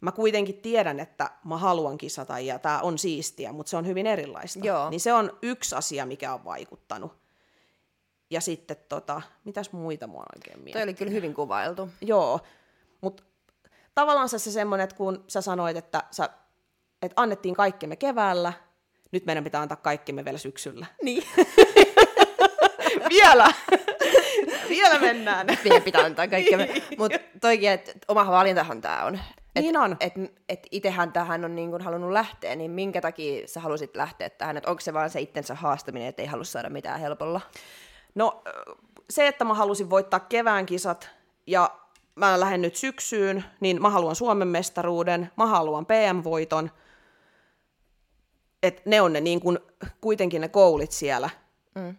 [0.00, 4.06] mä kuitenkin tiedän, että mä haluan kisata ja tämä on siistiä, mutta se on hyvin
[4.06, 4.58] erilaista.
[4.62, 4.90] Joo.
[4.90, 7.12] Niin se on yksi asia, mikä on vaikuttanut.
[8.30, 10.72] Ja sitten tota, mitäs muita mua oikein miettii?
[10.72, 11.88] toi oli kyllä hyvin kuvailtu.
[12.00, 12.40] Joo,
[13.00, 13.22] mutta
[13.94, 16.28] tavallaan se semmoinen, että kun sä sanoit, että, sä,
[17.02, 18.52] että annettiin kaikkemme keväällä,
[19.12, 20.86] nyt meidän pitää antaa kaikkemme vielä syksyllä.
[21.02, 21.24] Niin.
[23.14, 23.46] vielä!
[24.68, 25.46] vielä mennään.
[25.46, 26.58] Meidän pitää antaa kaikkea.
[26.98, 29.18] Mutta toikin, että oma valintahan tämä on.
[29.56, 29.96] Et, Niin on.
[30.00, 30.12] Et,
[30.48, 34.56] et itehän tähän on niin kun halunnut lähteä, niin minkä takia sä halusit lähteä tähän?
[34.56, 37.40] Et onko se vaan se itsensä haastaminen, että ei halua saada mitään helpolla?
[38.14, 38.42] No
[39.10, 41.10] se, että mä halusin voittaa kevään kisat
[41.46, 41.70] ja
[42.14, 46.70] mä lähden nyt syksyyn, niin mä haluan Suomen mestaruuden, mä haluan PM-voiton.
[48.62, 49.58] Et ne on ne niin kuin,
[50.00, 51.30] kuitenkin ne koulit siellä.
[51.74, 51.96] Mm.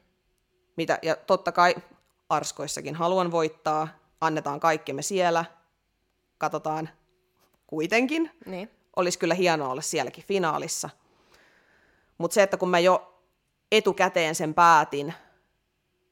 [0.77, 1.75] Mitä, ja totta kai
[2.29, 3.87] Arskoissakin haluan voittaa,
[4.21, 5.45] annetaan kaikkemme siellä,
[6.37, 6.89] katsotaan
[7.67, 8.31] kuitenkin.
[8.45, 8.69] Niin.
[8.95, 10.89] Olisi kyllä hienoa olla sielläkin finaalissa.
[12.17, 13.21] Mutta se, että kun mä jo
[13.71, 15.13] etukäteen sen päätin,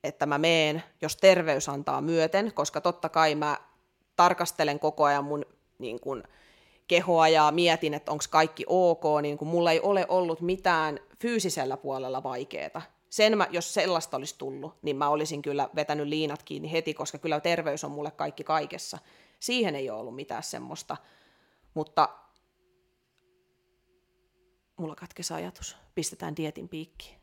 [0.03, 3.57] että mä meen, jos terveys antaa myöten, koska totta kai mä
[4.15, 5.45] tarkastelen koko ajan mun
[5.79, 6.23] niin kun,
[6.87, 11.77] kehoa ja mietin, että onko kaikki ok, niin kun mulla ei ole ollut mitään fyysisellä
[11.77, 12.81] puolella vaikeaa.
[13.09, 17.17] Sen mä, jos sellaista olisi tullut, niin mä olisin kyllä vetänyt liinat kiinni heti, koska
[17.17, 18.97] kyllä terveys on mulle kaikki kaikessa.
[19.39, 20.97] Siihen ei ole ollut mitään semmoista.
[21.73, 22.09] Mutta
[24.77, 25.77] mulla katkesi ajatus.
[25.95, 27.17] Pistetään dietin piikki.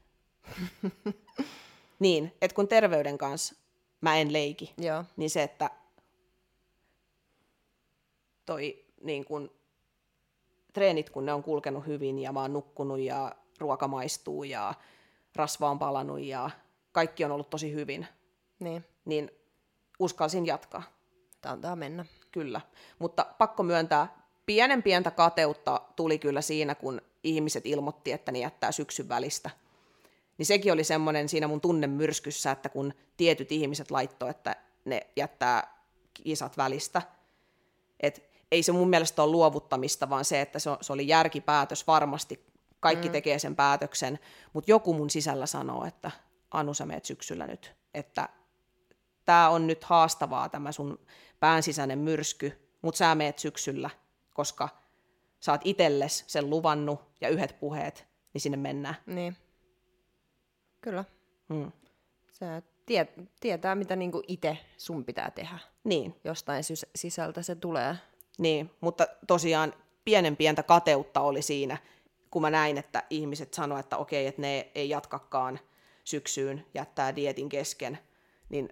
[1.98, 3.54] niin, että kun terveyden kanssa
[4.00, 5.04] mä en leiki, Joo.
[5.16, 5.70] niin se, että
[8.46, 9.50] toi niin kun,
[10.72, 14.74] treenit, kun ne on kulkenut hyvin ja mä oon nukkunut ja ruoka maistuu ja
[15.36, 16.50] rasva on palannut ja
[16.92, 18.06] kaikki on ollut tosi hyvin,
[18.58, 18.84] Niin.
[19.04, 19.30] niin
[19.98, 20.82] uskalsin jatkaa,
[21.40, 22.04] Tämä antaa mennä.
[22.32, 22.60] kyllä.
[22.98, 24.19] Mutta pakko myöntää,
[24.50, 29.50] pienen pientä kateutta tuli kyllä siinä, kun ihmiset ilmoitti, että ne jättää syksyn välistä.
[30.38, 35.84] Niin sekin oli semmoinen siinä mun tunnemyrskyssä, että kun tietyt ihmiset laittoi, että ne jättää
[36.14, 37.02] kisat välistä.
[38.00, 42.46] Et ei se mun mielestä ole luovuttamista, vaan se, että se, se oli järkipäätös varmasti.
[42.80, 43.12] Kaikki mm.
[43.12, 44.18] tekee sen päätöksen,
[44.52, 46.10] mutta joku mun sisällä sanoo, että
[46.50, 48.28] Anu, sä meet syksyllä nyt, että
[49.24, 50.98] tämä on nyt haastavaa tämä sun
[51.40, 53.90] päänsisäinen myrsky, mutta sä meet syksyllä,
[54.34, 54.68] koska
[55.40, 58.96] sä oot itelles sen luvannut ja yhdet puheet, niin sinne mennään.
[59.06, 59.36] Niin.
[60.80, 61.04] Kyllä.
[61.48, 61.72] Mm.
[62.32, 65.58] Sä tiet, tietää, mitä niinku itse sun pitää tehdä.
[65.84, 66.14] Niin.
[66.24, 67.96] Jostain sys- sisältä se tulee.
[68.38, 69.74] Niin, mutta tosiaan
[70.04, 71.78] pienen pientä kateutta oli siinä,
[72.30, 75.60] kun mä näin, että ihmiset sanoivat, että okei, että ne ei jatkakaan
[76.04, 77.98] syksyyn, jättää dietin kesken,
[78.48, 78.68] niin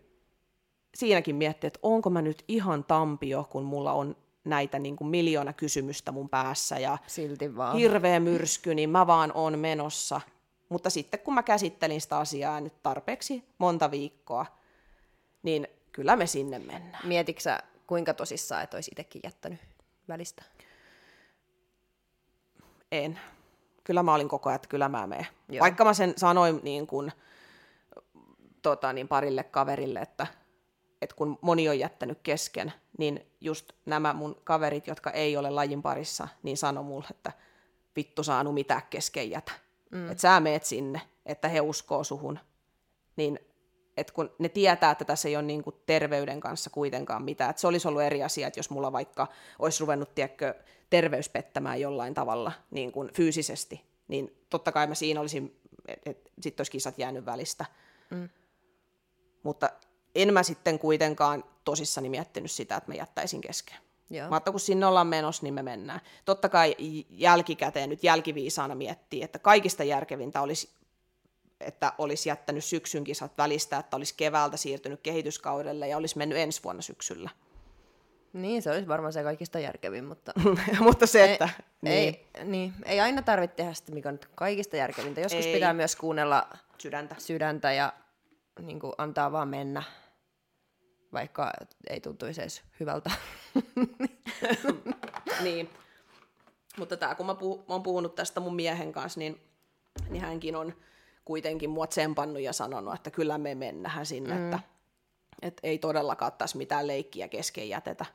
[0.94, 5.52] siinäkin miettii, että onko mä nyt ihan tampio, kun mulla on näitä niin kuin miljoona
[5.52, 7.76] kysymystä mun päässä ja Silti vaan.
[7.76, 10.20] hirveä myrsky, niin mä vaan on menossa.
[10.68, 14.46] Mutta sitten kun mä käsittelin sitä asiaa nyt tarpeeksi monta viikkoa,
[15.42, 17.06] niin kyllä me sinne mennään.
[17.06, 19.60] Mietitkö kuinka tosissaan, että olisi itsekin jättänyt
[20.08, 20.42] välistä?
[22.92, 23.20] En.
[23.84, 25.26] Kyllä mä olin koko ajan, että kyllä mä menen.
[25.48, 25.60] Joo.
[25.60, 27.12] Vaikka mä sen sanoin niin kuin,
[28.62, 30.26] tota, niin parille kaverille, että,
[31.02, 35.82] että kun moni on jättänyt kesken, niin just nämä mun kaverit, jotka ei ole lajin
[35.82, 37.32] parissa, niin sano mulle, että
[37.96, 39.52] vittu saanut mitään kesken jätä.
[39.90, 40.10] Mm.
[40.10, 42.38] Että sä meet sinne, että he uskoo suhun.
[43.16, 43.38] Niin
[43.96, 47.50] että kun ne tietää, että tässä ei ole niin kuin terveyden kanssa kuitenkaan mitään.
[47.50, 49.26] Että se olisi ollut eri asia, että jos mulla vaikka
[49.58, 50.54] olisi ruvennut, tiedätkö,
[50.90, 55.60] terveys pettämään jollain tavalla niin kuin fyysisesti, niin totta kai mä siinä olisin,
[56.06, 57.64] että sitten olisi kisat jäänyt välistä.
[58.10, 58.28] Mm.
[59.42, 59.70] Mutta
[60.22, 63.76] en mä sitten kuitenkaan tosissani miettinyt sitä, että mä jättäisin kesken.
[64.10, 64.28] Joo.
[64.28, 66.00] Mä ajattelin, kun sinne ollaan menossa, niin me mennään.
[66.24, 66.76] Totta kai
[67.10, 70.70] jälkikäteen nyt jälkiviisaana miettii, että kaikista järkevintä olisi,
[71.60, 76.62] että olisi jättänyt syksyn kisat välistä, että olisi keväältä siirtynyt kehityskaudelle ja olisi mennyt ensi
[76.64, 77.30] vuonna syksyllä.
[78.32, 80.32] Niin, se olisi varmaan se kaikista järkevin, mutta...
[80.80, 81.48] Mutta se, että...
[81.84, 85.20] ei, ei, niin, ei aina tarvitse tehdä sitä, mikä on nyt kaikista järkevintä.
[85.20, 85.54] Joskus Ei.
[85.54, 87.14] pitää myös kuunnella Sydäntä.
[87.18, 87.92] sydäntä ja
[88.60, 89.82] niin kuin, antaa vaan mennä,
[91.12, 91.52] vaikka
[91.90, 93.10] ei tuntuisi edes hyvältä.
[95.42, 95.70] niin.
[96.78, 99.40] Mutta tämä, kun mä, puh- mä oon puhunut tästä mun miehen kanssa, niin,
[100.10, 100.74] niin hänkin on
[101.24, 104.44] kuitenkin mua tsempannut ja sanonut, että kyllä me mennään sinne, mm.
[104.44, 104.60] että,
[105.42, 108.06] että ei todellakaan tässä mitään leikkiä kesken jätetä.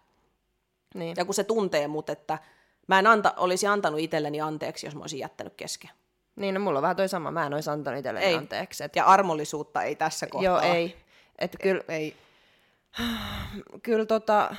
[0.95, 1.13] niin.
[1.17, 2.37] Ja kun se tuntee mut, että
[2.87, 5.91] mä en anta, olisi antanut itselleni anteeksi, jos mä olisin jättänyt kesken.
[6.35, 7.31] niin, no mulla on vähän toi sama.
[7.31, 8.35] Mä en olisi antanut itselleni Ei.
[8.35, 8.83] anteeksi.
[8.83, 10.45] Et, Ja armollisuutta ei tässä kohtaa.
[10.45, 10.97] joo, ei.
[11.39, 12.15] Että kyllä, ei.
[13.83, 14.55] Kyllä tota...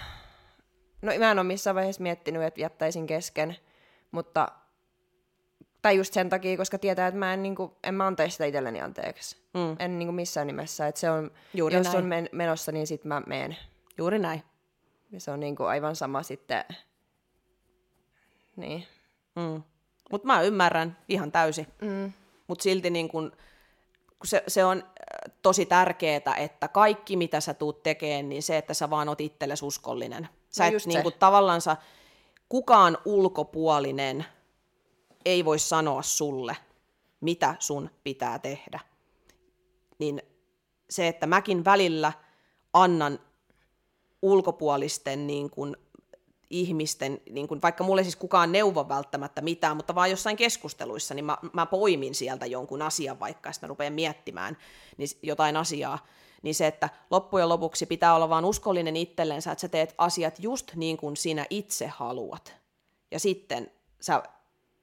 [1.03, 3.57] No mä en ole missään vaiheessa miettinyt, että jättäisin kesken,
[4.11, 4.49] mutta...
[5.83, 8.45] Tai just sen takia, koska tietää, että mä en, niin kuin, en mä antaisi sitä
[8.45, 9.37] itselleni anteeksi.
[9.55, 9.77] Mm.
[9.79, 10.87] En niin kuin missään nimessä.
[10.87, 11.97] Että se on, Juuri jos näin.
[11.99, 13.57] on men- menossa, niin sit mä meen.
[13.99, 14.43] Juuri näin.
[15.11, 16.65] Ja se on niin kuin aivan sama sitten.
[18.57, 18.87] Niin.
[19.37, 19.63] Mm.
[20.11, 21.67] Mutta mä ymmärrän ihan täysin.
[21.81, 22.13] Mm.
[22.47, 23.33] Mutta silti niin kun,
[24.19, 24.85] kun se, se on
[25.43, 29.65] tosi tärkeää, että kaikki mitä sä tuut tekemään, niin se, että sä vaan oot itsellesi
[29.65, 30.29] uskollinen.
[30.51, 31.77] Sä No et niin kun, tavallansa,
[32.49, 34.25] kukaan ulkopuolinen
[35.25, 36.57] ei voi sanoa sulle,
[37.21, 38.81] mitä sun pitää tehdä.
[39.99, 40.23] Niin
[40.91, 42.13] se, että mäkin välillä
[42.73, 43.19] annan
[44.23, 45.77] ulkopuolisten niin kuin,
[46.51, 51.25] ihmisten, niin kuin, vaikka mulle siis kukaan neuvo välttämättä mitään, mutta vaan jossain keskusteluissa, niin
[51.25, 54.57] mä, mä poimin sieltä jonkun asian vaikka, ja mä rupean miettimään
[54.97, 56.07] niin jotain asiaa,
[56.43, 60.75] niin se, että loppujen lopuksi pitää olla vaan uskollinen itsellensä, että sä teet asiat just
[60.75, 62.57] niin kuin sinä itse haluat.
[63.11, 64.23] Ja sitten sä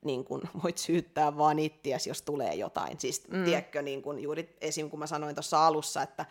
[0.06, 3.00] niin kuin, voit syyttää vaan ittiäsi, jos tulee jotain.
[3.00, 3.44] Siis mm.
[3.44, 4.90] tiedätkö, niin kuin juuri esim.
[4.90, 6.26] kun mä sanoin tuossa alussa, että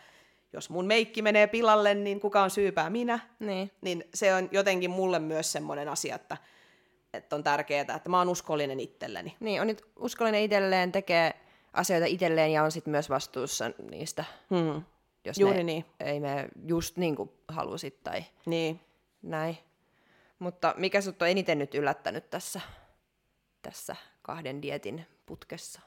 [0.52, 3.70] jos mun meikki menee pilalle, niin kuka on syypää minä, Niin.
[3.80, 6.36] niin se on jotenkin mulle myös semmoinen asia, että,
[7.14, 9.36] että on tärkeää, että mä oon uskollinen itselleni.
[9.40, 11.34] Niin, on nyt uskollinen itselleen, tekee
[11.72, 14.82] asioita itselleen ja on sitten myös vastuussa niistä, Hmm.
[15.24, 15.84] jos Juuri ne niin.
[16.00, 18.80] ei mene just niin kuin halusit tai Niin.
[19.22, 19.58] näin.
[20.38, 22.60] Mutta mikä sut on eniten nyt yllättänyt tässä,
[23.62, 25.80] tässä kahden dietin putkessa?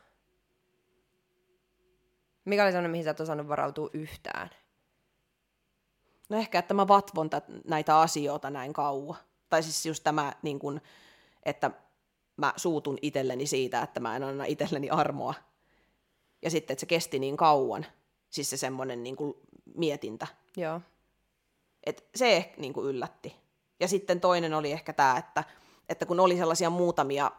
[2.45, 4.49] Mikä oli sellainen, mihin sä et osannut varautua yhtään?
[6.29, 9.17] No ehkä, että mä vatvon tät, näitä asioita näin kauan.
[9.49, 10.81] Tai siis just tämä, niin kun,
[11.43, 11.71] että
[12.37, 15.33] mä suutun itselleni siitä, että mä en anna itselleni armoa.
[16.41, 17.85] Ja sitten, että se kesti niin kauan.
[18.29, 19.33] Siis se semmoinen niin kuin
[19.75, 20.27] mietintä.
[20.57, 20.81] Joo.
[21.85, 23.35] Et se ehkä niin kuin yllätti.
[23.79, 25.43] Ja sitten toinen oli ehkä tämä, että,
[25.89, 27.31] että kun oli sellaisia muutamia,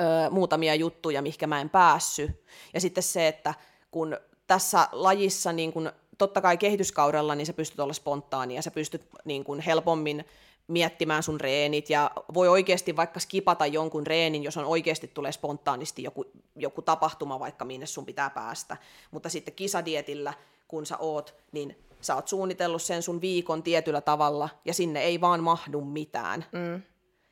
[0.00, 2.44] ö, muutamia juttuja, mihinkä mä en päässy.
[2.74, 3.54] Ja sitten se, että
[3.92, 4.16] kun
[4.46, 9.02] tässä lajissa niin kun, totta kai kehityskaudella, niin sä pystyt olla spontaani ja sä pystyt
[9.24, 10.24] niin kun helpommin
[10.68, 16.02] miettimään sun reenit ja voi oikeasti vaikka skipata jonkun reenin, jos on oikeasti tulee spontaanisti
[16.02, 16.24] joku,
[16.56, 18.76] joku tapahtuma vaikka minne sun pitää päästä.
[19.10, 20.34] Mutta sitten kisadietillä,
[20.68, 25.20] kun sä oot, niin sä oot suunnitellut sen sun viikon tietyllä tavalla ja sinne ei
[25.20, 26.44] vaan mahdu mitään.
[26.52, 26.82] Mm.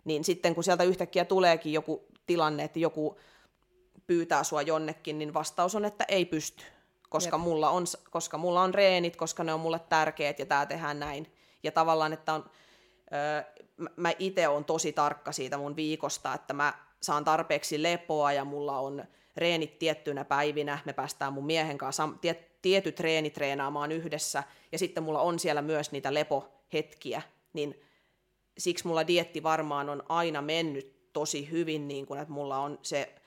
[0.04, 3.16] Niin sitten kun sieltä yhtäkkiä tuleekin joku tilanne, että joku
[4.10, 6.64] pyytää sua jonnekin, niin vastaus on, että ei pysty,
[7.08, 11.00] koska mulla, on, koska mulla on reenit, koska ne on mulle tärkeät ja tää tehdään
[11.00, 11.32] näin.
[11.62, 12.50] Ja tavallaan, että on,
[13.12, 13.42] öö,
[13.96, 18.78] mä itse on tosi tarkka siitä mun viikosta, että mä saan tarpeeksi lepoa ja mulla
[18.78, 19.04] on
[19.36, 24.42] reenit tiettynä päivinä, me päästään mun miehen kanssa tiet, tietyt treenit treenaamaan yhdessä,
[24.72, 27.22] ja sitten mulla on siellä myös niitä lepohetkiä,
[27.52, 27.80] niin
[28.58, 33.19] siksi mulla dietti varmaan on aina mennyt tosi hyvin, niin kun, että mulla on se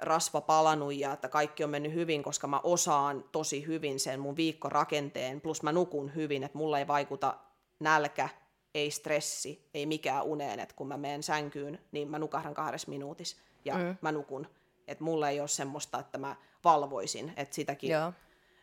[0.00, 4.36] rasva palanut ja että kaikki on mennyt hyvin, koska mä osaan tosi hyvin sen mun
[4.36, 7.34] viikkorakenteen, plus mä nukun hyvin, että mulla ei vaikuta
[7.80, 8.28] nälkä,
[8.74, 13.36] ei stressi, ei mikään uneen, että kun mä menen sänkyyn, niin mä nukahdan kahdessa minuutissa
[13.64, 13.96] ja mm.
[14.00, 14.46] mä nukun.
[14.88, 18.12] Että mulla ei ole semmoista, että mä valvoisin, että sitäkin, Joo.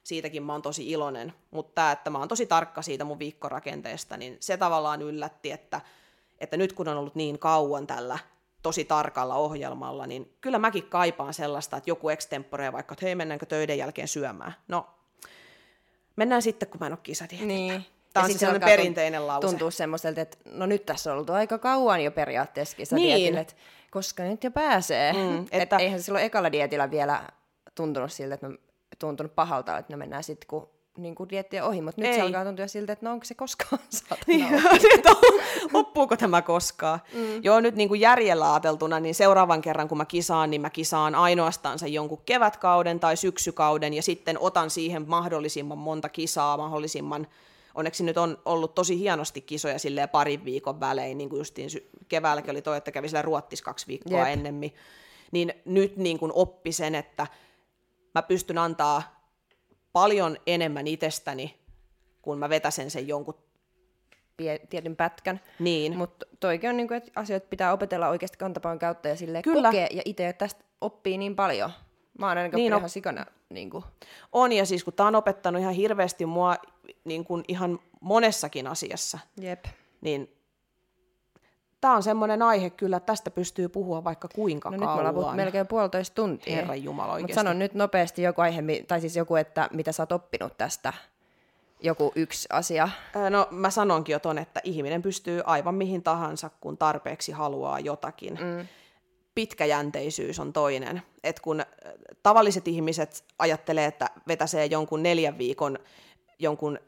[0.04, 1.34] siitäkin mä oon tosi iloinen.
[1.52, 5.82] Mutta tämä, että mä oon tosi tarkka siitä mun viikkorakenteesta, niin se tavallaan yllätti, että,
[6.40, 8.20] että nyt kun on ollut niin kauan tällä
[8.62, 13.46] tosi tarkalla ohjelmalla, niin kyllä mäkin kaipaan sellaista, että joku extempore vaikka, että hei mennäänkö
[13.46, 14.56] töiden jälkeen syömään.
[14.68, 14.88] No,
[16.16, 17.54] mennään sitten, kun mä en ole kisadietillä.
[17.54, 17.86] Niin.
[18.14, 19.48] Tämä on siis sellainen perinteinen lause.
[19.48, 23.38] Tuntuu semmoiselta, että no nyt tässä on ollut aika kauan jo periaatteessa kisadietillä, niin.
[23.38, 23.54] että
[23.92, 25.14] koska nyt jo pääsee.
[25.14, 25.76] Mm, että...
[25.76, 27.24] Et eihän silloin ekalla dietillä vielä
[27.76, 28.58] tuntunut siltä, että no,
[29.00, 32.16] tuntunut pahalta, että no mennään sitten, kun niin kuin diettien ohi, mutta nyt Ei.
[32.16, 33.82] se alkaa tuntua siltä, että no onko se koskaan
[34.28, 34.48] niin,
[35.74, 37.00] loppuuko tämä koskaan.
[37.14, 37.44] Mm.
[37.44, 41.16] Joo, nyt niin kuin järjellä ajateltuna, niin seuraavan kerran kun mä kisaan, niin mä kisaan
[41.16, 47.28] ainoastaan sen jonkun kevätkauden tai syksykauden, ja sitten otan siihen mahdollisimman monta kisaa, mahdollisimman
[47.76, 51.70] onneksi nyt on ollut tosi hienosti kisoja sille parin viikon välein, niin kuin justiin
[52.08, 54.28] keväälläkin oli toi, että kävi siellä Ruottis kaksi viikkoa Jep.
[54.28, 54.76] ennemmin,
[55.32, 57.28] niin nyt niin kuin oppi sen, että
[58.16, 59.19] mä pystyn antaa
[59.94, 61.60] paljon enemmän itsestäni,
[62.22, 63.36] kun mä vetäsen sen jonkun
[64.70, 65.42] tietyn pätkän.
[65.60, 65.98] Niin.
[65.98, 69.88] Mutta toikin on, niin kuin, että asioita pitää opetella oikeasti kantapaan kautta ja sille kokea,
[69.92, 71.72] ja itse tästä oppii niin paljon.
[72.20, 73.26] Mä oon ainakin niin, ihan sikana.
[73.50, 73.84] Niin kuin.
[74.32, 76.56] On, ja siis kun tää on opettanut ihan hirveästi mua
[77.04, 79.66] niin kuin ihan monessakin asiassa, Jep.
[80.02, 80.39] niin
[81.82, 85.06] tämä on semmoinen aihe kyllä, että tästä pystyy puhua vaikka kuinka no kauan.
[85.06, 86.56] nyt me ollaan melkein puolitoista tuntia.
[86.56, 87.32] Herran Jumala oikeasti.
[87.32, 90.94] Mutta sanon nyt nopeasti joku aihe, tai siis joku, että mitä sä oot oppinut tästä,
[91.80, 92.90] joku yksi asia.
[93.30, 98.34] No mä sanonkin jo ton, että ihminen pystyy aivan mihin tahansa, kun tarpeeksi haluaa jotakin.
[98.34, 98.68] Mm.
[99.36, 101.02] Pitkäjänteisyys on toinen.
[101.24, 101.64] Et kun
[102.24, 105.80] tavalliset ihmiset ajattelee, että vetäsee jonkun neljän viikon
[106.40, 106.80] jonkun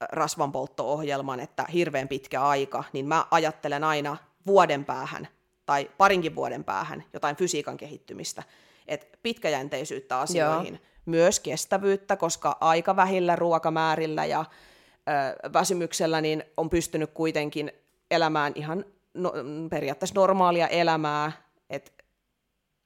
[0.00, 4.16] rasvanpoltto-ohjelman, että hirveän pitkä aika, niin mä ajattelen aina
[4.46, 5.28] vuoden päähän
[5.66, 8.42] tai parinkin vuoden päähän jotain fysiikan kehittymistä.
[8.88, 10.82] Et pitkäjänteisyyttä asioihin, Joo.
[11.06, 17.72] myös kestävyyttä, koska aika vähillä ruokamäärillä ja ö, väsymyksellä niin on pystynyt kuitenkin
[18.10, 19.32] elämään ihan no,
[19.70, 21.32] periaatteessa normaalia elämää.
[21.70, 22.04] Et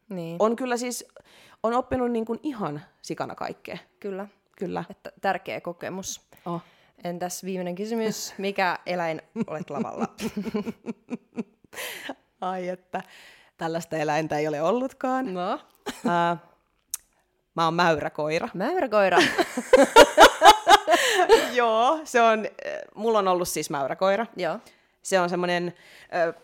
[0.08, 0.36] niin.
[0.38, 1.08] On kyllä siis,
[1.62, 3.78] on oppinut niin kuin ihan sikana kaikkea.
[4.00, 4.28] Kyllä.
[4.58, 4.84] Kyllä.
[4.90, 6.20] Että tärkeä kokemus.
[6.46, 6.62] Oh.
[7.04, 10.06] Entäs viimeinen kysymys, mikä eläin olet lavalla?
[12.40, 13.02] Ai että,
[13.56, 15.34] tällaista eläintä ei ole ollutkaan.
[15.34, 15.54] No?
[15.54, 16.38] Uh,
[17.54, 18.48] mä oon mäyräkoira.
[18.54, 19.18] Mäyräkoira?
[21.52, 22.46] Joo, se on,
[22.94, 24.26] mulla on ollut siis mäyräkoira.
[24.36, 24.58] Joo.
[25.02, 25.74] Se on semmoinen
[26.28, 26.42] uh,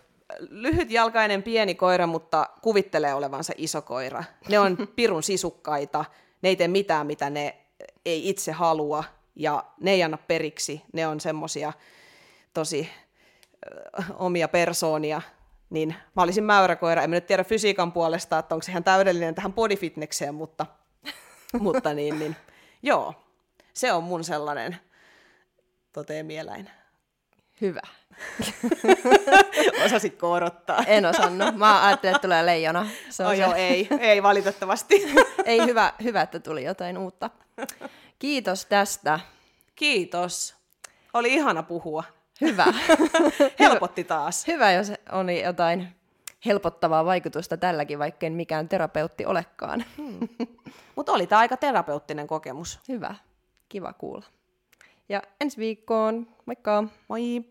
[0.51, 4.25] lyhytjalkainen pieni koira, mutta kuvittelee olevansa iso koira.
[4.49, 6.05] Ne on pirun sisukkaita,
[6.43, 7.57] ne ei tee mitään, mitä ne
[8.05, 9.05] ei itse halua,
[9.37, 11.73] ja ne ei anna periksi, ne on semmosia
[12.55, 12.91] tosi
[13.67, 15.23] ö, omia persoonia,
[15.71, 19.35] niin mä olisin mäyräkoira, en mä nyt tiedä fysiikan puolesta, että onko se ihan täydellinen
[19.35, 20.67] tähän bodyfitnekseen, mutta,
[21.61, 22.37] mutta niin, niin,
[22.83, 23.15] joo,
[23.75, 24.77] se on mun sellainen
[25.93, 26.71] toteemieläin.
[27.61, 27.81] Hyvä.
[29.85, 30.85] Osasitko odottaa?
[30.87, 31.57] En osannut.
[31.57, 32.87] Mä ajattelin, että tulee leijona.
[33.11, 33.43] Se on oh, se.
[33.43, 35.15] joo, ei, ei valitettavasti.
[35.45, 37.31] ei hyvä, hyvä, että tuli jotain uutta.
[38.19, 39.21] Kiitos tästä.
[39.75, 40.55] Kiitos.
[41.15, 42.05] Oli ihana puhua.
[42.41, 42.67] Hyvä.
[43.61, 44.47] Helpotti taas.
[44.47, 45.89] Hyvä, jos oli jotain
[46.47, 49.85] helpottavaa vaikutusta tälläkin, vaikka en mikään terapeutti olekaan.
[49.97, 50.29] Hmm.
[50.97, 52.81] Mutta oli tämä aika terapeuttinen kokemus.
[52.89, 53.15] Hyvä.
[53.69, 54.27] Kiva kuulla.
[55.09, 56.29] Ja ensi viikkoon.
[56.47, 56.85] Moikka!
[57.09, 57.45] Moi!